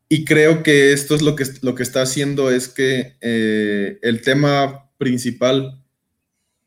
Y 0.07 0.25
creo 0.25 0.63
que 0.63 0.91
esto 0.91 1.15
es 1.15 1.21
lo 1.21 1.35
que, 1.35 1.45
lo 1.61 1.75
que 1.75 1.83
está 1.83 2.01
haciendo 2.01 2.51
es 2.51 2.67
que 2.67 3.17
eh, 3.21 3.99
el 4.01 4.21
tema 4.21 4.91
principal 4.97 5.83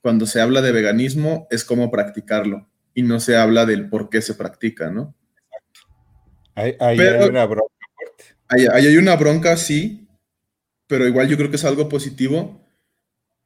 cuando 0.01 0.27
se 0.27 0.41
habla 0.41 0.63
de 0.63 0.73
veganismo 0.73 1.47
es 1.51 1.65
cómo 1.65 1.91
practicarlo 1.91 2.69
y 2.95 3.03
no 3.03 3.21
se 3.21 3.37
habla 3.37 3.67
del 3.67 3.89
por 3.89 4.11
qué 4.11 4.21
se 4.21 4.35
practica, 4.35 4.91
¿no? 4.91 5.15
Hay, 6.55 6.77
hay 6.81 6.99
una 6.99 7.47
bronca 7.47 7.87
fuerte. 7.97 8.25
Hay, 8.49 8.85
hay 8.85 8.97
una 8.97 9.17
bronca, 9.17 9.57
sí, 9.57 10.09
pero 10.87 11.07
igual 11.07 11.29
yo 11.29 11.37
creo 11.37 11.51
que 11.51 11.57
es 11.57 11.65
algo 11.65 11.89
positivo 11.89 12.63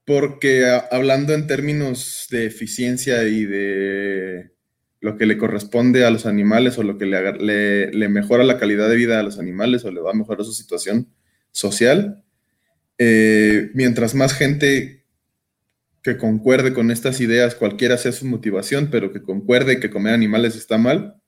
porque 0.07 0.65
hablando 0.89 1.33
en 1.33 1.47
términos 1.47 2.27
de 2.31 2.45
eficiencia 2.45 3.25
y 3.25 3.43
de 3.43 4.53
lo 5.01 5.17
que 5.17 5.25
le 5.25 5.37
corresponde 5.37 6.05
a 6.05 6.09
los 6.09 6.25
animales 6.25 6.77
o 6.77 6.83
lo 6.83 6.97
que 6.97 7.05
le, 7.05 8.07
mejora 8.07 8.45
la 8.45 8.57
calidad 8.57 8.87
de 8.87 8.95
vida 8.95 9.19
a 9.19 9.23
los 9.23 9.37
animales 9.37 9.83
o 9.83 9.91
le 9.91 9.99
va 9.99 10.11
a 10.11 10.13
mejorar 10.13 10.45
su 10.45 10.53
situación 10.53 11.13
social, 11.51 12.23
eh, 12.97 13.69
mientras 13.73 14.15
más 14.15 14.33
gente 14.33 15.03
que 16.01 16.15
concuerde 16.15 16.73
con 16.73 16.89
estas 16.89 17.19
ideas, 17.19 17.53
cualquiera 17.53 17.97
sea 17.97 18.13
su 18.13 18.25
motivación, 18.27 18.87
pero 18.89 19.11
que 19.11 19.21
concuerde 19.21 19.81
que 19.81 19.89
comer 19.89 20.13
animales 20.13 20.55
está 20.55 20.77
mal, 20.77 21.21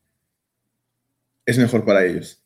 es 1.46 1.58
mejor 1.58 1.84
para 1.84 2.06
ellos. 2.06 2.46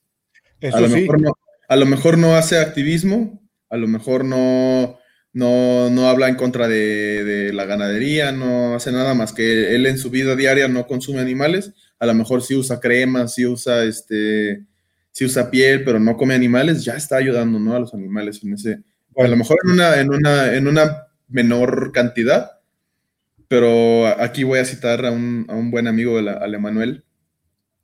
a, 0.64 0.82
lo 0.82 0.90
mejor 0.90 1.22
no, 1.22 1.34
a 1.70 1.76
lo 1.76 1.86
mejor 1.86 2.18
no 2.18 2.36
hace 2.36 2.58
activismo, 2.58 3.40
a 3.70 3.78
lo 3.78 3.88
mejor 3.88 4.26
no 4.26 4.98
no, 5.34 5.90
no 5.90 6.08
habla 6.08 6.30
en 6.30 6.36
contra 6.36 6.68
de, 6.68 7.52
la 7.54 7.66
ganadería, 7.66 8.32
no 8.32 8.76
hace 8.76 8.92
nada 8.92 9.16
más 9.16 9.34
que 9.34 9.76
él 9.76 9.86
en 9.88 9.98
su 9.98 10.10
vida 10.10 10.36
diaria 10.36 10.68
no 10.68 10.88
consume 10.88 11.20
animales, 11.20 11.74
a 12.00 12.06
lo 12.06 12.14
mejor 12.14 12.44
sí 12.44 12.56
usa 12.56 12.80
crema, 12.80 13.28
sí 13.28 13.46
usa 13.46 13.84
este, 13.84 14.64
sí 15.12 15.26
usa 15.26 15.50
piel, 15.50 15.84
pero 15.84 16.00
no 16.00 16.18
come 16.18 16.36
animales, 16.36 16.86
ya 16.86 16.94
está 16.94 17.18
ayudando, 17.18 17.60
¿no? 17.60 17.76
A 17.76 17.80
los 17.80 17.94
animales 17.94 18.42
en 18.44 18.54
ese, 18.54 18.84
a 19.18 19.28
lo 19.28 19.36
mejor 19.36 19.58
en 19.66 19.72
una, 19.72 20.00
en 20.00 20.14
una, 20.14 20.54
en 20.54 20.68
una 20.68 21.08
menor 21.28 21.92
cantidad, 21.92 22.52
pero 23.48 24.08
aquí 24.08 24.44
voy 24.44 24.60
a 24.60 24.66
citar 24.66 25.06
a 25.06 25.12
un, 25.12 25.72
buen 25.72 25.88
amigo, 25.88 26.18
al 26.18 26.54
Emanuel, 26.54 27.04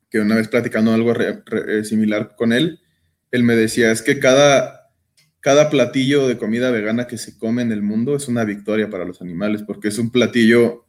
que 0.10 0.20
una 0.20 0.36
vez 0.36 0.48
platicando 0.48 0.94
algo 0.94 1.14
similar 1.84 2.36
con 2.36 2.54
él, 2.54 2.80
él 3.32 3.44
me 3.44 3.56
decía, 3.56 3.92
es 3.92 4.02
que 4.02 4.20
cada, 4.20 4.79
cada 5.40 5.70
platillo 5.70 6.28
de 6.28 6.38
comida 6.38 6.70
vegana 6.72 7.08
que 7.08 7.18
se 7.18 7.38
come 7.38 7.62
en 7.62 7.72
el 7.72 7.82
mundo 7.82 8.16
es 8.16 8.28
una 8.28 8.44
victoria 8.44 8.90
para 8.90 9.06
los 9.06 9.22
animales, 9.22 9.64
porque 9.64 9.88
es 9.88 9.98
un 9.98 10.12
platillo 10.12 10.86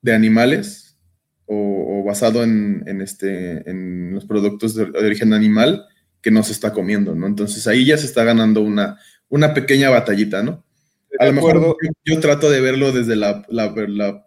de 0.00 0.14
animales 0.14 0.98
o, 1.46 2.02
basado 2.04 2.42
en, 2.42 3.00
este, 3.00 3.68
en 3.70 4.12
los 4.14 4.24
productos 4.24 4.74
de, 4.74 4.84
origen 4.84 5.32
animal 5.32 5.86
que 6.20 6.30
no 6.30 6.42
se 6.42 6.52
está 6.52 6.72
comiendo, 6.72 7.14
¿no? 7.14 7.26
Entonces 7.26 7.66
ahí 7.66 7.84
ya 7.84 7.96
se 7.96 8.06
está 8.06 8.24
ganando 8.24 8.60
una, 8.60 8.98
una 9.28 9.54
pequeña 9.54 9.90
batallita, 9.90 10.42
¿no? 10.42 10.64
A 11.18 11.26
lo 11.26 11.32
mejor 11.32 11.76
yo, 12.04 12.20
trato 12.20 12.50
de 12.50 12.60
verlo 12.60 12.90
desde 12.90 13.16
la, 13.16 13.44
la, 13.48 14.26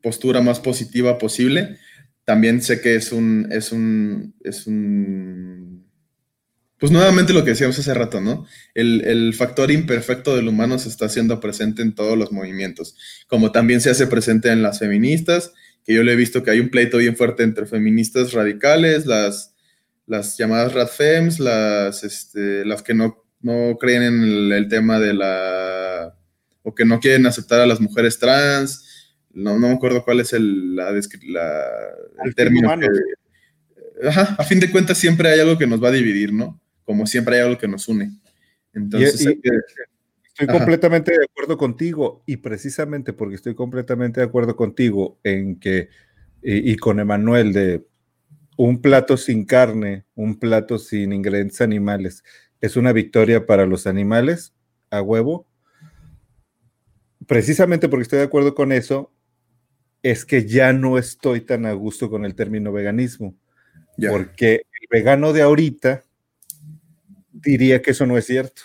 postura 0.00 0.40
más 0.40 0.60
positiva 0.60 1.18
posible. 1.18 1.76
También 2.24 2.62
sé 2.62 2.80
que 2.80 2.94
es 2.94 3.12
un, 3.12 3.48
es 3.50 3.72
un, 3.72 4.34
es 4.42 4.66
un 4.66 5.67
pues 6.78 6.92
nuevamente 6.92 7.32
lo 7.32 7.44
que 7.44 7.50
decíamos 7.50 7.78
hace 7.78 7.92
rato, 7.92 8.20
¿no? 8.20 8.46
El, 8.74 9.34
factor 9.34 9.70
imperfecto 9.70 10.36
del 10.36 10.48
humano 10.48 10.78
se 10.78 10.88
está 10.88 11.06
haciendo 11.06 11.40
presente 11.40 11.82
en 11.82 11.94
todos 11.94 12.16
los 12.16 12.30
movimientos, 12.30 12.96
como 13.26 13.50
también 13.50 13.80
se 13.80 13.90
hace 13.90 14.06
presente 14.06 14.50
en 14.50 14.62
las 14.62 14.78
feministas, 14.78 15.52
que 15.84 15.94
yo 15.94 16.04
le 16.04 16.12
he 16.12 16.16
visto 16.16 16.42
que 16.42 16.52
hay 16.52 16.60
un 16.60 16.70
pleito 16.70 16.98
bien 16.98 17.16
fuerte 17.16 17.42
entre 17.42 17.66
feministas 17.66 18.32
radicales, 18.32 19.06
las, 19.06 19.54
las 20.06 20.38
llamadas 20.38 20.72
radfems, 20.72 21.40
las, 21.40 22.04
este, 22.04 22.64
las 22.64 22.82
que 22.82 22.94
no, 22.94 23.24
no 23.40 23.76
creen 23.80 24.02
en 24.02 24.52
el, 24.52 24.68
tema 24.68 25.00
de 25.00 25.14
la... 25.14 26.14
o 26.62 26.74
que 26.74 26.84
no 26.84 27.00
quieren 27.00 27.26
aceptar 27.26 27.60
a 27.60 27.66
las 27.66 27.80
mujeres 27.80 28.20
trans, 28.20 29.16
no, 29.32 29.58
no 29.58 29.68
me 29.68 29.74
acuerdo 29.74 30.04
cuál 30.04 30.20
es 30.20 30.32
el, 30.32 30.76
la, 30.76 30.90
el 30.90 32.34
término. 32.36 32.72
ajá, 34.06 34.36
a 34.38 34.44
fin 34.44 34.60
de 34.60 34.70
cuentas 34.70 34.96
siempre 34.96 35.28
hay 35.28 35.40
algo 35.40 35.58
que 35.58 35.66
nos 35.66 35.82
va 35.82 35.88
a 35.88 35.92
dividir, 35.92 36.32
¿no? 36.32 36.60
Como 36.88 37.06
siempre 37.06 37.36
hay 37.36 37.42
algo 37.42 37.58
que 37.58 37.68
nos 37.68 37.86
une. 37.86 38.12
Entonces, 38.72 39.20
estoy 39.20 40.46
completamente 40.46 41.12
de 41.12 41.22
acuerdo 41.22 41.58
contigo 41.58 42.22
y 42.24 42.38
precisamente 42.38 43.12
porque 43.12 43.34
estoy 43.34 43.54
completamente 43.54 44.20
de 44.20 44.26
acuerdo 44.26 44.56
contigo 44.56 45.18
en 45.22 45.60
que 45.60 45.90
y, 46.40 46.74
con 46.76 46.98
Emanuel 46.98 47.52
de 47.52 47.86
un 48.56 48.80
plato 48.80 49.18
sin 49.18 49.44
carne, 49.44 50.06
un 50.14 50.38
plato 50.38 50.78
sin 50.78 51.12
ingredientes 51.12 51.60
animales, 51.60 52.24
es 52.62 52.74
una 52.74 52.94
victoria 52.94 53.44
para 53.44 53.66
los 53.66 53.86
animales, 53.86 54.54
a 54.88 55.02
huevo. 55.02 55.46
Precisamente 57.26 57.90
porque 57.90 58.04
estoy 58.04 58.20
de 58.20 58.24
acuerdo 58.24 58.54
con 58.54 58.72
eso, 58.72 59.12
es 60.02 60.24
que 60.24 60.46
ya 60.46 60.72
no 60.72 60.96
estoy 60.96 61.42
tan 61.42 61.66
a 61.66 61.72
gusto 61.74 62.08
con 62.08 62.24
el 62.24 62.34
término 62.34 62.72
veganismo. 62.72 63.36
Porque 64.08 64.54
el 64.54 64.88
vegano 64.90 65.34
de 65.34 65.42
ahorita 65.42 66.07
diría 67.42 67.82
que 67.82 67.92
eso 67.92 68.06
no 68.06 68.16
es 68.18 68.26
cierto. 68.26 68.62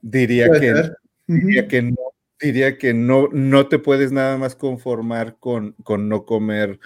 Diría 0.00 0.48
que, 0.50 0.92
diría 1.26 1.68
que 1.68 1.82
no, 1.82 1.96
diría 2.40 2.78
que 2.78 2.94
no, 2.94 3.28
no 3.32 3.68
te 3.68 3.78
puedes 3.78 4.12
nada 4.12 4.36
más 4.36 4.54
conformar 4.54 5.36
con, 5.38 5.72
con 5.82 6.08
no 6.08 6.24
comer 6.24 6.78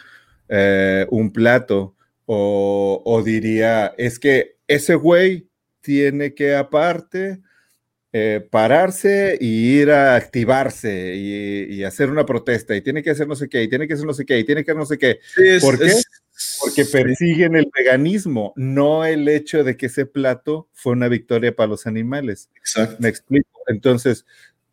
eh, 0.48 1.06
un 1.10 1.32
plato. 1.32 1.96
O, 2.24 3.02
o, 3.04 3.22
diría, 3.22 3.94
es 3.98 4.18
que 4.18 4.56
ese 4.66 4.94
güey 4.94 5.48
tiene 5.80 6.34
que 6.34 6.54
aparte 6.54 7.40
eh, 8.14 8.46
pararse 8.50 9.38
y 9.40 9.80
ir 9.80 9.90
a 9.90 10.14
activarse 10.16 11.14
y, 11.16 11.82
hacer 11.82 12.10
una 12.10 12.26
protesta 12.26 12.76
y 12.76 12.82
tiene 12.82 13.02
que 13.02 13.10
hacer 13.10 13.26
no 13.26 13.34
sé 13.34 13.48
qué 13.48 13.62
y 13.62 13.68
tiene 13.68 13.88
que 13.88 13.94
hacer 13.94 14.06
no 14.06 14.12
sé 14.12 14.26
qué 14.26 14.38
y 14.38 14.44
tiene 14.44 14.64
que 14.64 14.70
hacer 14.70 14.78
no 14.78 14.86
sé 14.86 14.98
qué. 14.98 15.18
¿Por 15.60 15.78
qué? 15.78 15.92
Porque 16.60 16.84
persiguen 16.84 17.56
el 17.56 17.70
veganismo, 17.74 18.52
no 18.56 19.04
el 19.04 19.28
hecho 19.28 19.64
de 19.64 19.76
que 19.76 19.86
ese 19.86 20.06
plato 20.06 20.68
fue 20.72 20.92
una 20.92 21.08
victoria 21.08 21.54
para 21.54 21.68
los 21.68 21.86
animales. 21.86 22.50
Exacto. 22.56 22.96
Me 23.00 23.08
explico. 23.08 23.48
Entonces, 23.68 24.26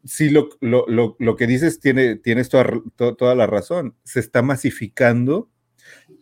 sí, 0.03 0.29
lo, 0.29 0.49
lo, 0.61 1.15
lo, 1.19 1.35
que 1.35 1.47
dices 1.47 1.79
tiene, 1.79 2.15
tienes 2.15 2.49
toda, 2.49 2.65
toda 2.95 3.35
la 3.35 3.45
razón. 3.45 3.95
Se 4.03 4.19
está 4.19 4.41
masificando 4.41 5.49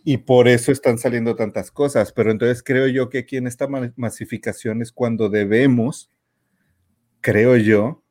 y 0.03 0.17
por 0.17 0.47
eso 0.47 0.71
están 0.71 0.97
saliendo 0.97 1.35
tantas 1.35 1.71
cosas. 1.71 2.11
Pero 2.11 2.31
entonces 2.31 2.63
creo 2.63 2.87
yo 2.87 3.09
que 3.09 3.19
aquí 3.19 3.37
en 3.37 3.47
esta 3.47 3.67
masificación 3.95 4.81
es 4.81 4.91
cuando 4.91 5.29
debemos 5.29 6.09
creo 7.21 7.57
yo, 7.57 8.03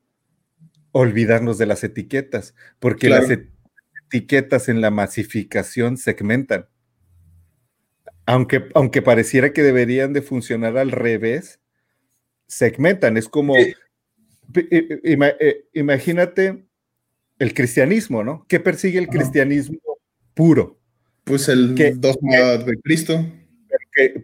olvidarnos 0.92 1.56
de 1.56 1.64
las 1.64 1.84
etiquetas, 1.84 2.54
porque 2.78 3.08
las 3.08 3.30
etiquetas 3.30 4.68
en 4.68 4.80
la 4.80 4.90
masificación 4.90 5.96
segmentan. 5.96 6.66
Aunque, 8.26 8.68
aunque 8.74 9.02
pareciera 9.02 9.52
que 9.52 9.62
deberían 9.62 10.12
de 10.12 10.22
funcionar 10.22 10.76
al 10.76 10.90
revés, 10.90 11.60
segmentan. 12.46 13.16
Es 13.16 13.28
como, 13.28 13.56
eh, 13.56 13.74
imagínate 15.72 16.66
el 17.38 17.54
cristianismo, 17.54 18.24
¿no? 18.24 18.44
¿Qué 18.48 18.60
persigue 18.60 18.98
el 18.98 19.08
cristianismo 19.08 19.78
puro? 20.34 20.78
Pues 21.24 21.48
el 21.48 21.74
dogma 22.00 22.36
de 22.58 22.76
Cristo. 22.82 23.24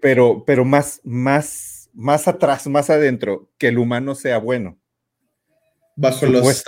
pero, 0.00 0.44
pero 0.44 0.64
más, 0.64 1.00
más, 1.04 1.88
más 1.94 2.28
atrás, 2.28 2.66
más 2.66 2.90
adentro, 2.90 3.50
que 3.58 3.68
el 3.68 3.78
humano 3.78 4.14
sea 4.14 4.38
bueno 4.38 4.78
bajo 5.96 6.26
los, 6.26 6.64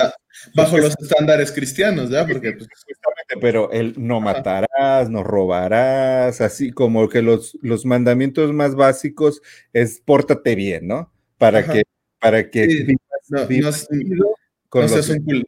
bajo 0.55 0.79
los 0.79 0.95
estándares 1.01 1.53
cristianos, 1.53 2.11
¿ya? 2.11 2.27
Porque, 2.27 2.53
pues, 2.53 2.69
pero 3.41 3.71
él 3.73 3.95
no 3.97 4.21
matarás, 4.21 5.11
no 5.11 5.23
robarás, 5.23 6.41
así 6.41 6.71
como 6.71 7.09
que 7.09 7.23
los, 7.23 7.59
los 7.63 7.85
mandamientos 7.85 8.53
más 8.53 8.75
básicos 8.75 9.43
es 9.73 10.01
pórtate 10.01 10.55
bien, 10.55 10.87
¿no? 10.87 11.13
Para 11.39 11.65
que, 11.65 11.83
para 12.21 12.51
que 12.51 12.97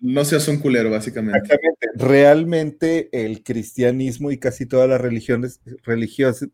no, 0.00 0.24
seas 0.24 0.48
un, 0.48 0.58
culero, 0.58 0.90
básicamente. 0.90 1.38
Exactamente. 1.38 1.88
Realmente 1.94 3.08
el 3.12 3.42
cristianismo 3.42 4.30
y 4.30 4.38
casi 4.38 4.66
todas 4.66 4.88
las 4.88 5.00
religiones, 5.00 5.60
religiosas, 5.84 6.48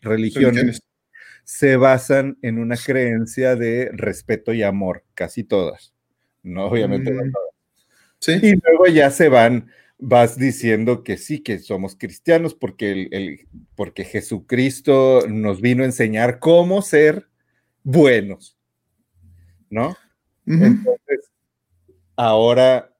religiones 0.00 0.82
se 1.44 1.76
basan 1.76 2.38
en 2.42 2.58
una 2.58 2.76
creencia 2.76 3.56
de 3.56 3.90
respeto 3.92 4.52
y 4.52 4.62
amor, 4.62 5.04
casi 5.14 5.44
todas. 5.44 5.94
¿no? 6.42 6.66
Obviamente. 6.66 7.12
Mm. 7.12 7.32
¿Sí? 8.20 8.32
Y 8.42 8.52
luego 8.56 8.86
ya 8.86 9.10
se 9.10 9.28
van, 9.28 9.70
vas 9.98 10.38
diciendo 10.38 11.02
que 11.02 11.16
sí, 11.16 11.40
que 11.40 11.58
somos 11.58 11.96
cristianos 11.96 12.54
porque, 12.54 13.08
el, 13.10 13.48
porque 13.74 14.04
Jesucristo 14.04 15.26
nos 15.28 15.60
vino 15.60 15.82
a 15.82 15.86
enseñar 15.86 16.38
cómo 16.38 16.82
ser 16.82 17.28
buenos, 17.82 18.56
¿no? 19.70 19.96
Entonces, 20.46 21.30
ahora 22.16 22.94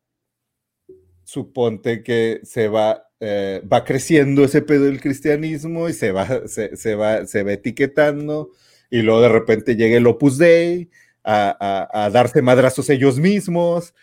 suponte 1.24 2.02
que 2.02 2.40
se 2.42 2.68
va, 2.68 3.08
eh, 3.20 3.62
va 3.70 3.84
creciendo 3.84 4.44
ese 4.44 4.60
pedo 4.60 4.84
del 4.84 5.00
cristianismo 5.00 5.88
y 5.88 5.92
se 5.92 6.12
va, 6.12 6.46
se, 6.46 6.94
va, 6.94 7.26
se 7.26 7.42
va 7.42 7.52
etiquetando 7.52 8.50
y 8.90 9.02
luego 9.02 9.22
de 9.22 9.28
repente 9.28 9.76
llega 9.76 9.96
el 9.96 10.06
Opus 10.06 10.38
Dei 10.38 10.90
a, 11.24 12.10
darse 12.12 12.40
madrazos 12.42 12.88
ellos 12.88 13.18
mismos. 13.18 13.94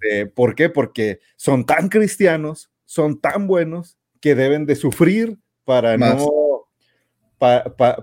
Este, 0.00 0.26
¿Por 0.26 0.54
qué? 0.54 0.68
Porque 0.68 1.20
son 1.36 1.66
tan 1.66 1.88
cristianos, 1.88 2.70
son 2.84 3.20
tan 3.20 3.46
buenos 3.46 3.98
que 4.20 4.34
deben 4.34 4.66
de 4.66 4.76
sufrir 4.76 5.38
para 5.64 5.96
no 5.96 6.28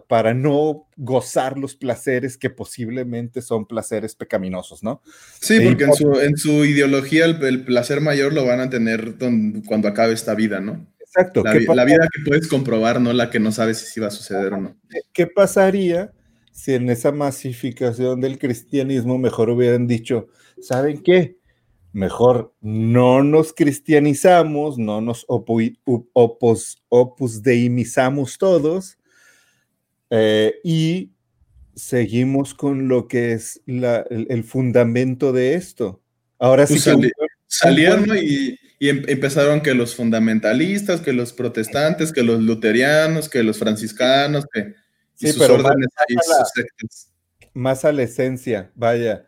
para 0.07 0.33
no 0.33 0.87
gozar 0.95 1.59
los 1.59 1.75
placeres 1.75 2.39
que 2.39 2.49
posiblemente 2.49 3.43
son 3.43 3.67
placeres 3.67 4.15
pecaminosos, 4.15 4.81
¿no? 4.81 5.03
Sí, 5.39 5.59
porque 5.59 5.83
en, 5.83 5.93
su, 5.93 6.19
en 6.19 6.37
su, 6.37 6.65
ideología 6.65 7.25
el, 7.25 7.63
placer 7.63 8.01
mayor 8.01 8.33
lo 8.33 8.47
van 8.47 8.61
a 8.61 8.71
tener 8.71 9.13
cuando 9.67 9.89
acabe 9.89 10.13
esta 10.13 10.33
vida, 10.33 10.59
¿no? 10.59 10.87
Exacto. 10.99 11.43
La, 11.43 11.53
la, 11.53 11.85
vida 11.85 12.07
que 12.11 12.23
puedes 12.27 12.47
comprobar, 12.47 12.99
no 12.99 13.13
la 13.13 13.29
que 13.29 13.39
no 13.39 13.51
sabes 13.51 13.77
si 13.77 13.99
va 13.99 14.07
a 14.07 14.11
suceder 14.11 14.53
o 14.53 14.57
no. 14.57 14.75
¿Qué 15.13 15.27
pasaría 15.27 16.11
si 16.51 16.73
en 16.73 16.89
esa 16.89 17.11
masificación 17.11 18.19
del 18.19 18.39
cristianismo 18.39 19.19
mejor 19.19 19.51
hubieran 19.51 19.85
dicho, 19.85 20.29
¿saben 20.59 21.03
qué? 21.03 21.37
Mejor 21.93 22.53
no 22.61 23.23
nos 23.23 23.53
cristianizamos, 23.53 24.77
no 24.77 25.01
nos 25.01 25.25
opus, 25.27 26.81
opus 26.89 27.41
deimizamos 27.41 28.37
todos 28.37 28.97
eh, 30.09 30.55
y 30.63 31.11
seguimos 31.75 32.53
con 32.53 32.87
lo 32.87 33.07
que 33.07 33.33
es 33.33 33.61
el, 33.65 34.43
fundamento 34.43 35.31
de 35.31 35.55
esto. 35.55 36.01
Ahora 36.39 36.67
sí 36.67 36.79
pues 36.83 36.85
que 36.85 37.11
salieron 37.47 38.05
y, 38.15 38.59
em, 38.79 39.03
empezaron 39.07 39.61
que 39.61 39.73
los 39.73 39.95
fundamentalistas, 39.95 41.01
que 41.01 41.13
los 41.13 41.33
protestantes, 41.33 42.11
que 42.11 42.23
los 42.23 42.41
luterianos, 42.41 43.29
que 43.29 43.43
los 43.43 43.57
franciscanos, 43.57 44.45
que 44.53 44.75
Sí, 45.17 45.33
pero 45.37 45.57
más, 47.55 47.83
a 47.85 47.91
la, 47.91 48.03
esencia, 48.03 48.71
vaya, 48.75 49.25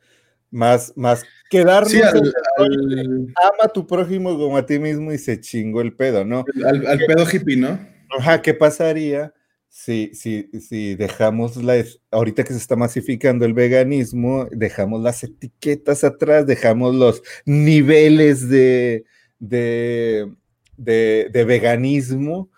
más, 0.51 0.93
más 0.95 1.26
quedarnos. 1.49 1.93
Ama 1.95 3.63
a 3.63 3.67
tu 3.67 3.85
prójimo 3.87 4.37
como 4.37 4.57
a 4.57 4.65
ti 4.65 4.79
mismo 4.79 5.11
y 5.11 5.17
se 5.17 5.39
chingó 5.39 5.81
el 5.81 5.95
pedo, 5.95 6.23
¿no? 6.23 6.45
Al, 6.65 6.99
pedo 7.07 7.25
hippie, 7.31 7.57
¿no? 7.57 7.79
Ajá, 8.17 8.41
¿qué 8.41 8.53
pasaría 8.53 9.33
si, 9.67 10.13
si, 10.13 10.49
si 10.59 10.95
dejamos 10.95 11.57
la. 11.57 11.83
Ahorita 12.11 12.43
que 12.43 12.53
se 12.53 12.59
está 12.59 12.75
masificando 12.75 13.45
el 13.45 13.53
veganismo, 13.53 14.47
dejamos 14.51 15.01
las 15.01 15.23
etiquetas 15.23 16.03
atrás, 16.03 16.45
dejamos 16.45 16.95
los 16.95 17.21
niveles 17.45 18.49
de, 18.49 19.05
de, 19.39 20.31
de 20.77 21.43
veganismo 21.45 22.49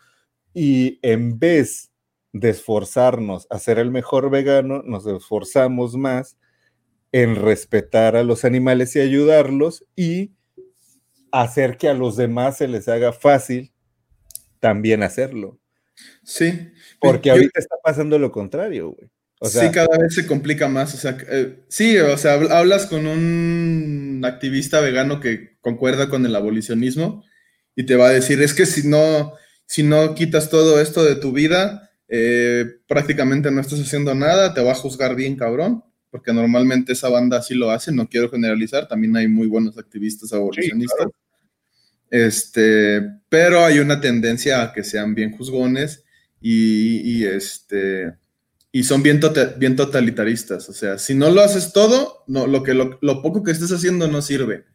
y 0.53 0.99
en 1.01 1.39
vez 1.39 1.91
de 2.33 2.49
esforzarnos 2.49 3.45
a 3.49 3.59
ser 3.59 3.77
el 3.77 3.91
mejor 3.91 4.29
vegano, 4.29 4.81
nos 4.83 5.05
esforzamos 5.05 5.95
más 5.95 6.37
en 7.12 7.36
respetar 7.36 8.16
a 8.16 8.24
los 8.24 8.45
animales 8.45 8.95
y 8.95 8.99
ayudarlos 8.99 9.86
y 9.95 10.32
hacer 11.32 11.78
que 11.78 11.89
a 11.89 11.93
los 11.93 12.16
demás 12.16 12.57
se 12.57 12.68
les 12.68 12.88
haga 12.88 13.14
fácil 13.14 13.74
también 14.59 15.03
hacerlo. 15.03 15.59
Sí. 16.24 16.72
Porque 16.99 17.32
ahorita 17.32 17.59
está 17.59 17.76
pasando 17.84 18.20
lo 18.20 18.32
contrario, 18.32 18.91
güey. 18.91 19.09
sí, 19.49 19.72
cada 19.72 19.97
vez 19.97 20.14
se 20.14 20.28
complica 20.28 20.68
más. 20.68 20.93
O 20.93 20.97
sea, 20.97 21.18
eh, 21.30 21.64
sí, 21.68 21.97
o 21.97 22.18
sea, 22.18 22.34
hablas 22.34 22.86
con 22.86 23.07
un 23.07 24.22
activista 24.24 24.80
vegano 24.82 25.20
que 25.20 25.57
concuerda 25.62 26.09
con 26.09 26.26
el 26.26 26.36
abolicionismo 26.36 27.24
y 27.76 27.86
te 27.86 27.95
va 27.95 28.07
a 28.07 28.12
decir, 28.12 28.41
es 28.41 28.53
que 28.53 28.66
si 28.66 28.88
no, 28.88 29.34
si 29.66 29.84
no 29.84 30.14
quitas 30.16 30.49
todo 30.49 30.80
esto 30.80 31.03
de 31.03 31.16
tu 31.16 31.32
vida, 31.32 31.89
eh, 32.07 32.66
prácticamente 32.88 33.51
no 33.51 33.62
estás 33.62 33.80
haciendo 33.80 34.14
nada, 34.14 34.53
te 34.53 34.62
va 34.62 34.74
a 34.74 34.76
juzgar 34.76 35.16
bien 35.16 35.36
cabrón, 35.38 35.84
porque 36.12 36.34
normalmente 36.34 36.91
esa 36.91 37.09
banda 37.09 37.38
así 37.38 37.55
lo 37.55 37.72
hace, 37.72 37.91
no 37.91 38.07
quiero 38.07 38.30
generalizar, 38.30 38.88
también 38.88 39.16
hay 39.16 39.28
muy 39.28 39.47
buenos 39.47 39.78
activistas 39.78 40.34
abolicionistas. 40.34 41.07
Este, 42.09 43.01
pero 43.30 43.64
hay 43.64 43.80
una 43.80 44.01
tendencia 44.01 44.62
a 44.62 44.74
que 44.74 44.84
sean 44.84 45.16
bien 45.16 45.32
juzgones 45.32 46.03
y, 46.41 47.24
este 47.24 48.14
y 48.74 48.84
son 48.84 49.01
bien, 49.01 49.22
tota-, 49.22 49.55
bien 49.57 49.78
totalitaristas. 49.78 50.68
O 50.68 50.74
sea, 50.74 50.97
si 50.97 51.16
no 51.16 51.32
lo 51.32 51.41
haces 51.41 51.72
todo, 51.72 52.26
no, 52.28 52.45
lo, 52.45 52.64
que, 52.64 52.74
lo, 52.74 53.22
poco 53.22 53.43
que 53.43 53.51
estés 53.51 53.72
haciendo 53.72 54.07
no 54.07 54.22
sirve. 54.22 54.66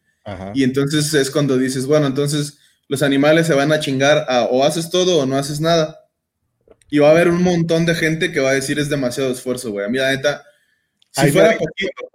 Y 0.54 0.64
entonces 0.64 1.14
es 1.14 1.30
cuando 1.30 1.56
dices, 1.56 1.86
bueno, 1.86 2.06
entonces 2.06 2.58
los 2.88 3.02
animales 3.02 3.46
se 3.46 3.54
van 3.54 3.70
a 3.70 3.78
chingar 3.78 4.26
a 4.28 4.44
o 4.44 4.64
haces 4.64 4.90
todo 4.90 5.18
o 5.18 5.26
no 5.26 5.36
haces 5.36 5.60
nada. 5.60 6.00
Y 6.90 6.98
va 6.98 7.08
a 7.08 7.12
haber 7.12 7.28
un 7.28 7.42
montón 7.42 7.84
de 7.86 7.94
gente 7.94 8.32
que 8.32 8.40
va 8.40 8.50
a 8.50 8.54
decir 8.54 8.78
es 8.78 8.88
demasiado 8.88 9.30
esfuerzo, 9.30 9.70
güey. 9.70 9.84
A 9.84 9.88
mí 9.88 9.98
la 9.98 10.10
neta, 10.10 10.44
si 11.16 11.30
fuera 11.30 11.56
poquito, 11.56 12.10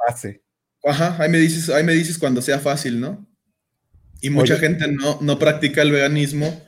Ajá, 0.84 1.16
ahí 1.20 1.30
me 1.30 1.38
dices, 1.38 1.70
ahí 1.70 1.84
me 1.84 1.94
dices 1.94 2.18
cuando 2.18 2.42
sea 2.42 2.60
fácil, 2.60 3.00
¿no? 3.00 3.28
Y 4.22 4.30
mucha 4.30 4.58
gente 4.58 4.92
no, 4.92 5.20
no 5.22 5.40
practica 5.40 5.82
el 5.82 5.92
veganismo 5.92 6.64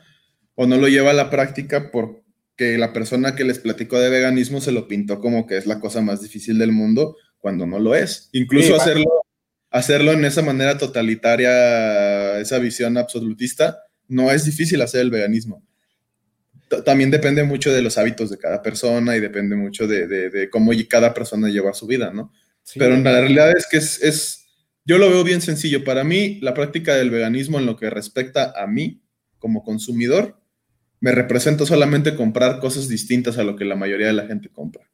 o 0.55 0.65
no 0.65 0.77
lo 0.77 0.88
lleva 0.88 1.11
a 1.11 1.15
la 1.15 1.29
práctica 1.29 1.91
porque 1.91 2.77
la 2.77 2.93
persona 2.93 3.36
que 3.36 3.43
les 3.43 3.59
platicó 3.59 3.99
de 3.99 4.09
veganismo 4.09 4.61
se 4.61 4.71
lo 4.71 4.88
pintó 4.88 5.19
como 5.19 5.45
que 5.45 5.57
es 5.57 5.65
la 5.65 5.79
cosa 5.79 6.01
más 6.01 6.21
difícil 6.21 6.57
del 6.57 6.71
mundo 6.71 7.15
cuando 7.39 7.65
no 7.65 7.79
lo 7.79 7.95
es. 7.95 8.29
Incluso 8.34 8.75
hacerlo, 8.75 9.23
hacerlo 9.69 10.13
en 10.13 10.25
esa 10.25 10.41
manera 10.41 10.77
totalitaria, 10.77 12.39
esa 12.39 12.59
visión 12.59 12.97
absolutista, 12.97 13.79
no 14.07 14.31
es 14.31 14.45
difícil 14.45 14.81
hacer 14.81 15.01
el 15.01 15.11
veganismo. 15.11 15.63
También 16.82 17.11
depende 17.11 17.43
mucho 17.43 17.71
de 17.71 17.82
los 17.82 17.97
hábitos 17.97 18.30
de 18.30 18.38
cada 18.38 18.61
persona 18.61 19.15
y 19.15 19.19
depende 19.19 19.55
mucho 19.55 19.88
de, 19.88 20.07
de, 20.07 20.49
cómo 20.49 20.71
cada 20.89 21.13
persona 21.13 21.49
lleva 21.49 21.74
su 21.74 21.86
vida, 21.86 22.11
¿no? 22.11 22.32
Pero 22.76 22.95
en 22.95 23.03
la 23.03 23.19
realidad 23.19 23.51
es 23.55 23.67
que 23.69 23.78
es, 23.78 24.01
es, 24.01 24.45
yo 24.86 24.97
lo 24.97 25.09
veo 25.09 25.24
bien 25.24 25.41
sencillo. 25.41 25.84
Para 25.84 26.03
mí, 26.03 26.39
la 26.41 26.53
práctica 26.53 26.95
del 26.95 27.09
veganismo 27.09 27.59
en 27.59 27.65
lo 27.65 27.76
que 27.76 27.89
respecta 27.89 28.53
a 28.55 28.67
mí 28.67 29.03
como 29.38 29.63
consumidor, 29.63 30.39
me 31.01 31.11
representa 31.11 31.65
solamente 31.65 32.15
comprar 32.15 32.59
cosas 32.61 32.88
distintas 32.88 33.38
a 33.38 33.43
lo 33.43 33.57
que 33.57 33.65
la 33.65 33.76
mayoría 33.76 34.07
de 34.07 34.13
la 34.13 34.26
gente 34.26 34.47
compra. 34.47 34.89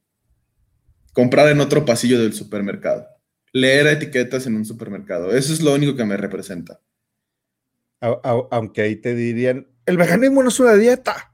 Comprar 1.14 1.50
en 1.50 1.62
otro 1.62 1.86
pasillo 1.86 2.20
del 2.20 2.34
supermercado. 2.34 3.08
Leer 3.54 3.86
etiquetas 3.86 4.48
en 4.48 4.56
un 4.56 4.66
supermercado. 4.66 5.32
Eso 5.36 5.54
es 5.54 5.62
lo 5.62 5.76
único 5.76 5.96
que 5.96 6.06
me 6.06 6.18
representa. 6.18 6.82
Aunque 8.02 8.82
ahí 8.82 8.96
te 8.96 9.14
dirían, 9.14 9.68
el 9.86 9.98
veganismo 9.98 10.42
no 10.42 10.50
es 10.50 10.60
una 10.60 10.74
dieta. 10.74 11.29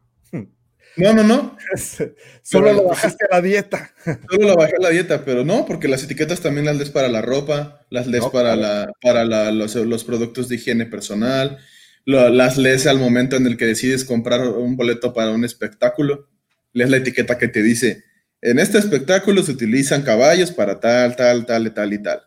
No, 0.98 1.14
no, 1.14 1.24
no. 1.24 1.58
Solo 2.42 2.74
lo 2.74 2.84
bajaste 2.86 3.26
a 3.30 3.36
la 3.36 3.42
dieta. 3.42 3.94
Solo 4.30 4.48
lo 4.48 4.56
bajé 4.56 4.76
a 4.78 4.82
la 4.82 4.90
dieta, 4.90 5.26
pero 5.26 5.44
no, 5.44 5.66
porque 5.66 5.88
las 5.88 6.04
etiquetas 6.04 6.40
también 6.42 6.66
las 6.66 6.78
lees 6.78 6.90
para 6.90 7.10
la 7.10 7.22
ropa, 7.22 7.86
las 7.90 8.08
lees 8.08 8.26
para, 8.32 8.56
la, 8.56 8.88
para 9.02 9.26
los, 9.52 9.76
los, 9.76 10.04
productos 10.04 10.48
de 10.48 10.56
higiene 10.56 10.86
personal, 10.86 11.58
las 12.06 12.58
lees 12.58 12.88
al 12.88 13.00
momento 13.00 13.36
en 13.36 13.48
el 13.48 13.58
que 13.58 13.66
decides 13.66 14.06
comprar 14.06 14.48
un 14.48 14.78
boleto 14.78 15.14
para 15.14 15.32
un 15.32 15.44
espectáculo. 15.44 16.30
Lees 16.74 16.90
la 16.90 16.98
etiqueta 16.98 17.38
que 17.38 17.48
te 17.48 17.62
dice, 17.62 18.04
en 18.42 18.60
este 18.60 18.78
espectáculo 18.78 19.44
se 19.44 19.52
utilizan 19.52 20.04
caballos 20.04 20.52
para 20.52 20.80
tal, 20.80 21.16
tal, 21.16 21.46
tal, 21.46 21.74
tal 21.74 21.94
y 21.94 22.04
tal. 22.04 22.22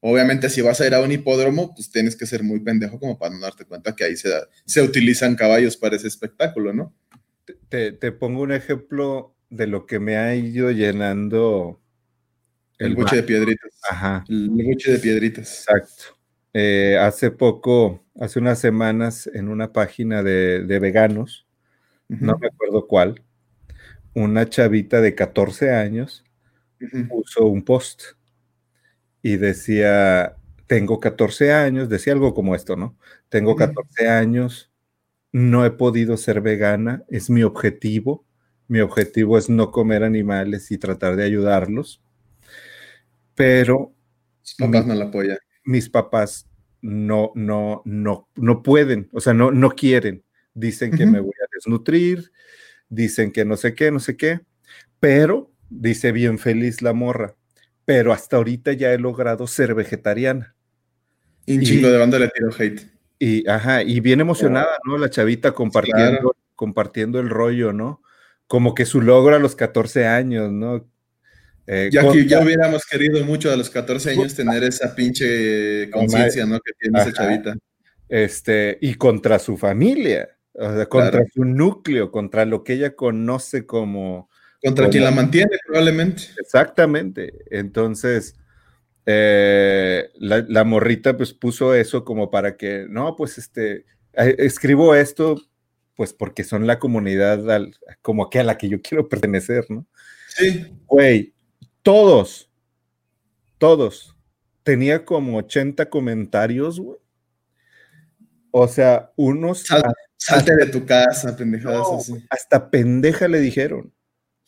Obviamente, 0.00 0.48
si 0.48 0.62
vas 0.62 0.80
a 0.80 0.86
ir 0.86 0.94
a 0.94 1.00
un 1.00 1.12
hipódromo, 1.12 1.74
pues 1.74 1.90
tienes 1.90 2.16
que 2.16 2.26
ser 2.26 2.42
muy 2.42 2.60
pendejo 2.60 2.98
como 2.98 3.18
para 3.18 3.34
no 3.34 3.40
darte 3.40 3.64
cuenta 3.64 3.94
que 3.94 4.04
ahí 4.04 4.16
se, 4.16 4.30
se 4.64 4.80
utilizan 4.80 5.36
caballos 5.36 5.76
para 5.76 5.96
ese 5.96 6.08
espectáculo, 6.08 6.72
¿no? 6.72 6.94
Te, 7.68 8.12
pongo 8.12 8.42
un 8.42 8.52
ejemplo 8.52 9.34
de 9.48 9.66
lo 9.66 9.86
que 9.86 9.98
me 9.98 10.16
ha 10.16 10.34
ido 10.34 10.70
llenando 10.70 11.80
el, 12.78 12.94
buche 12.94 13.16
de 13.16 13.22
piedritas. 13.22 13.72
Ajá. 13.88 14.24
El 14.28 14.50
buche 14.50 14.92
de 14.92 14.98
piedritas. 14.98 15.66
Exacto. 15.68 16.18
Eh, 16.52 16.98
hace 16.98 17.30
poco, 17.30 18.04
hace 18.18 18.38
unas 18.38 18.58
semanas, 18.58 19.30
en 19.32 19.48
una 19.48 19.72
página 19.72 20.22
de, 20.22 20.78
veganos, 20.80 21.46
no 22.08 22.36
me 22.38 22.48
acuerdo 22.48 22.88
cuál, 22.88 23.22
una 24.14 24.48
chavita 24.48 25.00
de 25.00 25.14
14 25.14 25.70
años 25.70 26.24
puso 27.08 27.46
un 27.46 27.62
post 27.62 28.02
y 29.22 29.36
decía, 29.36 30.36
tengo 30.66 30.98
14 30.98 31.52
años, 31.52 31.88
decía 31.88 32.12
algo 32.14 32.34
como 32.34 32.54
esto, 32.54 32.76
¿no? 32.76 32.96
Tengo 33.28 33.54
14 33.54 34.08
años, 34.08 34.69
no 35.32 35.64
he 35.64 35.70
podido 35.70 36.16
ser 36.16 36.40
vegana, 36.40 37.04
es 37.08 37.30
mi 37.30 37.42
objetivo. 37.42 38.24
Mi 38.68 38.80
objetivo 38.80 39.36
es 39.36 39.48
no 39.48 39.70
comer 39.70 40.04
animales 40.04 40.70
y 40.70 40.78
tratar 40.78 41.16
de 41.16 41.24
ayudarlos. 41.24 42.02
Pero... 43.34 43.94
Mis 44.42 44.54
papás 44.54 44.86
no 44.86 44.94
la 44.94 45.04
apoyan. 45.06 45.38
Mis 45.64 45.88
papás 45.88 46.50
no, 46.82 47.32
no, 47.34 47.82
no, 47.84 48.28
no 48.36 48.62
pueden, 48.62 49.08
o 49.12 49.20
sea, 49.20 49.34
no, 49.34 49.50
no 49.50 49.70
quieren. 49.70 50.24
Dicen 50.54 50.90
que 50.90 51.06
me 51.06 51.20
voy 51.20 51.32
a 51.42 51.48
desnutrir, 51.54 52.32
dicen 52.88 53.32
que 53.32 53.44
no 53.44 53.56
sé 53.56 53.74
qué, 53.74 53.90
no 53.90 54.00
sé 54.00 54.16
qué, 54.16 54.40
pero 54.98 55.52
dice 55.68 56.12
bien 56.12 56.38
feliz 56.38 56.82
la 56.82 56.92
morra, 56.92 57.36
pero 57.84 58.12
hasta 58.12 58.36
ahorita 58.36 58.72
ya 58.72 58.92
he 58.92 58.98
logrado 58.98 59.46
ser 59.46 59.74
vegetariana. 59.74 60.54
Y 61.46 61.58
un 61.58 61.64
chingo 61.64 61.88
de 61.88 61.98
banda 61.98 62.18
le 62.18 62.28
tiro 62.28 62.50
hate. 62.56 62.82
Y, 63.22 63.46
ajá, 63.46 63.82
y 63.82 64.00
bien 64.00 64.22
emocionada, 64.22 64.78
¿no? 64.86 64.96
La 64.96 65.10
chavita 65.10 65.52
compartiendo, 65.52 66.34
compartiendo 66.56 67.20
el 67.20 67.28
rollo, 67.28 67.70
¿no? 67.74 68.02
Como 68.46 68.74
que 68.74 68.86
su 68.86 69.02
logro 69.02 69.36
a 69.36 69.38
los 69.38 69.54
14 69.54 70.06
años, 70.06 70.50
¿no? 70.50 70.88
Eh, 71.66 71.90
ya 71.92 72.10
que 72.10 72.26
ya 72.26 72.42
hubiéramos 72.42 72.82
querido 72.86 73.22
mucho 73.22 73.52
a 73.52 73.56
los 73.56 73.68
14 73.68 74.12
años 74.12 74.34
tener 74.34 74.64
esa 74.64 74.94
pinche 74.94 75.90
conciencia, 75.90 76.46
¿no? 76.46 76.60
Que 76.60 76.72
tiene 76.80 76.98
esa 76.98 77.12
chavita. 77.12 77.54
Este, 78.08 78.78
y 78.80 78.94
contra 78.94 79.38
su 79.38 79.58
familia, 79.58 80.30
o 80.54 80.74
sea, 80.74 80.86
contra 80.86 81.22
su 81.34 81.44
núcleo, 81.44 82.10
contra 82.10 82.46
lo 82.46 82.64
que 82.64 82.72
ella 82.72 82.96
conoce 82.96 83.66
como... 83.66 84.30
Contra 84.62 84.88
quien 84.88 85.04
la 85.04 85.10
mantiene, 85.10 85.58
probablemente. 85.66 86.22
Exactamente. 86.40 87.34
Entonces, 87.50 88.39
eh, 89.12 90.10
la, 90.18 90.64
morrita 90.64 91.16
pues 91.16 91.32
puso 91.32 91.74
eso 91.74 92.04
como 92.04 92.30
para 92.30 92.56
que, 92.56 92.86
no, 92.88 93.16
pues 93.16 93.38
este, 93.38 93.86
escribo 94.14 94.94
esto 94.94 95.36
pues 95.96 96.14
porque 96.14 96.44
son 96.44 96.66
la 96.66 96.78
comunidad 96.78 97.44
como 98.00 98.30
que 98.30 98.38
a 98.38 98.44
la 98.44 98.56
que 98.56 98.68
yo 98.68 98.80
quiero 98.80 99.08
pertenecer, 99.08 99.66
¿no? 99.68 99.86
Sí. 100.28 100.66
Güey, 100.86 101.34
todos, 101.82 102.50
todos, 103.58 104.16
tenía 104.62 105.04
como 105.04 105.36
80 105.36 105.90
comentarios, 105.90 106.80
güey. 106.80 106.98
O 108.50 108.66
sea, 108.66 109.12
unos... 109.16 109.64
salte 110.16 110.56
de 110.56 110.66
tu 110.66 110.86
casa, 110.86 111.36
pendejadas 111.36 111.86
así. 111.98 112.14
Hasta 112.30 112.70
pendeja 112.70 113.28
le 113.28 113.40
dijeron. 113.40 113.92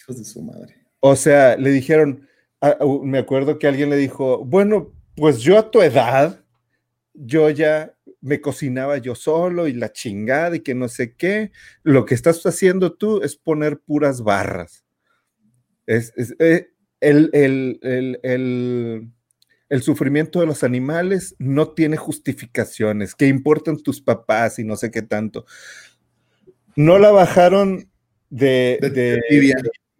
Hijos 0.00 0.18
de 0.18 0.24
su 0.24 0.42
madre. 0.42 0.86
O 1.00 1.16
sea, 1.16 1.56
le 1.56 1.70
dijeron, 1.70 2.28
Ah, 2.64 2.78
me 3.02 3.18
acuerdo 3.18 3.58
que 3.58 3.66
alguien 3.66 3.90
le 3.90 3.96
dijo, 3.96 4.44
bueno, 4.44 4.92
pues 5.16 5.40
yo 5.40 5.58
a 5.58 5.72
tu 5.72 5.82
edad, 5.82 6.44
yo 7.12 7.50
ya 7.50 7.92
me 8.20 8.40
cocinaba 8.40 8.98
yo 8.98 9.16
solo 9.16 9.66
y 9.66 9.72
la 9.72 9.92
chingada 9.92 10.54
y 10.54 10.60
que 10.60 10.72
no 10.72 10.88
sé 10.88 11.16
qué. 11.16 11.50
Lo 11.82 12.04
que 12.04 12.14
estás 12.14 12.46
haciendo 12.46 12.92
tú 12.92 13.20
es 13.20 13.34
poner 13.34 13.80
puras 13.80 14.22
barras. 14.22 14.84
Es, 15.86 16.14
eh, 16.38 16.68
el, 17.00 17.30
el, 18.22 19.82
sufrimiento 19.82 20.38
de 20.38 20.46
los 20.46 20.62
animales 20.62 21.34
no 21.40 21.70
tiene 21.70 21.96
justificaciones. 21.96 23.16
¿Qué 23.16 23.26
importan 23.26 23.82
tus 23.82 24.00
papás 24.00 24.60
y 24.60 24.64
no 24.64 24.76
sé 24.76 24.92
qué 24.92 25.02
tanto? 25.02 25.46
No 26.76 27.00
la 27.00 27.10
bajaron 27.10 27.90
de, 28.30 28.78
de, 28.80 29.20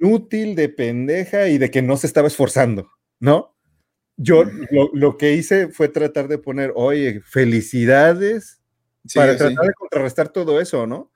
inútil, 0.02 0.54
de 0.56 0.68
pendeja 0.68 1.48
y 1.48 1.58
de 1.58 1.70
que 1.70 1.82
no 1.82 1.96
se 1.96 2.06
estaba 2.06 2.28
esforzando, 2.28 2.90
¿no? 3.20 3.56
Yo 4.16 4.44
lo, 4.92 5.16
que 5.16 5.32
hice 5.32 5.68
fue 5.68 5.88
tratar 5.88 6.28
de 6.28 6.38
poner, 6.38 6.72
oye, 6.74 7.20
felicidades, 7.24 8.60
para 9.14 9.36
tratar 9.36 9.66
de 9.66 9.74
contrarrestar 9.74 10.28
todo 10.28 10.60
eso, 10.60 10.86
¿no? 10.86 11.10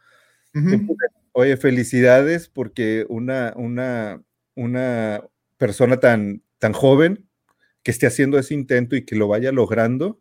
Oye, 1.32 1.56
felicidades 1.56 2.48
porque 2.48 3.04
una, 3.08 3.52
una, 3.56 4.22
una 4.54 5.22
persona 5.58 6.00
tan, 6.00 6.42
tan 6.58 6.72
joven 6.72 7.28
que 7.82 7.90
esté 7.90 8.06
haciendo 8.06 8.38
ese 8.38 8.54
intento 8.54 8.96
y 8.96 9.04
que 9.04 9.16
lo 9.16 9.28
vaya 9.28 9.52
logrando, 9.52 10.20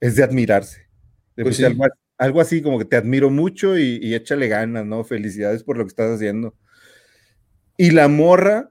es 0.00 0.14
de 0.14 0.22
admirarse. 0.22 0.88
Pues 1.34 1.60
algo, 2.16 2.40
así 2.40 2.62
como 2.62 2.78
que 2.78 2.84
te 2.84 2.96
admiro 2.96 3.28
mucho 3.28 3.76
y, 3.76 3.98
y 4.00 4.14
échale 4.14 4.46
ganas, 4.46 4.86
¿no? 4.86 5.02
Felicidades 5.02 5.64
por 5.64 5.76
lo 5.76 5.84
que 5.84 5.88
estás 5.88 6.12
haciendo. 6.12 6.54
Y 7.76 7.90
la 7.90 8.08
morra 8.08 8.70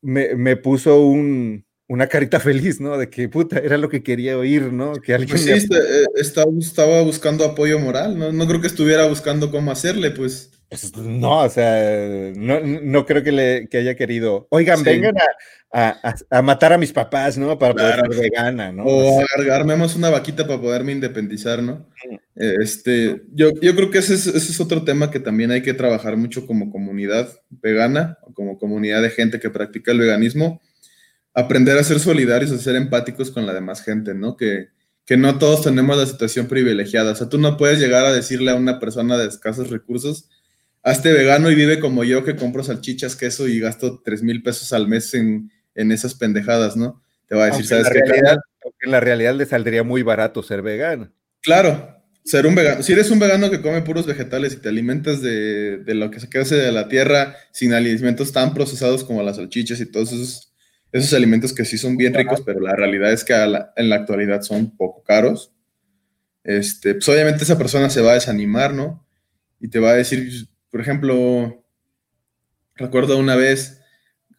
me, 0.00 0.56
puso 0.56 1.00
una 1.00 2.06
carita 2.08 2.40
feliz, 2.40 2.80
¿no? 2.80 2.96
De 2.98 3.10
que 3.10 3.28
puta, 3.28 3.58
era 3.58 3.78
lo 3.78 3.88
que 3.88 4.02
quería 4.02 4.38
oír, 4.38 4.72
¿no? 4.72 4.94
Que 4.94 5.14
alguien. 5.14 5.30
Pues 5.30 5.44
sí, 5.44 5.52
este, 5.52 5.76
eh, 5.76 6.06
estaba, 6.16 7.02
buscando 7.02 7.44
apoyo 7.44 7.78
moral, 7.78 8.18
¿no? 8.18 8.32
No 8.32 8.46
creo 8.46 8.60
que 8.60 8.66
estuviera 8.66 9.06
buscando 9.06 9.50
cómo 9.50 9.70
hacerle, 9.70 10.10
pues. 10.10 10.50
Pues 10.68 10.96
no, 10.96 11.40
o 11.40 11.48
sea, 11.48 12.32
no, 12.34 13.06
creo 13.06 13.22
que, 13.22 13.32
le, 13.32 13.68
haya 13.72 13.94
querido. 13.94 14.46
Oigan, 14.50 14.82
vengan 14.82 15.14
a, 15.72 16.42
matar 16.42 16.72
a 16.72 16.78
mis 16.78 16.92
papás, 16.92 17.36
¿no? 17.36 17.58
Para 17.58 17.74
poder 17.74 18.00
ser 18.00 18.20
vegana, 18.20 18.72
¿no? 18.72 18.84
O 18.84 19.22
armemos 19.52 19.94
una 19.96 20.10
vaquita 20.10 20.46
para 20.46 20.60
poderme 20.60 20.92
independizar, 20.92 21.62
¿no? 21.62 21.88
Este, 22.34 23.22
yo, 23.32 23.50
yo 23.60 23.74
creo 23.76 23.90
que 23.90 23.98
ese 23.98 24.14
es, 24.14 24.26
ese 24.26 24.52
es, 24.52 24.60
otro 24.60 24.84
tema 24.84 25.10
que 25.10 25.20
también 25.20 25.50
hay 25.50 25.62
que 25.62 25.74
trabajar 25.74 26.16
mucho 26.16 26.46
como 26.46 26.70
comunidad 26.70 27.28
vegana, 27.50 28.18
o 28.22 28.32
como 28.32 28.58
comunidad 28.58 29.02
de 29.02 29.10
gente 29.10 29.40
que 29.40 29.50
practica 29.50 29.92
el 29.92 29.98
veganismo, 29.98 30.60
aprender 31.34 31.78
a 31.78 31.84
ser 31.84 32.00
solidarios, 32.00 32.50
a 32.52 32.58
ser 32.58 32.76
empáticos 32.76 33.30
con 33.30 33.46
la 33.46 33.54
demás 33.54 33.82
gente, 33.82 34.14
¿no? 34.14 34.36
Que, 34.36 34.68
que 35.06 35.16
no 35.16 35.38
todos 35.38 35.62
tenemos 35.62 35.96
la 35.96 36.06
situación 36.06 36.46
privilegiada. 36.46 37.12
O 37.12 37.14
sea, 37.14 37.28
tú 37.28 37.38
no 37.38 37.56
puedes 37.56 37.78
llegar 37.78 38.06
a 38.06 38.12
decirle 38.12 38.50
a 38.50 38.56
una 38.56 38.80
persona 38.80 39.18
de 39.18 39.28
escasos 39.28 39.70
recursos, 39.70 40.28
hazte 40.84 41.12
vegano 41.12 41.50
y 41.50 41.54
vive 41.54 41.80
como 41.80 42.04
yo 42.04 42.24
que 42.24 42.36
compro 42.36 42.62
salchichas, 42.62 43.16
queso 43.16 43.48
y 43.48 43.58
gasto 43.58 44.00
3 44.04 44.22
mil 44.22 44.42
pesos 44.42 44.72
al 44.72 44.86
mes 44.86 45.14
en, 45.14 45.50
esas 45.74 46.14
pendejadas, 46.14 46.76
¿no? 46.76 47.02
Te 47.26 47.34
va 47.34 47.44
a 47.44 47.46
decir, 47.46 47.66
¿sabes 47.66 47.88
qué? 47.90 48.00
en 48.80 48.90
la 48.90 49.00
realidad 49.00 49.34
le 49.34 49.46
saldría 49.46 49.82
muy 49.82 50.02
barato 50.02 50.42
ser 50.42 50.60
vegano. 50.62 51.10
Claro, 51.40 52.04
ser 52.22 52.46
un 52.46 52.54
vegano. 52.54 52.82
Si 52.82 52.92
eres 52.92 53.10
un 53.10 53.18
vegano 53.18 53.50
que 53.50 53.62
come 53.62 53.80
puros 53.80 54.06
vegetales 54.06 54.52
y 54.52 54.56
te 54.56 54.68
alimentas 54.68 55.22
de, 55.22 55.82
lo 55.86 56.10
que 56.10 56.20
se 56.20 56.28
queda 56.28 56.44
de 56.44 56.70
la 56.70 56.86
tierra 56.88 57.34
sin 57.50 57.72
alimentos 57.72 58.32
tan 58.32 58.52
procesados 58.52 59.04
como 59.04 59.22
las 59.22 59.36
salchichas 59.36 59.80
y 59.80 59.86
todos 59.86 60.12
esos, 60.12 60.52
esos 60.92 61.14
alimentos 61.14 61.54
que 61.54 61.64
sí 61.64 61.78
son 61.78 61.96
bien 61.96 62.12
ricos, 62.12 62.42
pero 62.44 62.60
la 62.60 62.76
realidad 62.76 63.10
es 63.10 63.24
que 63.24 63.32
en 63.34 63.88
la 63.88 63.96
actualidad 63.96 64.42
son 64.42 64.76
poco 64.76 65.02
caros. 65.02 65.50
Este, 66.44 66.94
pues 66.94 67.08
obviamente 67.08 67.44
esa 67.44 67.56
persona 67.56 67.88
se 67.88 68.02
va 68.02 68.12
a 68.12 68.14
desanimar, 68.14 68.74
¿no? 68.74 69.06
Y 69.60 69.68
te 69.68 69.78
va 69.78 69.92
a 69.92 69.94
decir, 69.94 70.46
por 70.74 70.80
ejemplo, 70.80 71.64
recuerdo 72.74 73.16
una 73.16 73.36
vez 73.36 73.80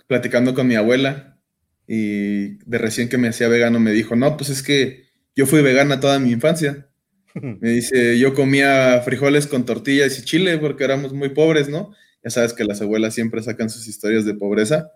platicando 0.06 0.54
con 0.54 0.68
mi 0.68 0.76
abuela 0.76 1.40
y 1.88 2.58
de 2.70 2.78
recién 2.78 3.08
que 3.08 3.18
me 3.18 3.30
hacía 3.30 3.48
vegano 3.48 3.80
me 3.80 3.94
dijo, 3.94 4.18
no, 4.18 4.36
pues 4.36 4.50
es 4.50 4.62
que 4.62 5.06
yo 5.34 5.46
fui 5.46 5.62
vegana 5.62 6.02
toda 6.02 6.20
mi 6.20 6.32
infancia 6.32 6.90
me 7.36 7.70
dice, 7.70 8.20
yo 8.20 8.34
comía 8.34 9.02
frijoles 9.06 9.48
con 9.48 9.64
tortillas 9.64 10.20
y 10.20 10.26
chile 10.26 10.58
porque 10.58 10.84
éramos 10.84 11.14
muy 11.14 11.30
pobres, 11.30 11.70
¿no? 11.70 11.96
Ya 12.22 12.30
sabes 12.32 12.52
que 12.52 12.66
las 12.66 12.82
abuelas 12.82 13.14
siempre 13.14 13.42
sacan 13.42 13.70
sus 13.70 13.88
historias 13.88 14.26
de 14.26 14.34
pobreza. 14.34 14.92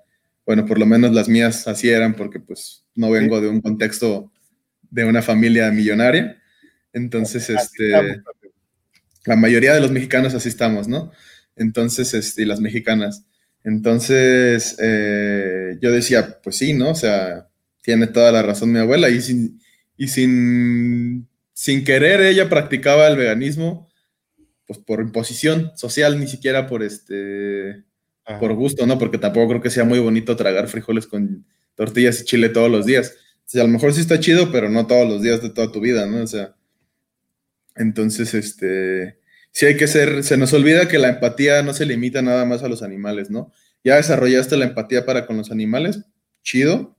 Bueno, 0.45 0.65
por 0.65 0.77
lo 0.77 0.87
menos 0.87 1.13
las 1.13 1.29
mías 1.29 1.69
así 1.69 1.89
eran 1.89 2.15
porque 2.15 2.41
pues 2.41 2.85
no 2.95 3.11
vengo 3.11 3.39
de 3.39 3.47
un 3.47 3.61
contexto 3.61 4.29
de 4.89 5.05
una 5.05 5.21
familia 5.21 5.71
millonaria. 5.71 6.37
Entonces, 6.91 7.49
este, 7.49 7.93
la 9.25 9.35
mayoría 9.35 9.73
de 9.73 9.81
los 9.81 9.91
mexicanos 9.91 10.33
así 10.33 10.49
estamos, 10.49 10.87
¿no? 10.87 11.11
Entonces, 11.55 12.13
este, 12.13 12.43
y 12.43 12.45
las 12.45 12.61
mexicanas. 12.61 13.25
Entonces, 13.63 14.77
eh, 14.81 15.77
yo 15.81 15.91
decía, 15.91 16.39
pues 16.41 16.57
sí, 16.57 16.73
¿no? 16.73 16.91
O 16.91 16.95
sea, 16.95 17.49
tiene 17.81 18.07
toda 18.07 18.31
la 18.31 18.41
razón 18.41 18.71
mi 18.71 18.79
abuela 18.79 19.09
y 19.09 19.21
sin, 19.21 19.61
y 19.97 20.07
sin 20.07 21.29
sin 21.59 21.83
querer 21.83 22.21
ella 22.21 22.47
practicaba 22.47 23.05
el 23.09 23.17
veganismo, 23.17 23.89
pues 24.65 24.79
por 24.79 25.01
imposición 25.01 25.73
social, 25.75 26.17
ni 26.17 26.25
siquiera 26.25 26.67
por 26.67 26.83
este, 26.83 27.83
por 28.39 28.53
gusto, 28.53 28.87
¿no? 28.87 28.97
Porque 28.97 29.17
tampoco 29.17 29.49
creo 29.49 29.61
que 29.61 29.69
sea 29.69 29.83
muy 29.83 29.99
bonito 29.99 30.37
tragar 30.37 30.69
frijoles 30.69 31.05
con 31.05 31.45
tortillas 31.75 32.21
y 32.21 32.23
chile 32.23 32.47
todos 32.47 32.71
los 32.71 32.85
días. 32.85 33.13
O 33.39 33.43
sea, 33.43 33.63
a 33.63 33.65
lo 33.65 33.73
mejor 33.73 33.93
sí 33.93 33.99
está 33.99 34.21
chido, 34.21 34.53
pero 34.53 34.69
no 34.69 34.87
todos 34.87 35.05
los 35.05 35.21
días 35.21 35.41
de 35.41 35.49
toda 35.49 35.69
tu 35.69 35.81
vida, 35.81 36.05
¿no? 36.05 36.23
O 36.23 36.27
sea, 36.27 36.55
entonces, 37.79 38.33
este, 38.33 39.17
sí 39.51 39.65
hay 39.65 39.77
que 39.77 39.87
ser, 39.87 40.23
se 40.23 40.37
nos 40.37 40.53
olvida 40.53 40.87
que 40.87 40.99
la 40.99 41.09
empatía 41.09 41.63
no 41.63 41.73
se 41.73 41.85
limita 41.85 42.21
nada 42.21 42.45
más 42.45 42.61
a 42.61 42.67
los 42.67 42.83
animales, 42.83 43.31
¿no? 43.31 43.51
Ya 43.83 43.95
desarrollaste 43.95 44.57
la 44.57 44.65
empatía 44.65 45.05
para 45.05 45.25
con 45.25 45.37
los 45.37 45.49
animales, 45.49 46.01
chido, 46.43 46.97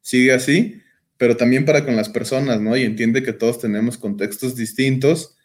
sigue 0.00 0.32
así, 0.32 0.80
pero 1.16 1.36
también 1.36 1.64
para 1.64 1.84
con 1.84 1.96
las 1.96 2.08
personas, 2.08 2.60
¿no? 2.60 2.76
Y 2.76 2.84
entiende 2.84 3.24
que 3.24 3.32
todos 3.32 3.60
tenemos 3.60 3.98
contextos 3.98 4.54
distintos, 4.54 5.36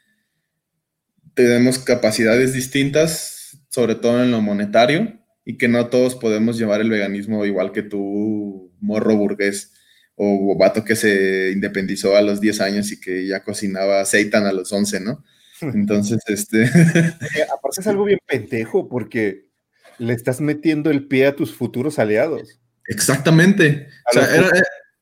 tenemos 1.33 1.79
capacidades 1.79 2.53
distintas, 2.53 3.59
sobre 3.69 3.95
todo 3.95 4.23
en 4.23 4.29
lo 4.29 4.39
monetario, 4.39 5.19
y 5.43 5.57
que 5.57 5.67
no 5.67 5.87
todos 5.87 6.15
podemos 6.15 6.57
llevar 6.59 6.79
el 6.81 6.91
veganismo 6.91 7.43
igual 7.43 7.71
que 7.71 7.81
tú, 7.83 8.71
morro 8.79 9.17
burgués, 9.17 9.73
o 10.15 10.57
vato 10.57 10.83
que 10.83 10.95
se 10.95 11.51
independizó 11.51 12.15
a 12.15 12.21
los 12.21 12.39
10 12.39 12.61
años 12.61 12.91
y 12.91 12.99
que 12.99 13.27
ya 13.27 13.43
cocinaba 13.43 14.05
seitan 14.05 14.45
a 14.45 14.53
los 14.53 14.71
11, 14.71 14.99
¿no? 15.01 15.23
Entonces, 15.61 16.19
este... 16.27 16.63
Aparte 16.65 17.81
es 17.81 17.87
algo 17.87 18.05
bien 18.05 18.19
pendejo 18.25 18.87
porque 18.87 19.49
le 19.97 20.13
estás 20.13 20.41
metiendo 20.41 20.89
el 20.89 21.07
pie 21.07 21.27
a 21.27 21.35
tus 21.35 21.53
futuros 21.53 21.99
aliados. 21.99 22.59
Exactamente. 22.87 23.87
o 24.09 24.13
sea, 24.13 24.35
era, 24.35 24.49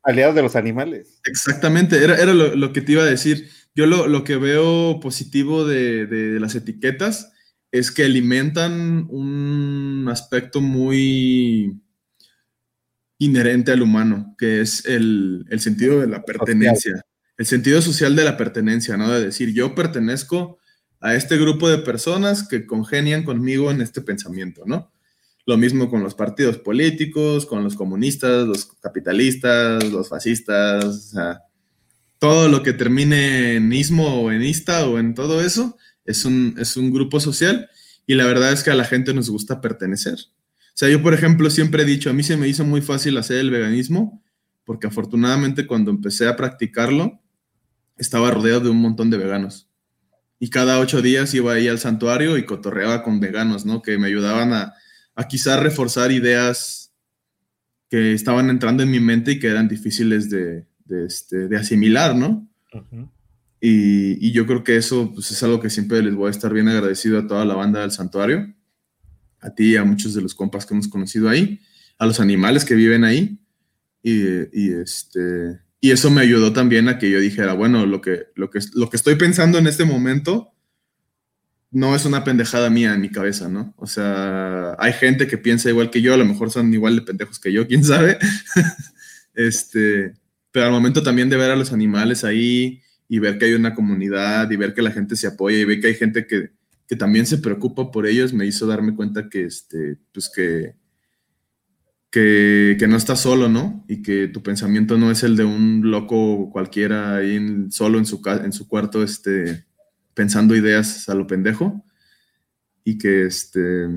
aliados 0.03 0.35
de 0.35 0.41
los 0.41 0.55
animales. 0.55 1.19
Exactamente, 1.25 2.03
era, 2.03 2.15
era 2.15 2.33
lo, 2.33 2.73
que 2.73 2.81
te 2.81 2.93
iba 2.93 3.03
a 3.03 3.07
decir. 3.07 3.49
Yo 3.75 3.87
lo, 3.87 4.23
que 4.23 4.35
veo 4.35 4.99
positivo 4.99 5.65
de, 5.65 6.37
las 6.39 6.55
etiquetas 6.55 7.31
es 7.71 7.91
que 7.91 8.03
alimentan 8.03 9.07
un 9.09 10.07
aspecto 10.11 10.61
muy 10.61 11.81
inherente 13.25 13.71
al 13.71 13.81
humano, 13.81 14.35
que 14.37 14.61
es 14.61 14.85
el, 14.85 15.45
sentido 15.57 16.01
de 16.01 16.07
la 16.07 16.23
pertenencia, 16.23 17.05
el 17.37 17.45
sentido 17.45 17.81
social 17.81 18.15
de 18.15 18.23
la 18.23 18.37
pertenencia, 18.37 18.97
¿no? 18.97 19.11
De 19.11 19.25
decir, 19.25 19.53
yo 19.53 19.75
pertenezco 19.75 20.59
a 20.99 21.15
este 21.15 21.37
grupo 21.37 21.69
de 21.69 21.79
personas 21.79 22.47
que 22.47 22.65
congenian 22.65 23.23
conmigo 23.23 23.71
en 23.71 23.81
este 23.81 24.01
pensamiento, 24.01 24.63
¿no? 24.65 24.91
Lo 25.45 25.57
mismo 25.57 25.89
con 25.89 26.01
los 26.01 26.15
partidos 26.15 26.57
políticos, 26.57 27.45
con 27.45 27.63
los 27.63 27.75
comunistas, 27.75 28.47
los 28.47 28.65
capitalistas, 28.81 29.83
los 29.91 30.07
fascistas, 30.07 30.85
o 30.85 30.93
sea, 30.93 31.41
todo 32.19 32.47
lo 32.47 32.63
que 32.63 32.71
termine 32.71 33.55
en 33.55 33.73
ismo 33.73 34.21
o 34.21 34.31
en 34.31 34.43
ista 34.43 34.85
o 34.87 34.97
en 34.97 35.13
todo 35.13 35.41
eso 35.41 35.77
es 36.05 36.23
un, 36.23 36.55
es 36.57 36.77
un 36.77 36.93
grupo 36.93 37.19
social 37.19 37.69
y 38.07 38.15
la 38.15 38.25
verdad 38.25 38.53
es 38.53 38.63
que 38.63 38.71
a 38.71 38.75
la 38.75 38.85
gente 38.85 39.13
nos 39.13 39.29
gusta 39.29 39.59
pertenecer. 39.59 40.17
O 40.73 40.75
sea, 40.75 40.89
yo 40.89 41.01
por 41.03 41.13
ejemplo 41.13 41.49
siempre 41.49 41.83
he 41.83 41.85
dicho, 41.85 42.09
a 42.09 42.13
mí 42.13 42.23
se 42.23 42.35
me 42.35 42.47
hizo 42.47 42.65
muy 42.65 42.81
fácil 42.81 43.17
hacer 43.17 43.37
el 43.37 43.51
veganismo 43.51 44.23
porque 44.65 44.87
afortunadamente 44.87 45.67
cuando 45.67 45.91
empecé 45.91 46.27
a 46.27 46.35
practicarlo 46.35 47.21
estaba 47.97 48.31
rodeado 48.31 48.61
de 48.61 48.69
un 48.69 48.81
montón 48.81 49.09
de 49.09 49.17
veganos. 49.17 49.69
Y 50.39 50.49
cada 50.49 50.79
ocho 50.79 51.01
días 51.01 51.33
iba 51.33 51.53
ahí 51.53 51.67
al 51.67 51.79
santuario 51.79 52.37
y 52.37 52.45
cotorreaba 52.45 53.03
con 53.03 53.19
veganos, 53.19 53.65
¿no? 53.65 53.81
Que 53.81 53.97
me 53.97 54.07
ayudaban 54.07 54.51
a, 54.51 54.73
a 55.15 55.27
quizás 55.27 55.59
reforzar 55.61 56.11
ideas 56.11 56.83
que 57.89 58.13
estaban 58.13 58.49
entrando 58.49 58.81
en 58.81 58.89
mi 58.91 58.99
mente 58.99 59.33
y 59.33 59.39
que 59.39 59.47
eran 59.47 59.67
difíciles 59.67 60.29
de, 60.29 60.65
este, 61.05 61.55
asimilar, 61.55 62.15
¿no? 62.15 62.49
y, 63.61 64.31
yo 64.31 64.47
creo 64.47 64.63
que 64.63 64.77
eso 64.77 65.11
pues, 65.13 65.29
es 65.29 65.43
algo 65.43 65.59
que 65.59 65.69
siempre 65.69 66.01
les 66.01 66.15
voy 66.15 66.27
a 66.27 66.31
estar 66.31 66.51
bien 66.51 66.67
agradecido 66.67 67.19
a 67.19 67.27
toda 67.27 67.45
la 67.45 67.53
banda 67.53 67.81
del 67.81 67.91
santuario, 67.91 68.51
a 69.43 69.53
ti 69.53 69.73
y 69.73 69.75
a 69.75 69.83
muchos 69.83 70.13
de 70.13 70.21
los 70.21 70.33
compas 70.33 70.65
que 70.65 70.73
hemos 70.73 70.87
conocido 70.87 71.29
ahí, 71.29 71.59
a 71.99 72.05
los 72.05 72.19
animales 72.19 72.65
que 72.65 72.75
viven 72.75 73.03
ahí. 73.03 73.39
Y, 74.01 74.71
este, 74.71 75.59
y 75.79 75.91
eso 75.91 76.09
me 76.09 76.21
ayudó 76.21 76.51
también 76.53 76.89
a 76.89 76.97
que 76.97 77.09
yo 77.09 77.19
dijera, 77.19 77.53
bueno, 77.53 77.85
lo 77.85 78.01
que, 78.01 78.27
lo, 78.35 78.49
que, 78.49 78.59
lo 78.73 78.89
que 78.89 78.97
estoy 78.97 79.15
pensando 79.15 79.57
en 79.57 79.67
este 79.67 79.85
momento 79.85 80.53
no 81.71 81.95
es 81.95 82.05
una 82.05 82.23
pendejada 82.23 82.69
mía 82.69 82.93
en 82.93 83.01
mi 83.01 83.09
cabeza, 83.09 83.49
¿no? 83.49 83.73
O 83.77 83.87
sea, 83.87 84.75
hay 84.77 84.93
gente 84.93 85.27
que 85.27 85.37
piensa 85.37 85.69
igual 85.69 85.89
que 85.89 86.01
yo, 86.01 86.13
a 86.13 86.17
lo 86.17 86.25
mejor 86.25 86.51
son 86.51 86.73
igual 86.73 86.95
de 86.95 87.01
pendejos 87.01 87.39
que 87.39 87.51
yo, 87.51 87.67
quién 87.67 87.83
sabe. 87.83 88.17
este, 89.33 90.13
pero 90.51 90.67
al 90.67 90.71
momento 90.71 91.01
también 91.01 91.29
de 91.29 91.37
ver 91.37 91.51
a 91.51 91.55
los 91.55 91.73
animales 91.73 92.23
ahí 92.23 92.81
y 93.09 93.19
ver 93.19 93.37
que 93.37 93.45
hay 93.45 93.53
una 93.53 93.73
comunidad 93.73 94.49
y 94.51 94.55
ver 94.55 94.73
que 94.73 94.81
la 94.81 94.91
gente 94.91 95.15
se 95.15 95.27
apoya 95.27 95.57
y 95.57 95.65
ver 95.65 95.79
que 95.81 95.87
hay 95.87 95.95
gente 95.95 96.27
que, 96.27 96.51
también 96.97 97.25
se 97.25 97.37
preocupa 97.37 97.91
por 97.91 98.05
ellos, 98.05 98.33
me 98.33 98.45
hizo 98.45 98.67
darme 98.67 98.95
cuenta 98.95 99.29
que, 99.29 99.45
este, 99.45 99.97
pues 100.11 100.29
que, 100.29 100.75
que, 102.11 102.85
no 102.87 102.95
estás 102.95 103.21
solo, 103.21 103.49
¿no? 103.49 103.83
Y 103.87 104.01
que 104.03 104.27
tu 104.27 104.43
pensamiento 104.43 104.97
no 104.97 105.09
es 105.09 105.23
el 105.23 105.35
de 105.35 105.45
un 105.45 105.89
loco 105.89 106.49
cualquiera 106.51 107.15
ahí 107.15 107.67
solo 107.69 107.97
en 107.97 108.05
su, 108.05 108.21
en 108.43 108.53
su 108.53 108.67
cuarto, 108.67 109.01
este, 109.03 109.65
pensando 110.13 110.55
ideas 110.55 111.09
a 111.09 111.15
lo 111.15 111.25
pendejo 111.27 111.83
y 112.83 112.97
que 112.97 113.25
este 113.25 113.87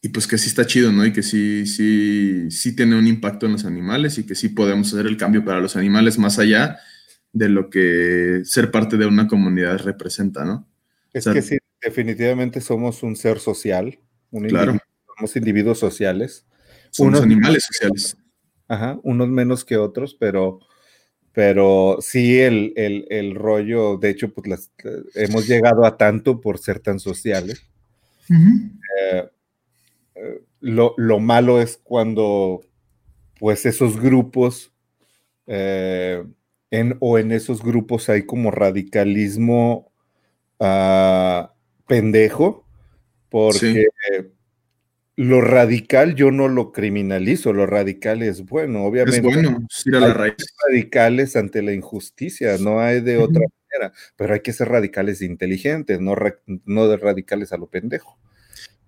y 0.00 0.10
pues 0.10 0.26
que 0.26 0.38
sí 0.38 0.48
está 0.48 0.64
chido, 0.64 0.92
¿no? 0.92 1.04
Y 1.04 1.12
que 1.12 1.22
sí, 1.22 1.66
sí, 1.66 2.50
sí 2.50 2.74
tiene 2.74 2.96
un 2.96 3.06
impacto 3.06 3.46
en 3.46 3.52
los 3.52 3.64
animales 3.64 4.16
y 4.18 4.24
que 4.24 4.36
sí 4.36 4.48
podemos 4.48 4.92
hacer 4.92 5.06
el 5.06 5.16
cambio 5.16 5.44
para 5.44 5.60
los 5.60 5.76
animales 5.76 6.18
más 6.18 6.38
allá 6.38 6.78
de 7.32 7.48
lo 7.48 7.68
que 7.68 8.42
ser 8.44 8.70
parte 8.70 8.96
de 8.96 9.06
una 9.06 9.26
comunidad 9.26 9.78
representa, 9.78 10.44
¿no? 10.44 10.67
Es 11.18 11.26
que 11.26 11.42
sí, 11.42 11.58
definitivamente 11.80 12.60
somos 12.60 13.02
un 13.02 13.16
ser 13.16 13.38
social, 13.38 13.98
claro. 14.48 14.78
somos 15.16 15.36
individuos 15.36 15.78
sociales. 15.78 16.46
Somos 16.90 17.20
animales 17.20 17.64
sociales. 17.64 18.16
Ajá, 18.66 18.98
unos 19.02 19.28
menos 19.28 19.64
que 19.64 19.76
otros, 19.76 20.14
pero 20.14 20.60
pero 21.38 21.98
sí 22.00 22.40
el, 22.40 23.34
rollo, 23.36 23.96
de 23.96 24.10
hecho, 24.10 24.34
pues 24.34 24.72
hemos 25.14 25.46
llegado 25.46 25.86
a 25.86 25.96
tanto 25.96 26.40
por 26.40 26.58
ser 26.58 26.80
tan 26.80 26.98
sociales. 26.98 27.64
Eh, 28.28 29.28
eh, 30.16 30.42
lo, 30.58 31.20
malo 31.20 31.60
es 31.60 31.76
cuando, 31.76 32.62
pues, 33.38 33.66
esos 33.66 34.00
grupos, 34.00 34.72
eh, 35.46 36.24
en, 36.72 36.96
o 36.98 37.18
en 37.18 37.30
esos 37.30 37.62
grupos 37.62 38.08
hay 38.08 38.26
como 38.26 38.50
radicalismo 38.50 39.92
ah, 40.60 41.54
pendejo, 41.86 42.66
porque 43.28 43.88
lo 45.18 45.40
radical 45.40 46.14
yo 46.14 46.30
no 46.30 46.46
lo 46.46 46.70
criminalizo, 46.70 47.52
lo 47.52 47.66
radical 47.66 48.22
es 48.22 48.44
bueno, 48.44 48.84
obviamente. 48.84 49.16
Es 49.18 49.22
bueno, 49.24 49.66
ir 49.84 49.96
a 49.96 50.00
la 50.00 50.14
raíz. 50.14 50.34
radicales 50.68 51.34
ante 51.34 51.60
la 51.60 51.72
injusticia, 51.72 52.56
no 52.58 52.78
hay 52.78 53.00
de 53.00 53.16
otra 53.18 53.42
manera, 53.42 53.92
pero 54.16 54.34
hay 54.34 54.40
que 54.40 54.52
ser 54.52 54.68
radicales 54.68 55.20
inteligentes, 55.20 56.00
no, 56.00 56.14
no 56.64 56.88
de 56.88 56.96
radicales 56.96 57.52
a 57.52 57.56
lo 57.56 57.66
pendejo. 57.66 58.16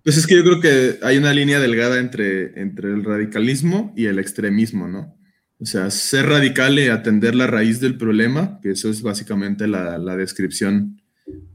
Pues 0.03 0.17
es 0.17 0.25
que 0.25 0.37
yo 0.37 0.43
creo 0.43 0.61
que 0.61 1.05
hay 1.05 1.17
una 1.17 1.33
línea 1.33 1.59
delgada 1.59 1.99
entre, 1.99 2.59
entre 2.61 2.89
el 2.89 3.03
radicalismo 3.03 3.93
y 3.97 4.05
el 4.05 4.17
extremismo, 4.17 4.87
¿no? 4.87 5.17
O 5.59 5.65
sea, 5.65 5.91
ser 5.91 6.27
radical 6.27 6.79
y 6.79 6.87
atender 6.87 7.35
la 7.35 7.45
raíz 7.45 7.81
del 7.81 7.97
problema, 7.97 8.59
que 8.63 8.71
eso 8.71 8.89
es 8.89 9.01
básicamente 9.01 9.67
la, 9.67 9.97
la 9.97 10.15
descripción 10.15 11.00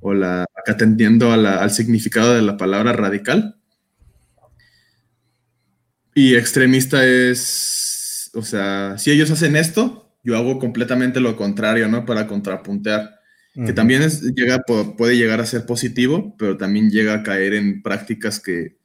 o 0.01 0.14
la 0.14 0.47
atendiendo 0.66 1.33
al 1.33 1.70
significado 1.70 2.35
de 2.35 2.43
la 2.43 2.57
palabra 2.57 2.93
radical. 2.93 3.57
Y 6.14 6.35
extremista 6.35 7.07
es, 7.07 8.31
o 8.35 8.43
sea, 8.43 8.97
si 8.99 9.11
ellos 9.11 9.31
hacen 9.31 9.55
esto, 9.57 10.14
yo 10.24 10.37
hago 10.37 10.59
completamente 10.59 11.20
lo 11.20 11.37
contrario, 11.37 11.89
¿no? 11.89 12.05
Para 12.05 12.27
contrapuntear. 12.27 13.14
Que 13.64 13.72
también 13.72 14.03
es, 14.03 14.20
llega, 14.35 14.59
puede 14.99 15.16
llegar 15.16 15.41
a 15.41 15.47
ser 15.47 15.64
positivo, 15.64 16.35
pero 16.39 16.59
también 16.59 16.91
llega 16.91 17.14
a 17.14 17.22
caer 17.22 17.55
en 17.55 17.81
prácticas 17.81 18.39
que, 18.39 18.77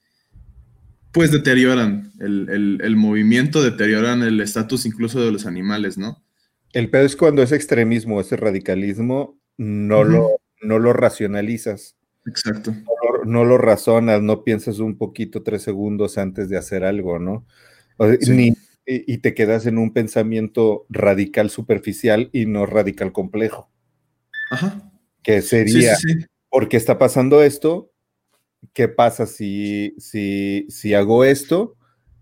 pues, 1.12 1.30
deterioran 1.30 2.14
el, 2.22 2.80
el 2.82 2.96
movimiento, 2.96 3.62
deterioran 3.62 4.24
el 4.24 4.40
estatus 4.40 4.86
incluso 4.86 5.20
de 5.20 5.30
los 5.30 5.46
animales, 5.46 5.98
¿no? 5.98 6.24
El 6.72 6.90
pedo 6.90 7.06
es 7.06 7.18
cuando 7.18 7.44
ese 7.44 7.58
extremismo, 7.58 8.22
ese 8.22 8.38
radicalismo, 8.38 9.42
no, 9.58 10.06
lo, 10.06 10.30
no 10.62 10.80
lo 10.80 10.94
racionalizas. 10.94 11.98
Exacto. 12.26 12.74
No, 13.26 13.44
lo 13.44 13.58
razonas, 13.58 14.22
no 14.22 14.44
piensas 14.44 14.80
un 14.80 14.98
poquito 14.98 15.44
tres 15.44 15.64
segundos 15.64 16.18
antes 16.18 16.50
de 16.50 16.58
hacer 16.58 16.84
algo, 16.84 17.20
¿no? 17.20 17.46
Ni, 18.28 18.54
y, 18.86 19.18
te 19.20 19.34
quedas 19.34 19.66
en 19.66 19.78
un 19.78 19.94
pensamiento 19.94 20.86
radical 20.90 21.50
superficial 21.50 22.30
y 22.34 22.46
no 22.46 22.66
radical 22.66 23.12
complejo. 23.12 23.70
Ajá. 24.50 24.92
Que 25.24 25.42
sería, 25.42 25.96
¿por 26.50 26.68
qué 26.68 26.78
está 26.78 26.98
pasando 26.98 27.44
esto? 27.44 27.92
¿Qué 28.74 28.88
pasa 28.88 29.26
si, 29.26 29.96
si, 29.98 30.66
si 30.70 30.94
hago 30.94 31.24
esto? 31.24 31.76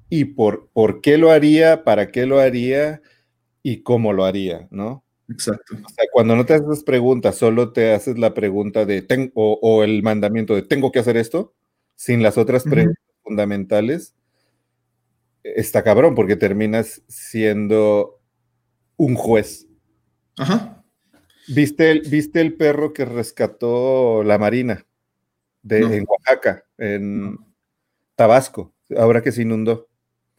¿Y 0.10 0.26
por, 0.26 0.70
por 0.74 1.02
qué 1.02 1.18
lo 1.18 1.32
haría? 1.32 1.84
¿Para 1.84 2.12
qué 2.12 2.26
lo 2.26 2.40
haría? 2.40 3.02
¿Y 3.64 3.84
cómo 3.84 4.12
lo 4.12 4.26
haría? 4.26 4.68
¿No? 4.70 5.04
Exacto. 5.30 5.76
O 5.76 5.90
sea, 5.90 6.06
cuando 6.12 6.36
no 6.36 6.46
te 6.46 6.56
haces 6.56 6.84
preguntas, 6.84 7.36
solo 7.36 7.72
te 7.72 7.94
haces 7.94 8.18
la 8.18 8.34
pregunta 8.34 8.86
de, 8.86 9.32
o, 9.36 9.84
el 9.84 10.02
mandamiento 10.02 10.56
de, 10.56 10.64
¿tengo 10.64 10.92
que 10.92 11.00
hacer 11.00 11.18
esto? 11.18 11.54
Sin 11.96 12.24
las 12.24 12.38
otras 12.38 12.64
preguntas 12.64 13.04
fundamentales, 13.24 14.16
está 15.44 15.84
cabrón, 15.84 16.16
porque 16.16 16.36
terminas 16.36 17.04
siendo 17.08 18.20
un 18.98 19.16
juez. 19.16 19.68
Ajá. 20.38 20.84
¿Viste 21.48 21.92
el, 21.92 22.02
¿Viste 22.02 22.42
el 22.42 22.56
perro 22.56 22.94
que 22.94 23.06
rescató 23.06 24.24
la 24.24 24.38
Marina 24.38 24.86
de, 25.62 25.80
en 25.80 26.06
Oaxaca, 26.08 26.64
en 26.78 27.38
Tabasco, 28.16 28.74
ahora 28.96 29.22
que 29.22 29.32
se 29.32 29.42
inundó? 29.42 29.88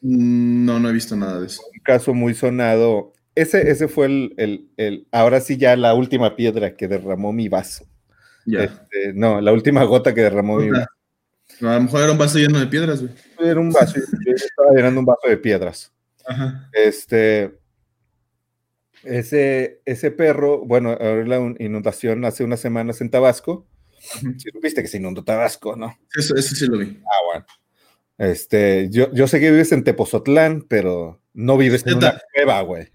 Mm, 0.03 0.65
no, 0.65 0.81
no 0.81 0.89
he 0.89 0.93
visto 0.93 1.17
nada 1.17 1.41
de 1.41 1.47
eso. 1.47 1.63
Un 1.73 1.81
caso 1.81 2.15
muy 2.15 2.35
sonado 2.35 3.13
ese, 3.41 3.71
ese 3.71 3.89
fue 3.89 4.07
el, 4.07 5.09
ahora 5.13 5.41
sí 5.41 5.57
ya 5.57 5.77
la 5.77 5.95
última 5.95 6.37
piedra 6.37 6.77
que 6.77 6.89
derramó 6.89 7.33
mi 7.33 7.49
vaso. 7.49 7.87
Este, 8.47 9.13
no, 9.15 9.41
la 9.41 9.53
última 9.53 9.85
gota 9.85 10.15
que 10.15 10.23
derramó 10.23 10.57
mi 10.59 10.71
vaso. 10.71 10.89
a 11.61 11.75
lo 11.75 11.81
mejor 11.83 12.03
era 12.03 12.13
un 12.13 12.19
vaso 12.19 12.39
lleno 12.39 12.59
de 12.59 12.67
piedras, 12.67 13.01
güey. 13.03 13.13
Era 13.39 13.61
un 13.61 13.71
vaso, 13.71 13.95
yo 13.97 14.33
estaba 14.35 14.73
llenando 14.75 15.01
un 15.01 15.07
vaso 15.07 15.29
de 15.29 15.37
piedras. 15.37 15.93
Ajá. 16.27 16.69
Este, 16.73 17.59
ese, 19.05 19.81
ese 19.85 20.11
perro, 20.11 20.65
bueno, 20.65 20.97
la 20.97 21.55
inundación 21.59 22.25
hace 22.25 22.45
unas 22.45 22.61
semanas 22.61 23.01
en 23.01 23.11
Tabasco. 23.11 23.67
Sí, 24.01 24.49
viste 24.63 24.83
que 24.83 24.89
se 24.89 24.97
inundó 24.97 25.25
Tabasco, 25.25 25.77
¿no? 25.77 25.97
Eso, 26.17 26.35
eso 26.35 26.55
sí 26.55 26.67
lo 26.67 26.79
vi. 26.79 27.01
Ah, 27.05 27.25
bueno. 27.27 27.47
Este, 28.19 28.89
yo, 28.91 29.13
yo 29.13 29.27
sé 29.27 29.41
que 29.41 29.51
vives 29.51 29.73
en 29.73 29.85
Tepozotlán, 29.85 30.63
pero 30.69 31.23
no 31.33 31.57
vives 31.57 31.87
en 31.87 31.97
una 31.97 32.21
cueva, 32.35 32.61
güey. 32.63 32.89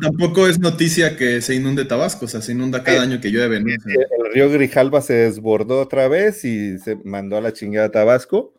Tampoco 0.00 0.46
es 0.46 0.58
noticia 0.58 1.16
que 1.16 1.40
se 1.40 1.54
inunde 1.54 1.84
Tabasco, 1.84 2.24
o 2.24 2.28
sea, 2.28 2.40
se 2.40 2.52
inunda 2.52 2.82
cada 2.82 3.02
año 3.02 3.20
que 3.20 3.30
llueve. 3.30 3.56
El 3.56 4.32
río 4.32 4.50
Grijalba 4.50 5.00
se 5.02 5.14
desbordó 5.14 5.80
otra 5.80 6.08
vez 6.08 6.44
y 6.44 6.78
se 6.78 6.96
mandó 7.04 7.36
a 7.36 7.40
la 7.40 7.52
chingada 7.52 7.90
Tabasco. 7.90 8.54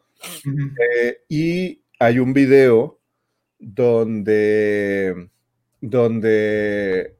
Eh, 0.45 1.19
y 1.29 1.83
hay 1.99 2.19
un 2.19 2.33
video 2.33 2.99
donde, 3.59 5.29
donde 5.81 7.15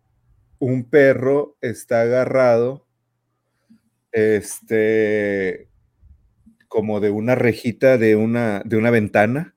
un 0.59 0.89
perro 0.89 1.57
está 1.61 2.01
agarrado 2.01 2.85
este 4.11 5.67
como 6.67 6.99
de 6.99 7.09
una 7.09 7.35
rejita 7.35 7.97
de 7.97 8.15
una, 8.15 8.61
de 8.65 8.77
una 8.77 8.91
ventana 8.91 9.55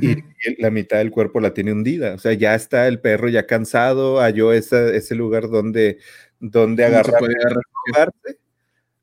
y 0.00 0.16
la 0.58 0.70
mitad 0.70 0.98
del 0.98 1.10
cuerpo 1.10 1.40
la 1.40 1.54
tiene 1.54 1.72
hundida. 1.72 2.14
O 2.14 2.18
sea, 2.18 2.32
ya 2.32 2.54
está 2.54 2.88
el 2.88 3.00
perro 3.00 3.28
ya 3.28 3.46
cansado, 3.46 4.18
halló 4.20 4.52
ese 4.52 5.14
lugar 5.14 5.48
donde, 5.48 5.98
donde 6.40 6.84
agarrarse. 6.84 8.38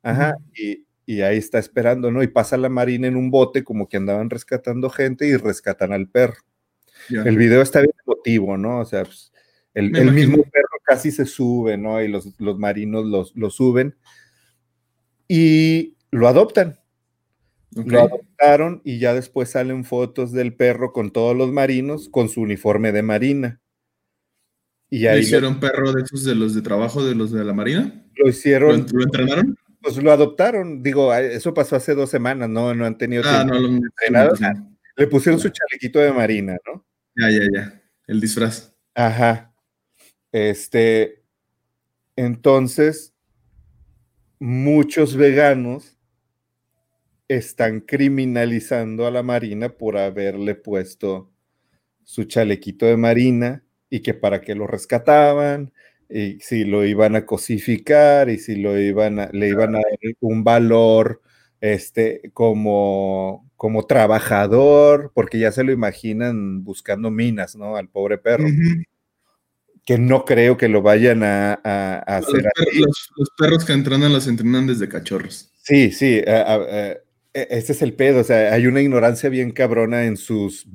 Ajá, 0.04 0.36
y, 0.54 0.86
ahí 1.22 1.38
está 1.38 1.60
esperando, 1.60 2.10
¿no? 2.10 2.24
Y 2.24 2.28
pasa 2.28 2.56
la 2.56 2.70
marina 2.70 3.08
en 3.08 3.18
un 3.18 3.32
bote 3.32 3.64
como 3.64 3.90
que 3.90 3.98
andaban 3.98 4.30
rescatando 4.30 4.90
gente 4.90 5.28
y 5.28 5.36
rescatan 5.36 5.92
al 5.92 6.08
perro. 6.08 6.42
El 7.10 7.36
video 7.36 7.62
está 7.62 7.80
bien 7.80 7.94
emotivo, 8.06 8.58
¿no? 8.58 8.80
O 8.80 8.86
sea, 8.86 9.04
pues, 9.04 9.34
el, 9.74 9.92
mismo 10.12 10.44
perro 10.44 10.78
casi 10.86 11.12
se 11.12 11.26
sube, 11.26 11.78
¿no? 11.78 12.02
Y 12.02 12.08
los, 12.08 12.40
los 12.40 12.58
marinos 12.58 13.34
lo 13.36 13.50
suben 13.50 13.96
y 15.28 15.96
lo 16.12 16.28
adoptan. 16.28 16.81
Lo 17.74 18.02
adoptaron 18.02 18.82
y 18.84 19.00
ya 19.00 19.14
después 19.14 19.50
salen 19.50 19.86
fotos 19.86 20.34
del 20.34 20.54
perro 20.54 20.92
con 20.92 21.12
todos 21.12 21.36
los 21.36 21.52
marinos 21.52 22.10
con 22.10 22.28
su 22.28 22.42
uniforme 22.42 22.92
de 22.92 23.02
marina. 23.02 23.62
Y 24.90 25.08
ahí 25.08 25.22
hicieron 25.22 25.62
perro 25.62 25.94
de 25.94 26.04
esos 26.04 26.26
de 26.26 26.36
los 26.36 26.54
de 26.54 26.62
trabajo 26.62 27.04
de 27.04 27.16
los 27.16 27.32
de 27.32 27.46
la 27.46 27.54
marina? 27.54 28.06
Lo 28.16 28.30
hicieron. 28.30 28.86
¿Lo, 28.92 29.04
entrenaron? 29.04 29.58
Pues 29.82 29.96
lo 30.04 30.12
adoptaron. 30.12 30.84
Digo, 30.84 31.14
eso 31.14 31.54
pasó 31.54 31.78
hace 31.78 31.96
dos 31.96 32.10
semanas, 32.10 32.50
¿no? 32.50 32.74
No 32.76 32.86
han 32.86 32.98
tenido 32.98 33.24
ah, 33.26 33.46
tiempo 33.46 33.56
no, 33.56 33.78
entrenado. 33.78 34.36
Le 34.98 35.08
pusieron 35.08 35.40
su 35.40 35.48
chalequito 35.48 36.00
de 36.00 36.12
marina, 36.12 36.58
¿no? 36.66 36.86
Ya, 37.16 37.30
ya, 37.32 37.48
ya. 37.54 37.82
El 38.06 38.20
disfraz. 38.20 38.76
Ajá. 38.94 39.54
Este. 40.34 41.24
Entonces, 42.18 43.14
muchos 44.40 45.16
veganos 45.16 45.98
están 47.38 47.80
criminalizando 47.82 49.08
a 49.08 49.12
la 49.12 49.24
Marina 49.24 49.70
por 49.70 49.98
haberle 49.98 50.56
puesto 50.56 51.32
su 52.04 52.26
chalequito 52.26 52.86
de 52.86 52.98
Marina 52.98 53.64
y 53.90 54.02
que 54.02 54.14
para 54.14 54.42
qué 54.42 54.54
lo 54.54 54.68
rescataban 54.68 55.72
y 56.10 56.40
si 56.42 56.66
lo 56.66 56.86
iban 56.86 57.16
a 57.16 57.26
cosificar 57.26 58.30
y 58.30 58.38
si 58.38 58.56
lo 58.56 58.78
iban 58.78 59.20
a, 59.20 59.30
le 59.32 59.48
iban 59.48 59.76
a 59.76 59.80
dar 59.80 60.16
un 60.20 60.44
valor 60.44 61.22
este 61.62 62.32
como 62.34 63.50
como 63.56 63.86
trabajador 63.86 65.12
porque 65.14 65.40
ya 65.40 65.54
se 65.54 65.64
lo 65.64 65.72
imaginan 65.72 66.66
buscando 66.66 67.12
minas, 67.12 67.56
¿no? 67.56 67.78
Al 67.78 67.88
pobre 67.88 68.18
perro. 68.18 68.48
Que 69.86 69.98
no 69.98 70.26
creo 70.26 70.58
que 70.58 70.68
lo 70.68 70.82
vayan 70.82 71.24
a, 71.24 71.54
hacer. 72.08 72.44
Los, 72.74 73.32
perros 73.38 73.66
que 73.66 73.74
entrenan 73.74 74.14
los 74.14 74.28
entrenan 74.28 74.68
desde 74.68 74.90
cachorros. 74.90 75.52
Sí, 75.64 75.92
sí. 75.92 76.22
E, 76.26 77.01
ese 77.34 77.72
es 77.72 77.82
el 77.82 77.94
pedo, 77.94 78.22
o 78.22 78.24
sea, 78.24 78.54
hay 78.54 78.68
una 78.68 78.82
ignorancia 78.82 79.30
bien 79.30 79.52
cabrona 79.52 80.06
en 80.06 80.18
sus, 80.18 80.68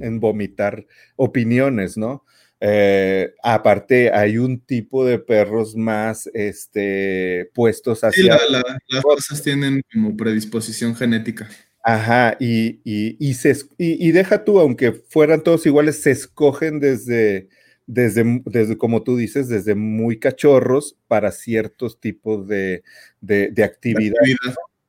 en 0.00 0.20
vomitar 0.20 0.86
opiniones, 1.16 1.96
¿no? 1.96 2.24
Eh, 2.60 3.34
aparte, 3.42 4.10
hay 4.10 4.38
un 4.38 4.60
tipo 4.60 5.04
de 5.04 5.18
perros 5.18 5.76
más 5.76 6.28
este, 6.34 7.50
puestos 7.54 8.02
hacia... 8.02 8.38
Sí, 8.38 8.52
las 8.88 9.02
cosas 9.02 9.42
tienen 9.42 9.82
como 9.92 10.16
predisposición 10.16 10.94
genética. 10.94 11.48
Ajá, 11.84 12.36
y, 12.40 12.80
y, 12.84 13.34
se, 13.34 13.56
y, 13.78 14.10
deja 14.10 14.44
tú, 14.44 14.58
aunque 14.58 14.92
fueran 14.92 15.42
todos 15.42 15.64
iguales, 15.64 16.02
se 16.02 16.10
escogen 16.10 16.80
desde, 16.80 17.48
desde, 17.86 18.42
desde, 18.44 18.76
como 18.76 19.04
tú 19.04 19.16
dices, 19.16 19.48
desde 19.48 19.74
muy 19.74 20.18
cachorros 20.18 20.98
para 21.06 21.32
ciertos 21.32 22.00
tipos 22.00 22.46
de, 22.48 22.82
de, 23.20 23.50
de 23.52 23.64
actividad 23.64 24.20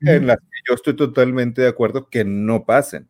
en 0.02 0.28
las 0.28 0.38
que 0.38 0.58
yo 0.68 0.76
estoy 0.76 0.96
totalmente 0.96 1.62
de 1.62 1.68
acuerdo 1.68 2.10
que 2.10 2.26
no 2.26 2.66
pasen. 2.66 3.08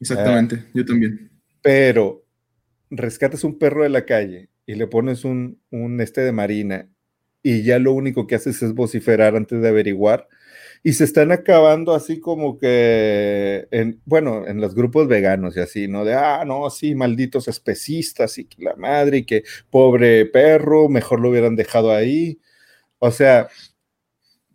Exactamente, 0.00 0.56
ah, 0.58 0.70
yo 0.74 0.84
también. 0.84 1.30
Pero 1.62 2.24
rescatas 2.90 3.44
un 3.44 3.58
perro 3.58 3.82
de 3.82 3.88
la 3.88 4.04
calle 4.04 4.50
y 4.66 4.74
le 4.74 4.86
pones 4.86 5.24
un, 5.24 5.60
un 5.70 6.00
este 6.00 6.20
de 6.22 6.32
marina 6.32 6.88
y 7.42 7.62
ya 7.62 7.78
lo 7.78 7.92
único 7.92 8.26
que 8.26 8.36
haces 8.36 8.62
es 8.62 8.74
vociferar 8.74 9.36
antes 9.36 9.60
de 9.62 9.68
averiguar. 9.68 10.28
y 10.84 10.94
se 10.94 11.04
están 11.04 11.30
acabando 11.32 11.94
así 11.94 12.18
como 12.20 12.58
que, 12.58 13.68
en, 13.70 14.00
bueno, 14.04 14.46
en 14.46 14.60
los 14.60 14.74
grupos 14.74 15.06
veganos 15.08 15.56
y 15.56 15.60
así, 15.60 15.88
¿no? 15.88 16.04
De, 16.04 16.14
ah, 16.14 16.44
no, 16.44 16.68
sí, 16.70 16.94
malditos 16.94 17.48
especistas 17.48 18.38
y 18.38 18.48
la 18.58 18.74
madre, 18.76 19.18
y 19.18 19.24
que 19.24 19.44
pobre 19.70 20.26
perro, 20.26 20.88
mejor 20.88 21.20
lo 21.20 21.30
hubieran 21.30 21.56
dejado 21.56 21.92
ahí. 21.92 22.40
O 22.98 23.10
sea... 23.10 23.48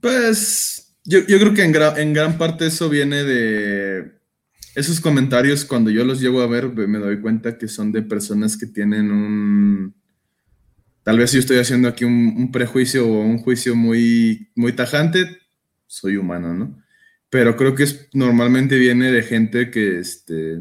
Pues 0.01 0.86
yo, 1.07 1.25
creo 1.25 1.53
que 1.53 1.63
en, 1.63 1.73
en 1.73 2.13
gran 2.13 2.37
parte 2.37 2.67
eso 2.67 2.89
viene 2.89 3.23
de 3.23 4.11
esos 4.75 4.99
comentarios, 4.99 5.63
cuando 5.63 5.89
yo 5.89 6.03
los 6.03 6.19
llevo 6.19 6.41
a 6.41 6.47
ver, 6.47 6.67
me 6.67 6.99
doy 6.99 7.21
cuenta 7.21 7.57
que 7.57 7.69
son 7.69 7.93
de 7.93 8.01
personas 8.01 8.57
que 8.57 8.67
tienen 8.67 9.09
un... 9.09 9.95
Tal 11.03 11.17
vez 11.17 11.31
yo 11.31 11.39
estoy 11.39 11.59
haciendo 11.59 11.87
aquí 11.87 12.03
un, 12.03 12.51
prejuicio 12.51 13.07
o 13.07 13.21
un 13.21 13.37
juicio 13.37 13.73
muy, 13.73 14.51
muy 14.53 14.73
tajante, 14.73 15.39
soy 15.85 16.17
humano, 16.17 16.53
¿no? 16.53 16.83
Pero 17.29 17.55
creo 17.55 17.73
que 17.73 17.83
es, 17.83 18.09
normalmente 18.13 18.77
viene 18.77 19.09
de 19.09 19.23
gente 19.23 19.71
que, 19.71 19.99
este, 19.99 20.59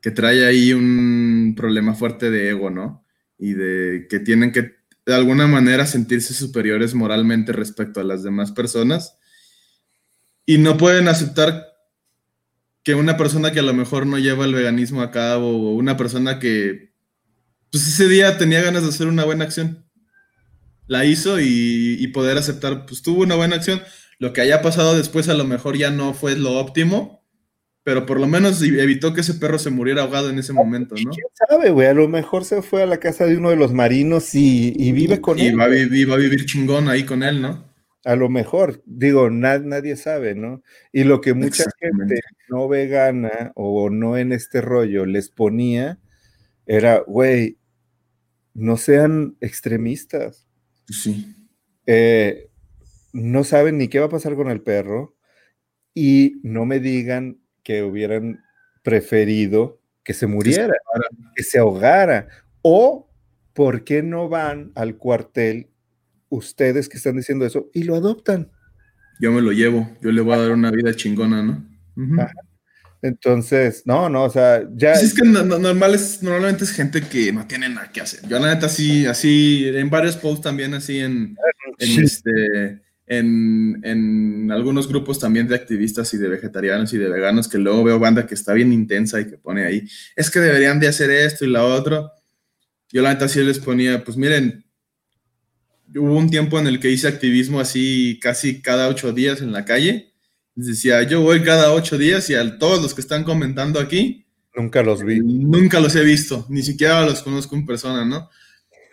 que 0.00 0.10
trae 0.10 0.44
ahí 0.44 0.72
un 0.72 1.54
problema 1.56 1.94
fuerte 1.94 2.30
de 2.30 2.50
ego, 2.50 2.68
¿no? 2.70 3.06
Y 3.38 3.52
de 3.52 4.08
que 4.10 4.18
tienen 4.18 4.50
que 4.50 4.74
de 5.06 5.14
alguna 5.14 5.46
manera 5.46 5.86
sentirse 5.86 6.34
superiores 6.34 6.94
moralmente 6.94 7.52
respecto 7.52 8.00
a 8.00 8.04
las 8.04 8.24
demás 8.24 8.50
personas 8.50 9.14
y 10.48 10.56
no 10.56 10.78
pueden 10.78 11.08
aceptar 11.08 11.74
que 12.82 12.94
una 12.94 13.18
persona 13.18 13.52
que 13.52 13.58
a 13.58 13.62
lo 13.62 13.74
mejor 13.74 14.06
no 14.06 14.18
lleva 14.18 14.46
el 14.46 14.54
veganismo 14.54 15.02
a 15.02 15.10
cabo 15.10 15.50
o 15.50 15.74
una 15.74 15.98
persona 15.98 16.38
que 16.38 16.94
pues 17.70 17.86
ese 17.86 18.08
día 18.08 18.38
tenía 18.38 18.62
ganas 18.62 18.82
de 18.82 18.88
hacer 18.88 19.08
una 19.08 19.26
buena 19.26 19.44
acción, 19.44 19.84
la 20.86 21.04
hizo 21.04 21.38
y, 21.38 21.98
y 22.00 22.06
poder 22.08 22.38
aceptar, 22.38 22.86
pues 22.86 23.02
tuvo 23.02 23.24
una 23.24 23.34
buena 23.34 23.56
acción, 23.56 23.82
lo 24.18 24.32
que 24.32 24.40
haya 24.40 24.62
pasado 24.62 24.96
después 24.96 25.28
a 25.28 25.34
lo 25.34 25.44
mejor 25.44 25.76
ya 25.76 25.90
no 25.90 26.14
fue 26.14 26.34
lo 26.34 26.58
óptimo, 26.58 27.22
pero 27.82 28.06
por 28.06 28.18
lo 28.18 28.26
menos 28.26 28.62
evitó 28.62 29.12
que 29.12 29.20
ese 29.20 29.34
perro 29.34 29.58
se 29.58 29.68
muriera 29.68 30.00
ahogado 30.00 30.30
en 30.30 30.38
ese 30.38 30.54
momento, 30.54 30.94
¿no? 30.94 31.10
¿Quién 31.10 31.26
sabe, 31.46 31.68
güey? 31.68 31.88
A 31.88 31.94
lo 31.94 32.08
mejor 32.08 32.46
se 32.46 32.62
fue 32.62 32.82
a 32.82 32.86
la 32.86 32.96
casa 32.96 33.26
de 33.26 33.36
uno 33.36 33.50
de 33.50 33.56
los 33.56 33.74
marinos 33.74 34.34
y, 34.34 34.92
vive 34.92 35.20
con 35.20 35.38
él. 35.38 35.60
Va 35.60 35.64
a 35.64 35.68
vivir, 35.68 36.10
va 36.10 36.14
a 36.14 36.18
vivir 36.18 36.46
chingón 36.46 36.88
ahí 36.88 37.04
con 37.04 37.22
él, 37.22 37.42
¿no? 37.42 37.67
A 38.08 38.16
lo 38.16 38.30
mejor, 38.30 38.82
digo, 38.86 39.28
nadie 39.28 39.94
sabe, 39.96 40.34
¿no? 40.34 40.62
Y 40.92 41.04
lo 41.04 41.20
que 41.20 41.34
mucha 41.34 41.64
gente 41.78 42.20
no 42.48 42.66
vegana 42.66 43.52
o 43.54 43.90
no 43.90 44.16
en 44.16 44.32
este 44.32 44.62
rollo 44.62 45.04
les 45.04 45.28
ponía 45.28 45.98
era, 46.64 47.00
güey, 47.06 47.58
no 48.54 48.78
sean 48.78 49.36
extremistas. 49.42 50.48
Sí. 50.86 51.36
Eh, 51.84 52.48
no 53.12 53.44
saben 53.44 53.76
ni 53.76 53.88
qué 53.88 54.00
va 54.00 54.06
a 54.06 54.10
pasar 54.10 54.36
con 54.36 54.50
el 54.50 54.62
perro 54.62 55.14
y 55.92 56.40
no 56.42 56.64
me 56.64 56.80
digan 56.80 57.42
que 57.62 57.82
hubieran 57.82 58.42
preferido 58.82 59.82
que 60.02 60.14
se 60.14 60.26
muriera, 60.26 60.72
que 61.36 61.42
se, 61.42 61.58
ahogara, 61.58 62.28
o 62.62 63.10
por 63.52 63.84
qué 63.84 64.02
no 64.02 64.30
van 64.30 64.72
al 64.76 64.96
cuartel 64.96 65.68
ustedes 66.28 66.88
que 66.88 66.96
están 66.96 67.16
diciendo 67.16 67.46
eso 67.46 67.70
y 67.72 67.84
lo 67.84 67.96
adoptan. 67.96 68.50
Yo 69.20 69.32
me 69.32 69.42
lo 69.42 69.52
llevo, 69.52 69.96
yo 70.00 70.12
le 70.12 70.20
voy 70.20 70.34
a 70.34 70.38
dar 70.38 70.52
una 70.52 70.70
vida 70.70 70.94
chingona, 70.94 71.42
¿no? 71.42 71.66
Entonces, 73.02 73.82
no, 73.84 74.08
no, 74.08 74.24
o 74.24 74.30
sea, 74.30 74.62
ya. 74.74 74.92
Pues 74.92 75.04
es 75.04 75.14
que 75.14 75.24
normal 75.24 75.94
es, 75.94 76.22
normalmente 76.22 76.64
es 76.64 76.70
gente 76.70 77.02
que 77.02 77.32
no 77.32 77.46
tiene 77.46 77.68
nada 77.68 77.90
que 77.92 78.00
hacer. 78.00 78.28
Yo, 78.28 78.38
la 78.38 78.54
neta, 78.54 78.66
así, 78.66 79.06
así, 79.06 79.68
en 79.68 79.90
varios 79.90 80.16
posts 80.16 80.42
también, 80.42 80.74
así 80.74 80.98
en, 80.98 81.36
en 81.78 82.04
este 82.04 82.82
en, 83.08 84.50
algunos 84.50 84.88
grupos 84.88 85.18
también 85.18 85.48
de 85.48 85.54
activistas 85.54 86.12
y 86.14 86.18
de 86.18 86.28
vegetarianos 86.28 86.92
y 86.92 86.98
de 86.98 87.08
veganos, 87.08 87.48
que 87.48 87.58
luego 87.58 87.84
veo 87.84 87.98
banda 87.98 88.26
que 88.26 88.34
está 88.34 88.52
bien 88.52 88.72
intensa 88.72 89.20
y 89.20 89.26
que 89.26 89.38
pone 89.38 89.64
ahí, 89.64 89.88
es 90.16 90.30
que 90.30 90.40
deberían 90.40 90.80
de 90.80 90.88
hacer 90.88 91.10
esto 91.10 91.44
y 91.44 91.50
la 91.50 91.64
otro. 91.64 92.12
Yo 92.90 93.02
la 93.02 93.12
neta 93.12 93.28
sí 93.28 93.42
les 93.42 93.58
ponía, 93.58 94.04
pues 94.04 94.16
miren, 94.16 94.64
hubo 95.94 96.16
un 96.16 96.30
tiempo 96.30 96.58
en 96.58 96.66
el 96.66 96.80
que 96.80 96.90
hice 96.90 97.08
activismo 97.08 97.60
así 97.60 98.18
casi 98.20 98.60
cada 98.60 98.88
ocho 98.88 99.12
días 99.12 99.40
en 99.40 99.52
la 99.52 99.64
calle. 99.64 100.12
decía, 100.54 101.02
yo 101.02 101.20
voy 101.20 101.42
cada 101.42 101.72
ocho 101.72 101.98
días 101.98 102.28
y 102.30 102.34
a 102.34 102.58
todos 102.58 102.82
los 102.82 102.94
que 102.94 103.00
están 103.00 103.24
comentando 103.24 103.80
aquí. 103.80 104.26
Nunca 104.54 104.82
los 104.82 105.04
vi. 105.04 105.20
Nunca 105.20 105.80
los 105.80 105.94
he 105.94 106.04
visto, 106.04 106.46
ni 106.48 106.62
siquiera 106.62 107.06
los 107.06 107.22
conozco 107.22 107.54
en 107.54 107.66
persona, 107.66 108.04
¿no? 108.04 108.28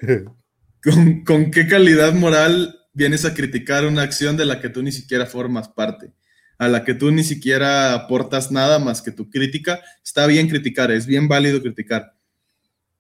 ¿Con, 0.83 1.23
¿Con 1.23 1.51
qué 1.51 1.67
calidad 1.67 2.13
moral 2.13 2.85
vienes 2.95 3.25
a 3.25 3.33
criticar 3.33 3.85
una 3.85 4.01
acción 4.01 4.37
de 4.37 4.45
la 4.45 4.59
que 4.59 4.69
tú 4.69 4.81
ni 4.81 4.91
siquiera 4.91 5.25
formas 5.27 5.67
parte, 5.67 6.13
a 6.57 6.67
la 6.67 6.83
que 6.83 6.95
tú 6.95 7.11
ni 7.11 7.23
siquiera 7.23 7.93
aportas 7.93 8.51
nada 8.51 8.79
más 8.79 9.01
que 9.01 9.11
tu 9.11 9.29
crítica. 9.29 9.81
Está 10.03 10.25
bien 10.25 10.47
criticar, 10.47 10.89
es 10.91 11.05
bien 11.05 11.27
válido 11.27 11.61
criticar, 11.61 12.15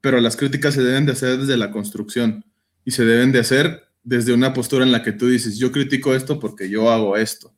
pero 0.01 0.19
las 0.19 0.35
críticas 0.35 0.73
se 0.73 0.83
deben 0.83 1.05
de 1.05 1.13
hacer 1.13 1.37
desde 1.37 1.57
la 1.57 1.71
construcción 1.71 2.45
y 2.83 2.91
se 2.91 3.05
deben 3.05 3.31
de 3.31 3.39
hacer 3.39 3.84
desde 4.05 4.33
una 4.33 4.53
postura 4.53 4.85
en 4.85 4.93
la 4.93 5.03
que 5.03 5.11
tú 5.11 5.27
dices, 5.27 5.57
yo 5.57 5.73
critico 5.73 6.15
esto 6.15 6.39
porque 6.39 6.69
yo 6.69 6.89
hago 6.89 7.17
esto. 7.17 7.53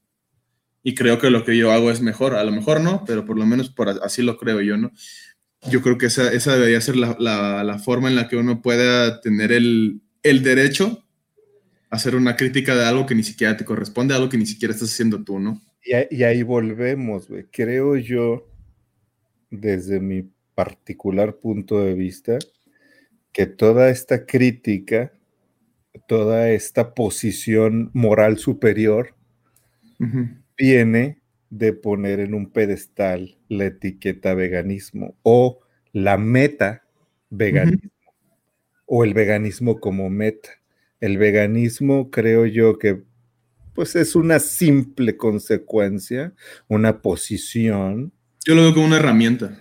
Y 0.81 0.95
creo 0.95 1.19
que 1.19 1.29
lo 1.29 1.43
que 1.43 1.55
yo 1.55 1.71
hago 1.71 1.91
es 1.91 2.01
mejor. 2.01 2.33
A 2.33 2.43
lo 2.43 2.51
mejor 2.51 2.81
no, 2.81 3.03
pero 3.05 3.25
por 3.25 3.37
lo 3.37 3.45
menos 3.45 3.69
por 3.69 3.89
así 3.89 4.23
lo 4.23 4.37
creo 4.37 4.61
yo, 4.61 4.77
¿no? 4.77 4.91
Yo 5.69 5.81
creo 5.81 5.99
que 5.99 6.05
esa, 6.07 6.31
esa 6.31 6.55
debería 6.55 6.81
ser 6.81 6.95
la, 6.95 7.15
la, 7.19 7.79
forma 7.79 8.07
en 8.09 8.15
la 8.15 8.27
que 8.27 8.37
uno 8.37 8.61
pueda 8.61 9.21
tener 9.21 9.51
el, 9.51 10.01
el 10.23 10.43
derecho 10.43 11.03
hacer 11.89 12.15
una 12.15 12.35
crítica 12.35 12.75
de 12.75 12.85
algo 12.85 13.05
que 13.05 13.15
ni 13.15 13.23
siquiera 13.23 13.55
te 13.55 13.65
corresponde, 13.65 14.13
algo 14.13 14.29
que 14.29 14.37
ni 14.37 14.45
siquiera 14.45 14.73
estás 14.73 14.91
haciendo 14.91 15.23
tú, 15.23 15.39
¿no? 15.39 15.61
Y, 15.83 16.23
ahí 16.23 16.43
volvemos, 16.43 17.29
güey. 17.29 17.45
Creo 17.49 17.95
yo, 17.95 18.49
desde 19.49 20.01
mi 20.01 20.29
particular 20.53 21.37
punto 21.37 21.79
de 21.81 21.93
vista, 21.93 22.37
que 23.31 23.45
toda 23.45 23.89
esta 23.89 24.25
crítica, 24.25 25.13
toda 26.07 26.49
esta 26.49 26.93
posición 26.93 27.91
moral 27.93 28.37
superior, 28.37 29.15
viene 30.57 31.21
de 31.49 31.73
poner 31.73 32.19
en 32.19 32.33
un 32.33 32.51
pedestal 32.51 33.37
la 33.47 33.65
etiqueta 33.65 34.33
veganismo 34.33 35.15
o 35.23 35.59
la 35.93 36.17
meta 36.17 36.83
veganismo 37.29 37.91
o 38.85 39.03
el 39.03 39.13
veganismo 39.13 39.79
como 39.79 40.09
meta. 40.09 40.49
El 40.99 41.17
veganismo 41.17 42.09
creo 42.09 42.45
yo 42.45 42.77
que 42.79 43.03
pues 43.73 43.95
es 43.95 44.15
una 44.15 44.39
simple 44.39 45.17
consecuencia, 45.17 46.33
una 46.67 46.99
posición. 47.01 48.11
Yo 48.43 48.55
lo 48.55 48.63
veo 48.63 48.73
como 48.73 48.87
una 48.87 48.97
herramienta. 48.97 49.55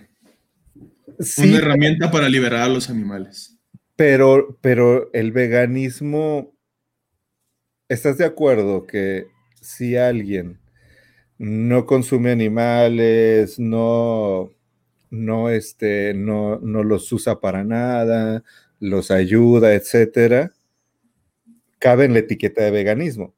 una 1.37 1.57
herramienta 1.57 2.09
para 2.09 2.27
liberar 2.27 2.63
a 2.63 2.69
los 2.69 2.89
animales. 2.89 3.56
Pero, 3.97 4.55
pero 4.61 5.11
el 5.11 5.31
veganismo, 5.31 6.53
¿estás 7.89 8.19
de 8.19 8.25
acuerdo 8.25 8.85
que 8.85 9.25
si 9.59 9.97
alguien 9.97 10.59
no 11.39 11.87
consume 11.87 12.31
animales, 12.31 13.57
no, 13.57 14.51
no, 15.09 15.49
este, 15.49 16.13
no, 16.13 16.59
no 16.59 16.83
los 16.83 17.11
usa 17.11 17.39
para 17.39 17.63
nada, 17.63 18.43
los 18.79 19.09
ayuda, 19.09 19.73
etcétera, 19.73 20.51
cabe 21.79 22.05
en 22.05 22.13
la 22.13 22.19
etiqueta 22.19 22.63
de 22.63 22.71
veganismo. 22.71 23.33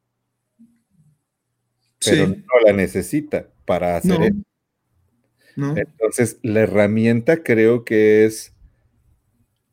Pero 2.04 2.28
no 2.28 2.60
la 2.66 2.74
necesita 2.74 3.48
para 3.64 3.96
hacer 3.96 4.22
eso. 4.22 4.36
Entonces, 5.56 6.38
la 6.42 6.60
herramienta 6.60 7.42
creo 7.42 7.84
que 7.84 8.26
es 8.26 8.54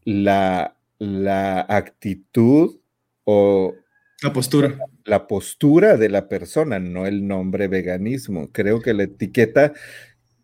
la, 0.03 0.76
la 0.99 1.61
actitud 1.61 2.79
o 3.23 3.75
la 4.21 4.33
postura. 4.33 4.79
La 5.05 5.27
postura 5.27 5.95
de 5.95 6.09
la 6.09 6.27
persona, 6.27 6.79
no 6.79 7.05
el 7.05 7.27
nombre 7.27 7.67
veganismo. 7.67 8.51
Creo 8.51 8.81
que 8.81 8.93
la 8.93 9.03
etiqueta 9.03 9.73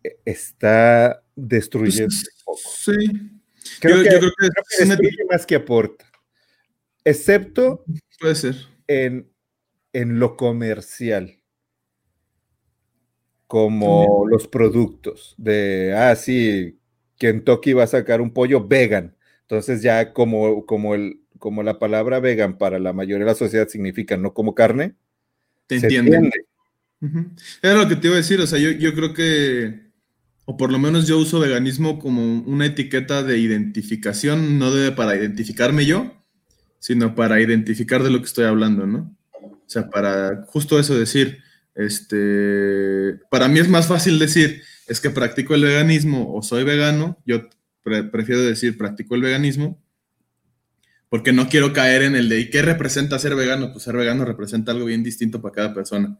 eh, 0.02 0.16
está 0.24 1.24
destruyendo 1.34 2.14
pues, 2.44 2.62
Sí. 2.62 2.92
Creo, 3.80 4.02
que, 4.02 4.10
destruye 4.84 5.24
más 5.30 5.46
que 5.46 5.56
aporta. 5.56 6.04
Excepto 7.04 7.84
Puede 8.20 8.34
ser. 8.34 8.56
En, 8.86 9.28
lo 9.92 10.36
comercial. 10.36 11.40
Como 13.46 14.26
los 14.28 14.48
productos 14.48 15.34
de, 15.36 15.94
ah, 15.96 16.16
sí, 16.16 16.78
Kentucky 17.18 17.72
va 17.72 17.84
a 17.84 17.88
sacar 17.88 18.20
un 18.20 18.32
pollo 18.32 18.66
vegan. 18.66 19.16
Entonces 19.54 19.82
ya 19.82 20.12
como, 20.12 20.66
como, 20.66 20.96
el, 20.96 21.20
como 21.38 21.62
la 21.62 21.78
palabra 21.78 22.18
vegan 22.18 22.58
para 22.58 22.80
la 22.80 22.92
mayoría 22.92 23.24
de 23.24 23.30
la 23.30 23.36
sociedad 23.36 23.68
significa 23.68 24.16
no 24.16 24.34
como 24.34 24.54
carne. 24.54 24.94
Te 25.68 25.76
entiende. 25.76 26.30
Era 27.62 27.74
lo 27.74 27.88
que 27.88 27.94
te 27.96 28.08
iba 28.08 28.16
a 28.16 28.18
decir, 28.18 28.40
o 28.40 28.46
sea, 28.46 28.58
yo, 28.58 28.70
yo 28.72 28.94
creo 28.94 29.14
que, 29.14 29.90
o 30.44 30.56
por 30.56 30.72
lo 30.72 30.78
menos 30.78 31.06
yo 31.06 31.18
uso 31.18 31.38
veganismo 31.38 32.00
como 32.00 32.40
una 32.40 32.66
etiqueta 32.66 33.22
de 33.22 33.38
identificación, 33.38 34.58
no 34.58 34.72
debe 34.72 34.90
para 34.90 35.14
identificarme 35.14 35.86
yo, 35.86 36.12
sino 36.80 37.14
para 37.14 37.40
identificar 37.40 38.02
de 38.02 38.10
lo 38.10 38.18
que 38.18 38.26
estoy 38.26 38.46
hablando, 38.46 38.86
¿no? 38.86 39.16
O 39.32 39.68
sea, 39.68 39.88
para 39.88 40.44
justo 40.48 40.78
eso 40.78 40.98
decir, 40.98 41.42
Este, 41.74 43.18
para 43.30 43.48
mí 43.48 43.58
es 43.58 43.68
más 43.68 43.86
fácil 43.86 44.18
decir, 44.18 44.62
es 44.86 45.00
que 45.00 45.10
practico 45.10 45.54
el 45.54 45.64
veganismo 45.64 46.34
o 46.34 46.42
soy 46.42 46.64
vegano. 46.64 47.18
Yo 47.26 47.48
prefiero 47.84 48.42
decir 48.42 48.76
practico 48.76 49.14
el 49.14 49.22
veganismo 49.22 49.80
porque 51.14 51.32
no 51.32 51.48
quiero 51.48 51.72
caer 51.72 52.02
en 52.02 52.16
el 52.16 52.28
de 52.28 52.40
¿y 52.40 52.50
qué 52.50 52.60
representa 52.60 53.20
ser 53.20 53.36
vegano? 53.36 53.70
Pues 53.70 53.84
ser 53.84 53.96
vegano 53.96 54.24
representa 54.24 54.72
algo 54.72 54.86
bien 54.86 55.04
distinto 55.04 55.40
para 55.40 55.54
cada 55.54 55.72
persona. 55.72 56.18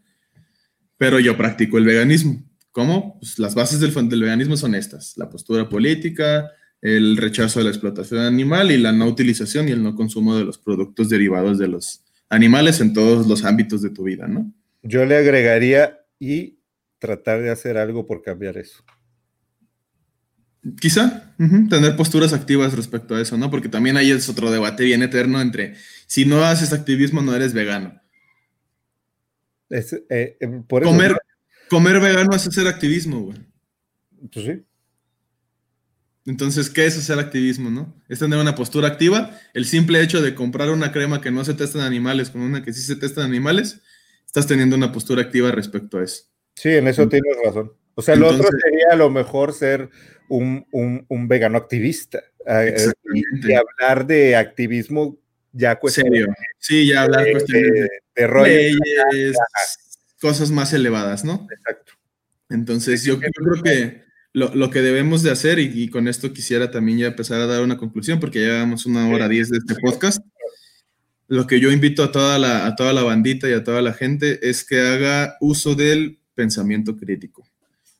Pero 0.96 1.18
yo 1.18 1.36
practico 1.36 1.78
el 1.78 1.84
veganismo. 1.84 2.44
¿Cómo? 2.70 3.18
Pues 3.18 3.40
las 3.40 3.56
bases 3.56 3.80
del, 3.80 3.90
veganismo 4.20 4.56
son 4.56 4.76
estas, 4.76 5.16
la 5.16 5.28
postura 5.28 5.68
política, 5.68 6.48
el 6.80 7.16
rechazo 7.16 7.58
de 7.58 7.64
la 7.64 7.70
explotación 7.70 8.20
animal 8.20 8.70
y 8.70 8.78
la 8.78 8.92
no 8.92 9.06
utilización 9.06 9.68
y 9.68 9.72
el 9.72 9.82
no 9.82 9.96
consumo 9.96 10.36
de 10.36 10.44
los 10.44 10.58
productos 10.58 11.08
derivados 11.08 11.58
de 11.58 11.66
los 11.66 12.04
animales 12.28 12.80
en 12.80 12.92
todos 12.92 13.26
los 13.26 13.44
ámbitos 13.44 13.82
de 13.82 13.90
tu 13.90 14.04
vida, 14.04 14.28
¿no? 14.28 14.52
Yo 14.84 15.04
le 15.06 15.16
agregaría 15.16 16.04
y 16.20 16.60
tratar 17.00 17.42
de 17.42 17.50
hacer 17.50 17.78
algo 17.78 18.06
por 18.06 18.22
cambiar 18.22 18.58
eso. 18.58 18.84
Quizá 20.80 21.34
tener 21.68 21.94
posturas 21.96 22.32
activas 22.32 22.74
respecto 22.74 23.14
a 23.14 23.20
eso, 23.20 23.36
¿no? 23.36 23.50
Porque 23.50 23.68
también 23.68 23.96
ahí 23.96 24.10
es 24.10 24.28
otro 24.28 24.50
debate 24.50 24.84
bien 24.84 25.02
eterno 25.02 25.40
entre 25.40 25.74
si 26.06 26.24
no 26.24 26.44
haces 26.44 26.72
activismo 26.72 27.22
no 27.22 27.34
eres 27.34 27.52
vegano. 27.52 28.00
Eh, 29.70 29.84
eh, 30.10 30.38
comer, 30.68 31.16
comer 31.68 32.00
vegano 32.00 32.34
es 32.34 32.46
hacer 32.46 32.66
activismo, 32.66 33.20
güey. 33.20 33.38
Pues 34.32 34.46
sí. 34.46 34.64
Entonces, 36.26 36.70
¿qué 36.70 36.86
es 36.86 36.96
hacer 36.96 37.18
activismo, 37.18 37.70
no? 37.70 37.94
Es 38.08 38.20
tener 38.20 38.38
una 38.38 38.54
postura 38.54 38.88
activa. 38.88 39.38
El 39.52 39.66
simple 39.66 40.00
hecho 40.00 40.22
de 40.22 40.34
comprar 40.34 40.70
una 40.70 40.90
crema 40.90 41.20
que 41.20 41.30
no 41.30 41.44
se 41.44 41.52
testa 41.52 41.78
en 41.78 41.84
animales 41.84 42.30
con 42.30 42.40
una 42.40 42.62
que 42.62 42.72
sí 42.72 42.80
se 42.80 42.96
testa 42.96 43.20
en 43.20 43.26
animales, 43.26 43.82
estás 44.24 44.46
teniendo 44.46 44.76
una 44.76 44.92
postura 44.92 45.22
activa 45.22 45.50
respecto 45.50 45.98
a 45.98 46.04
eso. 46.04 46.24
Sí, 46.54 46.70
en 46.70 46.88
eso 46.88 47.06
tienes 47.08 47.36
razón. 47.44 47.72
O 47.94 48.02
sea, 48.02 48.16
lo 48.16 48.28
otro 48.28 48.48
sería 48.62 48.86
a 48.92 48.96
lo 48.96 49.10
mejor 49.10 49.52
ser 49.52 49.88
un, 50.28 51.26
vegano 51.28 51.58
activista 51.58 52.22
eh, 52.46 52.92
y, 53.14 53.52
hablar 53.52 54.06
de 54.06 54.36
activismo 54.36 55.18
ya 55.52 55.78
cuestiones. 55.78 56.26
Sí, 56.58 56.88
ya 56.88 57.02
hablar 57.02 57.24
de, 57.24 57.32
cuestiones 57.32 57.90
de, 58.14 59.32
cosas 60.20 60.50
más 60.50 60.72
elevadas, 60.72 61.24
¿no? 61.24 61.46
Exacto. 61.52 61.92
Entonces, 62.50 63.04
yo, 63.04 63.18
creo 63.20 63.62
que 63.62 64.02
lo, 64.32 64.70
que 64.70 64.82
debemos 64.82 65.22
de 65.22 65.30
hacer, 65.30 65.58
y, 65.58 65.88
con 65.88 66.08
esto 66.08 66.32
quisiera 66.32 66.70
también 66.70 66.98
ya 66.98 67.06
empezar 67.08 67.40
a 67.40 67.46
dar 67.46 67.62
una 67.62 67.76
conclusión, 67.76 68.18
porque 68.18 68.40
ya 68.40 68.46
llevamos 68.46 68.86
una 68.86 69.08
hora 69.08 69.28
diez 69.28 69.50
de 69.50 69.58
este 69.58 69.74
podcast, 69.80 70.24
lo 71.28 71.46
que 71.46 71.60
yo 71.60 71.70
invito 71.70 72.02
a 72.02 72.12
toda, 72.12 72.38
la, 72.38 72.66
a 72.66 72.76
toda 72.76 72.92
la 72.92 73.02
bandita 73.02 73.48
y 73.48 73.52
a 73.52 73.64
toda 73.64 73.80
la 73.80 73.94
gente 73.94 74.48
es 74.48 74.64
que 74.64 74.80
haga 74.80 75.36
uso 75.40 75.74
del 75.74 76.18
pensamiento 76.34 76.96
crítico 76.96 77.48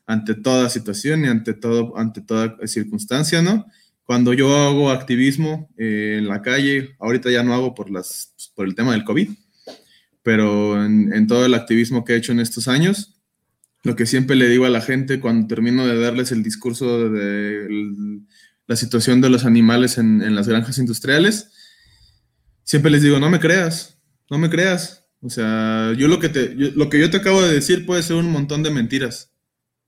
ante 0.07 0.35
toda 0.35 0.69
situación 0.69 1.25
y 1.25 1.29
ante, 1.29 1.55
todo, 1.55 1.97
ante 1.97 2.21
toda 2.21 2.57
circunstancia, 2.67 3.43
¿no? 3.43 3.67
Cuando 4.05 4.35
yo 4.35 4.55
hago 4.55 4.91
activismo 4.91 5.71
eh, 5.79 6.17
en 6.19 6.29
la 6.29 6.43
calle, 6.43 6.95
ahorita 7.01 7.31
ya 7.31 7.43
no 7.43 7.55
hago 7.55 7.75
por, 7.75 7.91
las, 7.91 8.35
por 8.55 8.67
el 8.67 8.75
tema 8.75 8.93
del 8.93 9.05
COVID, 9.05 9.31
pero 10.23 10.85
en, 10.85 11.27
todo 11.27 11.47
el 11.47 11.55
activismo 11.55 12.05
que 12.05 12.13
he 12.13 12.17
hecho 12.17 12.33
en 12.33 12.41
estos 12.41 12.69
años, 12.69 13.23
lo 13.83 13.97
que 13.97 14.07
siempre 14.07 14.37
le 14.37 14.49
digo 14.49 14.67
a 14.67 14.71
la 14.71 14.81
gente 14.81 15.21
cuando 15.21 15.47
termino 15.47 15.87
de 15.87 15.99
darles 15.99 16.33
el 16.33 16.43
discurso 16.43 17.09
de 17.11 18.21
la 18.67 18.77
situación 18.77 19.21
de 19.21 19.31
los 19.31 19.45
animales 19.45 19.99
en, 19.99 20.35
las 20.35 20.49
granjas 20.49 20.79
industriales, 20.79 21.51
siempre 22.63 22.91
les 22.91 23.03
digo, 23.03 23.19
no 23.21 23.31
me 23.31 23.41
creas, 23.41 23.99
no 24.31 24.39
me 24.39 24.51
creas. 24.51 25.07
O 25.21 25.31
sea, 25.31 25.93
yo 25.97 26.09
lo 26.09 26.21
que, 26.21 26.29
te, 26.29 26.55
lo 26.55 26.91
que 26.91 27.01
yo 27.01 27.11
te 27.11 27.19
acabo 27.19 27.43
de 27.43 27.55
decir 27.55 27.87
puede 27.87 28.03
ser 28.03 28.17
un 28.17 28.31
montón 28.31 28.63
de 28.63 28.71
mentiras 28.71 29.34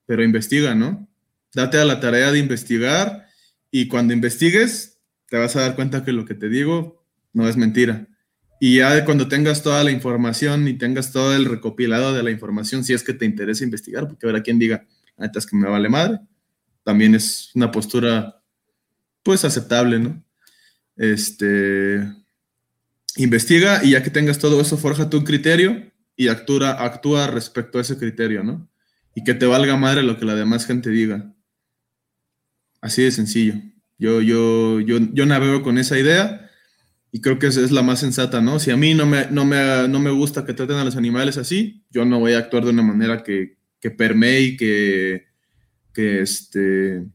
pero 0.06 0.24
investiga, 0.24 0.74
¿no? 0.74 1.08
Date 1.54 1.78
a 1.78 1.84
la 1.84 2.00
tarea 2.00 2.32
de 2.32 2.38
investigar 2.38 3.26
y 3.70 3.88
cuando 3.88 4.14
investigues 4.14 4.98
te 5.28 5.36
vas 5.36 5.56
a 5.56 5.60
dar 5.60 5.74
cuenta 5.74 6.04
que 6.04 6.12
lo 6.12 6.24
que 6.24 6.34
te 6.34 6.48
digo 6.48 7.04
no 7.32 7.48
es 7.48 7.56
mentira. 7.56 8.06
Y 8.60 8.78
ya 8.78 9.04
cuando 9.04 9.28
tengas 9.28 9.62
toda 9.62 9.84
la 9.84 9.90
información 9.90 10.66
y 10.66 10.74
tengas 10.74 11.12
todo 11.12 11.34
el 11.34 11.44
recopilado 11.44 12.14
de 12.14 12.22
la 12.22 12.30
información, 12.30 12.84
si 12.84 12.94
es 12.94 13.02
que 13.02 13.12
te 13.12 13.26
interesa 13.26 13.64
investigar, 13.64 14.08
porque 14.08 14.26
habrá 14.26 14.42
quien 14.42 14.58
diga, 14.58 14.86
neta 15.18 15.38
es 15.38 15.46
que 15.46 15.56
me 15.56 15.68
vale 15.68 15.88
madre, 15.88 16.20
también 16.82 17.14
es 17.14 17.50
una 17.54 17.70
postura 17.70 18.42
pues 19.22 19.44
aceptable, 19.44 19.98
¿no? 19.98 20.22
Este, 20.96 22.00
investiga 23.16 23.84
y 23.84 23.90
ya 23.90 24.02
que 24.02 24.10
tengas 24.10 24.38
todo 24.38 24.60
eso, 24.60 24.78
forja 24.78 25.10
tu 25.10 25.22
criterio 25.24 25.92
y 26.16 26.28
actúa, 26.28 26.82
actúa 26.82 27.26
respecto 27.26 27.78
a 27.78 27.82
ese 27.82 27.98
criterio, 27.98 28.42
¿no? 28.42 28.68
Y 29.16 29.24
que 29.24 29.32
te 29.32 29.46
valga 29.46 29.78
madre 29.78 30.02
lo 30.02 30.18
que 30.18 30.26
la 30.26 30.34
demás 30.34 30.66
gente 30.66 30.90
diga. 30.90 31.34
Así 32.82 33.02
de 33.02 33.10
sencillo. 33.10 33.54
Yo, 33.98 34.20
yo, 34.20 34.78
yo, 34.80 34.98
yo 35.14 35.24
navego 35.24 35.62
con 35.62 35.78
esa 35.78 35.98
idea 35.98 36.50
y 37.10 37.22
creo 37.22 37.38
que 37.38 37.46
es 37.46 37.72
la 37.72 37.80
más 37.80 38.00
sensata, 38.00 38.42
¿no? 38.42 38.58
Si 38.58 38.70
a 38.70 38.76
mí 38.76 38.92
no 38.92 39.06
me, 39.06 39.26
no 39.30 39.46
me, 39.46 39.88
no 39.88 40.00
me 40.00 40.10
gusta 40.10 40.44
que 40.44 40.52
traten 40.52 40.76
a 40.76 40.84
los 40.84 40.96
animales 40.96 41.38
así, 41.38 41.82
yo 41.90 42.04
no 42.04 42.20
voy 42.20 42.34
a 42.34 42.38
actuar 42.40 42.66
de 42.66 42.72
una 42.72 42.82
manera 42.82 43.22
que, 43.22 43.56
que 43.80 43.90
permee 43.90 44.40
y 44.42 44.56
que, 44.58 45.24
que, 45.94 46.20
este, 46.20 47.06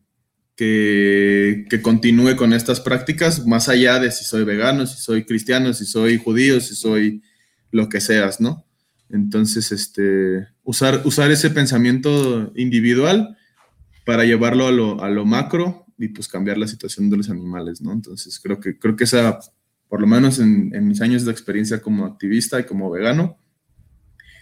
que, 0.55 1.67
que 1.69 1.81
continúe 1.83 2.35
con 2.35 2.51
estas 2.51 2.81
prácticas, 2.81 3.45
más 3.45 3.69
allá 3.69 3.99
de 3.99 4.09
si 4.09 4.25
soy 4.25 4.43
vegano, 4.43 4.87
si 4.87 4.99
soy 4.99 5.23
cristiano, 5.23 5.71
si 5.71 5.85
soy 5.85 6.17
judío, 6.17 6.61
si 6.61 6.73
soy 6.73 7.21
lo 7.69 7.89
que 7.89 8.01
seas, 8.01 8.41
¿no? 8.41 8.65
Entonces, 9.11 9.71
este, 9.71 10.47
usar, 10.71 11.01
usar 11.03 11.29
ese 11.31 11.49
pensamiento 11.49 12.53
individual 12.55 13.37
para 14.05 14.23
llevarlo 14.23 14.67
a 14.67 14.71
lo, 14.71 15.03
a 15.03 15.09
lo, 15.09 15.25
macro 15.25 15.85
y 15.97 16.07
pues 16.07 16.29
cambiar 16.29 16.57
la 16.57 16.67
situación 16.67 17.09
de 17.09 17.17
los 17.17 17.29
animales, 17.29 17.81
¿no? 17.81 17.91
Entonces, 17.91 18.39
creo 18.39 18.59
que, 18.61 18.79
creo 18.79 18.95
que 18.95 19.03
esa, 19.03 19.39
por 19.89 19.99
lo 19.99 20.07
menos 20.07 20.39
en, 20.39 20.73
en 20.73 20.87
mis 20.87 21.01
años 21.01 21.25
de 21.25 21.31
experiencia 21.31 21.81
como 21.81 22.05
activista 22.05 22.57
y 22.57 22.63
como 22.63 22.89
vegano, 22.89 23.37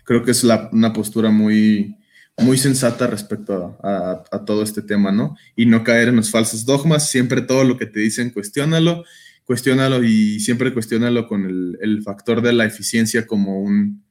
creo 0.06 0.24
que 0.24 0.32
es 0.32 0.44
la, 0.44 0.70
una 0.72 0.94
postura 0.94 1.32
muy, 1.32 1.98
muy 2.38 2.60
sensata 2.60 3.08
respecto 3.08 3.80
a, 3.84 4.24
a, 4.32 4.46
todo 4.46 4.62
este 4.62 4.84
tema, 4.84 5.12
¿no? 5.12 5.36
Y 5.56 5.66
no 5.66 5.84
caer 5.84 6.10
en 6.10 6.18
los 6.18 6.30
falsos 6.30 6.64
dogmas, 6.64 7.10
siempre 7.10 7.42
todo 7.42 7.64
lo 7.64 7.76
que 7.76 7.88
te 7.88 8.00
dicen, 8.00 8.30
cuestiónalo, 8.30 9.04
cuestiónalo 9.46 10.04
y 10.04 10.40
siempre 10.40 10.74
cuestiónalo 10.76 11.28
con 11.28 11.46
el, 11.46 11.78
el 11.82 12.04
factor 12.04 12.44
de 12.44 12.54
la 12.54 12.66
eficiencia 12.66 13.26
como 13.26 13.60
un, 13.62 14.04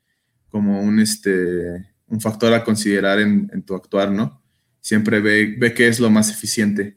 como 0.49 0.82
un, 0.82 0.99
este, 0.99 1.86
un 2.09 2.20
factor 2.20 2.52
a 2.55 2.64
considerar 2.64 3.20
en, 3.20 3.62
tu 3.62 3.74
actuar, 3.74 4.10
¿no? 4.10 4.43
Siempre 4.80 5.20
ve, 5.20 5.56
ve 5.59 5.74
qué 5.74 5.89
es 5.89 6.01
lo 6.01 6.10
más 6.10 6.30
eficiente 6.30 6.97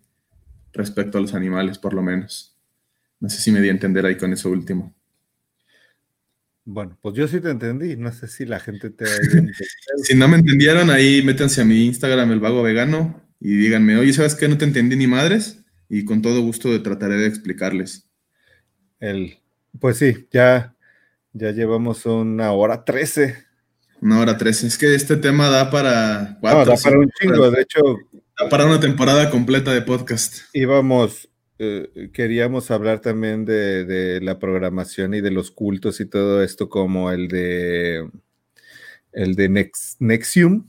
respecto 0.73 1.17
a 1.17 1.21
los 1.21 1.33
animales, 1.33 1.77
por 1.77 1.93
lo 1.93 2.01
menos. 2.01 2.57
No 3.19 3.29
sé 3.29 3.41
si 3.41 3.51
me 3.51 3.61
di 3.61 3.67
a 3.67 3.71
entender 3.71 4.05
ahí 4.05 4.15
con 4.15 4.31
eso 4.33 4.49
último. 4.49 4.95
Bueno, 6.63 6.97
pues 7.01 7.15
yo 7.15 7.27
sí 7.27 7.39
te 7.39 7.49
entendí. 7.49 7.95
No 7.97 8.11
sé 8.11 8.27
si 8.27 8.45
la 8.45 8.59
gente 8.59 8.89
te. 8.89 9.05
si 10.03 10.15
no 10.15 10.27
me 10.27 10.38
entendieron, 10.38 10.89
ahí 10.89 11.21
métanse 11.23 11.61
a 11.61 11.65
mi 11.65 11.85
Instagram, 11.85 12.31
el 12.31 12.39
vago 12.39 12.63
vegano, 12.63 13.21
y 13.39 13.55
díganme, 13.55 13.97
oye, 13.97 14.13
¿sabes 14.13 14.35
qué? 14.35 14.47
No 14.47 14.57
te 14.57 14.65
entendí 14.65 14.95
ni 14.95 15.07
madres. 15.07 15.63
Y 15.89 16.05
con 16.05 16.21
todo 16.21 16.41
gusto 16.41 16.81
trataré 16.81 17.15
de 17.15 17.27
explicarles. 17.27 18.07
El, 18.99 19.39
pues 19.79 19.97
sí, 19.97 20.27
ya 20.31 20.75
ya 21.33 21.51
llevamos 21.51 22.05
una 22.05 22.51
hora 22.51 22.83
trece. 22.83 23.45
Una 24.01 24.19
hora 24.19 24.37
trece. 24.37 24.65
Es 24.65 24.77
que 24.79 24.95
este 24.95 25.15
tema 25.15 25.49
da 25.49 25.69
para 25.69 26.37
cuatro. 26.41 26.73
da 26.73 26.81
para 26.81 26.97
un 26.97 27.09
chingo, 27.11 27.51
de 27.51 27.61
hecho. 27.61 27.79
Da 28.39 28.49
para 28.49 28.65
una 28.65 28.79
temporada 28.79 29.29
completa 29.29 29.71
de 29.71 29.83
podcast. 29.83 30.39
Íbamos, 30.53 31.29
eh, 31.59 32.09
queríamos 32.11 32.71
hablar 32.71 32.99
también 33.01 33.45
de, 33.45 34.19
la 34.23 34.39
programación 34.39 35.13
y 35.13 35.21
de 35.21 35.29
los 35.29 35.51
cultos 35.51 35.99
y 35.99 36.07
todo 36.07 36.41
esto, 36.41 36.67
como 36.67 37.11
el 37.11 37.27
de 37.27 38.09
el 39.11 39.35
de 39.35 39.71
Nexium. 39.99 40.67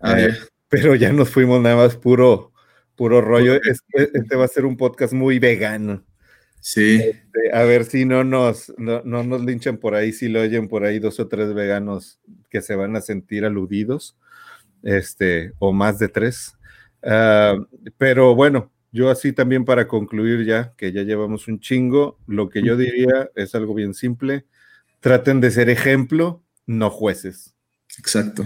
Ah, 0.00 0.18
eh, 0.18 0.34
pero 0.68 0.94
ya 0.94 1.12
nos 1.12 1.28
fuimos 1.28 1.60
nada 1.60 1.76
más 1.76 1.96
puro, 1.96 2.52
puro 2.96 3.20
rollo. 3.20 3.56
Este, 3.56 4.10
este 4.14 4.36
va 4.36 4.46
a 4.46 4.48
ser 4.48 4.64
un 4.64 4.78
podcast 4.78 5.12
muy 5.12 5.38
vegano. 5.38 6.06
Sí. 6.60 6.96
Este, 6.96 7.52
a 7.52 7.64
ver 7.64 7.84
si 7.84 8.04
no 8.04 8.22
nos, 8.22 8.72
no, 8.76 9.02
nos 9.02 9.44
linchan 9.44 9.78
por 9.78 9.94
ahí, 9.94 10.12
si 10.12 10.28
lo 10.28 10.40
oyen 10.40 10.68
por 10.68 10.84
ahí 10.84 10.98
dos 10.98 11.18
o 11.18 11.28
tres 11.28 11.54
veganos 11.54 12.20
que 12.50 12.60
se 12.60 12.74
van 12.74 12.96
a 12.96 13.00
sentir 13.00 13.44
aludidos, 13.44 14.16
este, 14.82 15.52
o 15.58 15.72
más 15.72 15.98
de 15.98 16.08
tres. 16.08 16.56
Ah, 17.02 17.56
pero 17.96 18.34
bueno, 18.34 18.70
yo 18.92 19.10
así 19.10 19.32
también 19.32 19.64
para 19.64 19.88
concluir 19.88 20.44
ya, 20.44 20.74
que 20.76 20.92
ya 20.92 21.02
llevamos 21.02 21.48
un 21.48 21.60
chingo, 21.60 22.18
lo 22.26 22.50
que 22.50 22.62
yo 22.62 22.76
diría 22.76 23.30
es 23.34 23.54
algo 23.54 23.74
bien 23.74 23.94
simple. 23.94 24.44
Traten 25.00 25.40
de 25.40 25.50
ser 25.50 25.70
ejemplo, 25.70 26.42
no 26.66 26.90
jueces. 26.90 27.54
Exacto. 27.98 28.44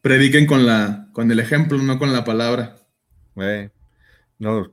Prediquen 0.00 0.46
con, 0.46 0.64
la, 0.64 1.08
con 1.12 1.30
el 1.30 1.40
ejemplo, 1.40 1.76
no 1.76 1.98
con 1.98 2.12
la 2.12 2.24
palabra. 2.24 2.76
Eh, 3.36 3.68
no, 4.38 4.72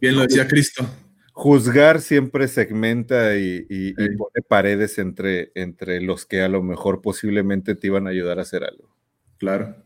bien 0.00 0.16
lo 0.16 0.22
decía 0.22 0.48
Cristo 0.48 0.88
juzgar 1.32 2.00
siempre 2.00 2.46
segmenta 2.46 3.36
y, 3.36 3.94
pone 4.16 4.42
paredes 4.46 4.98
entre, 4.98 5.50
entre 5.54 6.00
los 6.00 6.26
que 6.26 6.42
a 6.42 6.48
lo 6.48 6.62
mejor 6.62 7.02
posiblemente 7.02 7.74
te 7.74 7.86
iban 7.88 8.06
a 8.06 8.10
ayudar 8.10 8.38
a 8.38 8.42
hacer 8.42 8.64
algo. 8.64 8.94
Claro. 9.38 9.82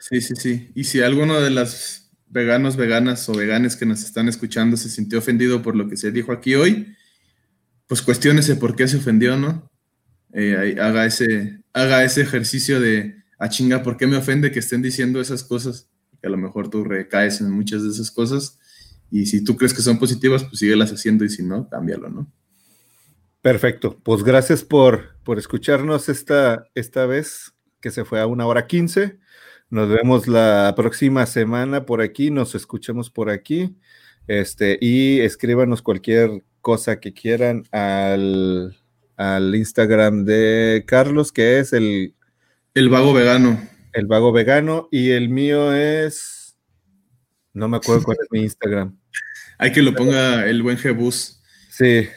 Sí, 0.00 0.20
sí, 0.20 0.34
sí. 0.36 0.70
Y 0.74 0.84
si 0.84 1.02
alguno 1.02 1.40
de 1.40 1.50
las 1.50 2.10
veganos, 2.28 2.76
veganas 2.76 3.28
o 3.28 3.34
veganes 3.34 3.76
que 3.76 3.86
nos 3.86 4.02
están 4.02 4.28
escuchando 4.28 4.76
se 4.76 4.88
sintió 4.88 5.18
ofendido 5.18 5.62
por 5.62 5.76
lo 5.76 5.88
que 5.88 5.96
se 5.96 6.10
dijo 6.10 6.32
aquí 6.32 6.54
hoy, 6.54 6.94
pues 7.86 8.02
cuestiónese 8.02 8.56
por 8.56 8.76
qué 8.76 8.88
se 8.88 8.96
ofendió, 8.96 9.36
¿no? 9.36 9.70
Eh, 10.32 10.76
haga, 10.80 11.06
ese, 11.06 11.60
haga 11.72 12.02
ese 12.02 12.22
ejercicio 12.22 12.80
de, 12.80 13.22
a 13.38 13.44
ah, 13.44 13.48
chinga, 13.48 13.82
¿por 13.82 13.96
qué 13.96 14.06
me 14.06 14.16
ofende 14.16 14.50
que 14.50 14.58
estén 14.58 14.82
diciendo 14.82 15.20
esas 15.20 15.44
cosas? 15.44 15.88
Que 16.20 16.26
a 16.26 16.30
lo 16.30 16.36
mejor 16.36 16.70
tú 16.70 16.82
recaes 16.82 17.40
en 17.40 17.50
muchas 17.50 17.82
de 17.82 17.90
esas 17.90 18.10
cosas. 18.10 18.58
Y 19.10 19.26
si 19.26 19.44
tú 19.44 19.56
crees 19.56 19.74
que 19.74 19.82
son 19.82 19.98
positivas, 19.98 20.44
pues 20.44 20.58
síguelas 20.58 20.92
haciendo 20.92 21.24
y 21.24 21.28
si 21.28 21.42
no, 21.42 21.68
cámbialo, 21.68 22.08
¿no? 22.08 22.30
Perfecto. 23.42 24.00
Pues 24.02 24.24
gracias 24.24 24.64
por, 24.64 25.16
por 25.22 25.38
escucharnos 25.38 26.08
esta, 26.08 26.64
esta 26.74 27.06
vez, 27.06 27.52
que 27.80 27.90
se 27.90 28.04
fue 28.04 28.20
a 28.20 28.26
una 28.26 28.46
hora 28.46 28.66
quince. 28.66 29.18
Nos 29.68 29.88
vemos 29.88 30.26
la 30.26 30.72
próxima 30.76 31.26
semana 31.26 31.84
por 31.84 32.00
aquí, 32.00 32.30
nos 32.30 32.54
escuchamos 32.54 33.10
por 33.10 33.28
aquí. 33.28 33.76
Este, 34.26 34.78
y 34.80 35.20
escríbanos 35.20 35.82
cualquier 35.82 36.42
cosa 36.62 36.98
que 36.98 37.12
quieran 37.12 37.64
al, 37.70 38.74
al 39.16 39.54
Instagram 39.54 40.24
de 40.24 40.84
Carlos, 40.86 41.30
que 41.30 41.58
es 41.58 41.72
el... 41.72 42.14
El 42.72 42.88
vago 42.88 43.12
vegano. 43.12 43.60
El 43.92 44.06
vago 44.06 44.32
vegano. 44.32 44.88
Y 44.90 45.10
el 45.10 45.28
mío 45.28 45.74
es... 45.74 46.33
No 47.54 47.68
me 47.68 47.78
acuerdo 47.78 48.02
cuál 48.02 48.18
es 48.20 48.28
mi 48.30 48.42
Instagram. 48.42 48.98
Hay 49.58 49.72
que 49.72 49.82
lo 49.82 49.94
ponga 49.94 50.46
el 50.46 50.62
buen 50.62 50.76
Jebus. 50.76 51.40
Sí. 51.70 52.08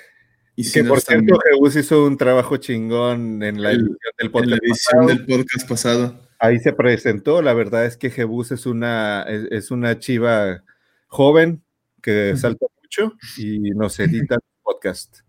Y 0.55 0.71
que 0.71 0.83
por 0.83 0.99
cierto, 0.99 1.37
Jebus 1.39 1.75
hizo 1.75 2.03
un 2.05 2.17
trabajo 2.17 2.57
chingón 2.57 3.43
en 3.43 3.61
la 3.61 3.71
edición 3.71 3.97
del 4.17 4.31
podcast. 4.31 4.43
En 4.43 4.49
la 4.49 4.57
edición 4.57 5.05
del 5.05 5.25
podcast 5.25 5.69
pasado. 5.69 6.27
Ahí 6.39 6.59
se 6.59 6.73
presentó. 6.73 7.43
La 7.43 7.53
verdad 7.53 7.85
es 7.85 7.95
que 7.95 8.09
Jebus 8.09 8.51
es 8.51 8.65
una, 8.65 9.23
es, 9.23 9.69
una 9.69 9.99
chiva 9.99 10.63
joven 11.07 11.63
que 12.01 12.35
salta 12.35 12.65
mucho 12.81 13.15
y 13.37 13.71
nos 13.71 13.99
edita 13.99 14.39
podcast. 14.63 15.19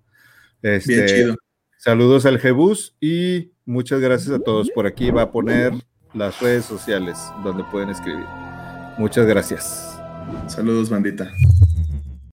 Este, 0.62 0.94
Bien 0.94 1.06
chido. 1.06 1.36
Saludos 1.76 2.26
al 2.26 2.40
Jebus 2.40 2.96
y 3.00 3.52
muchas 3.64 4.00
gracias 4.00 4.34
a 4.34 4.40
todos. 4.40 4.70
Por 4.70 4.86
aquí 4.86 5.10
va 5.10 5.22
a 5.22 5.30
poner 5.30 5.72
las 6.12 6.40
redes 6.40 6.64
sociales 6.64 7.18
donde 7.44 7.64
pueden 7.64 7.90
escribir. 7.90 8.26
Muchas 8.98 9.26
gracias. 9.26 9.87
Saludos, 10.46 10.90
bandita. 10.90 11.32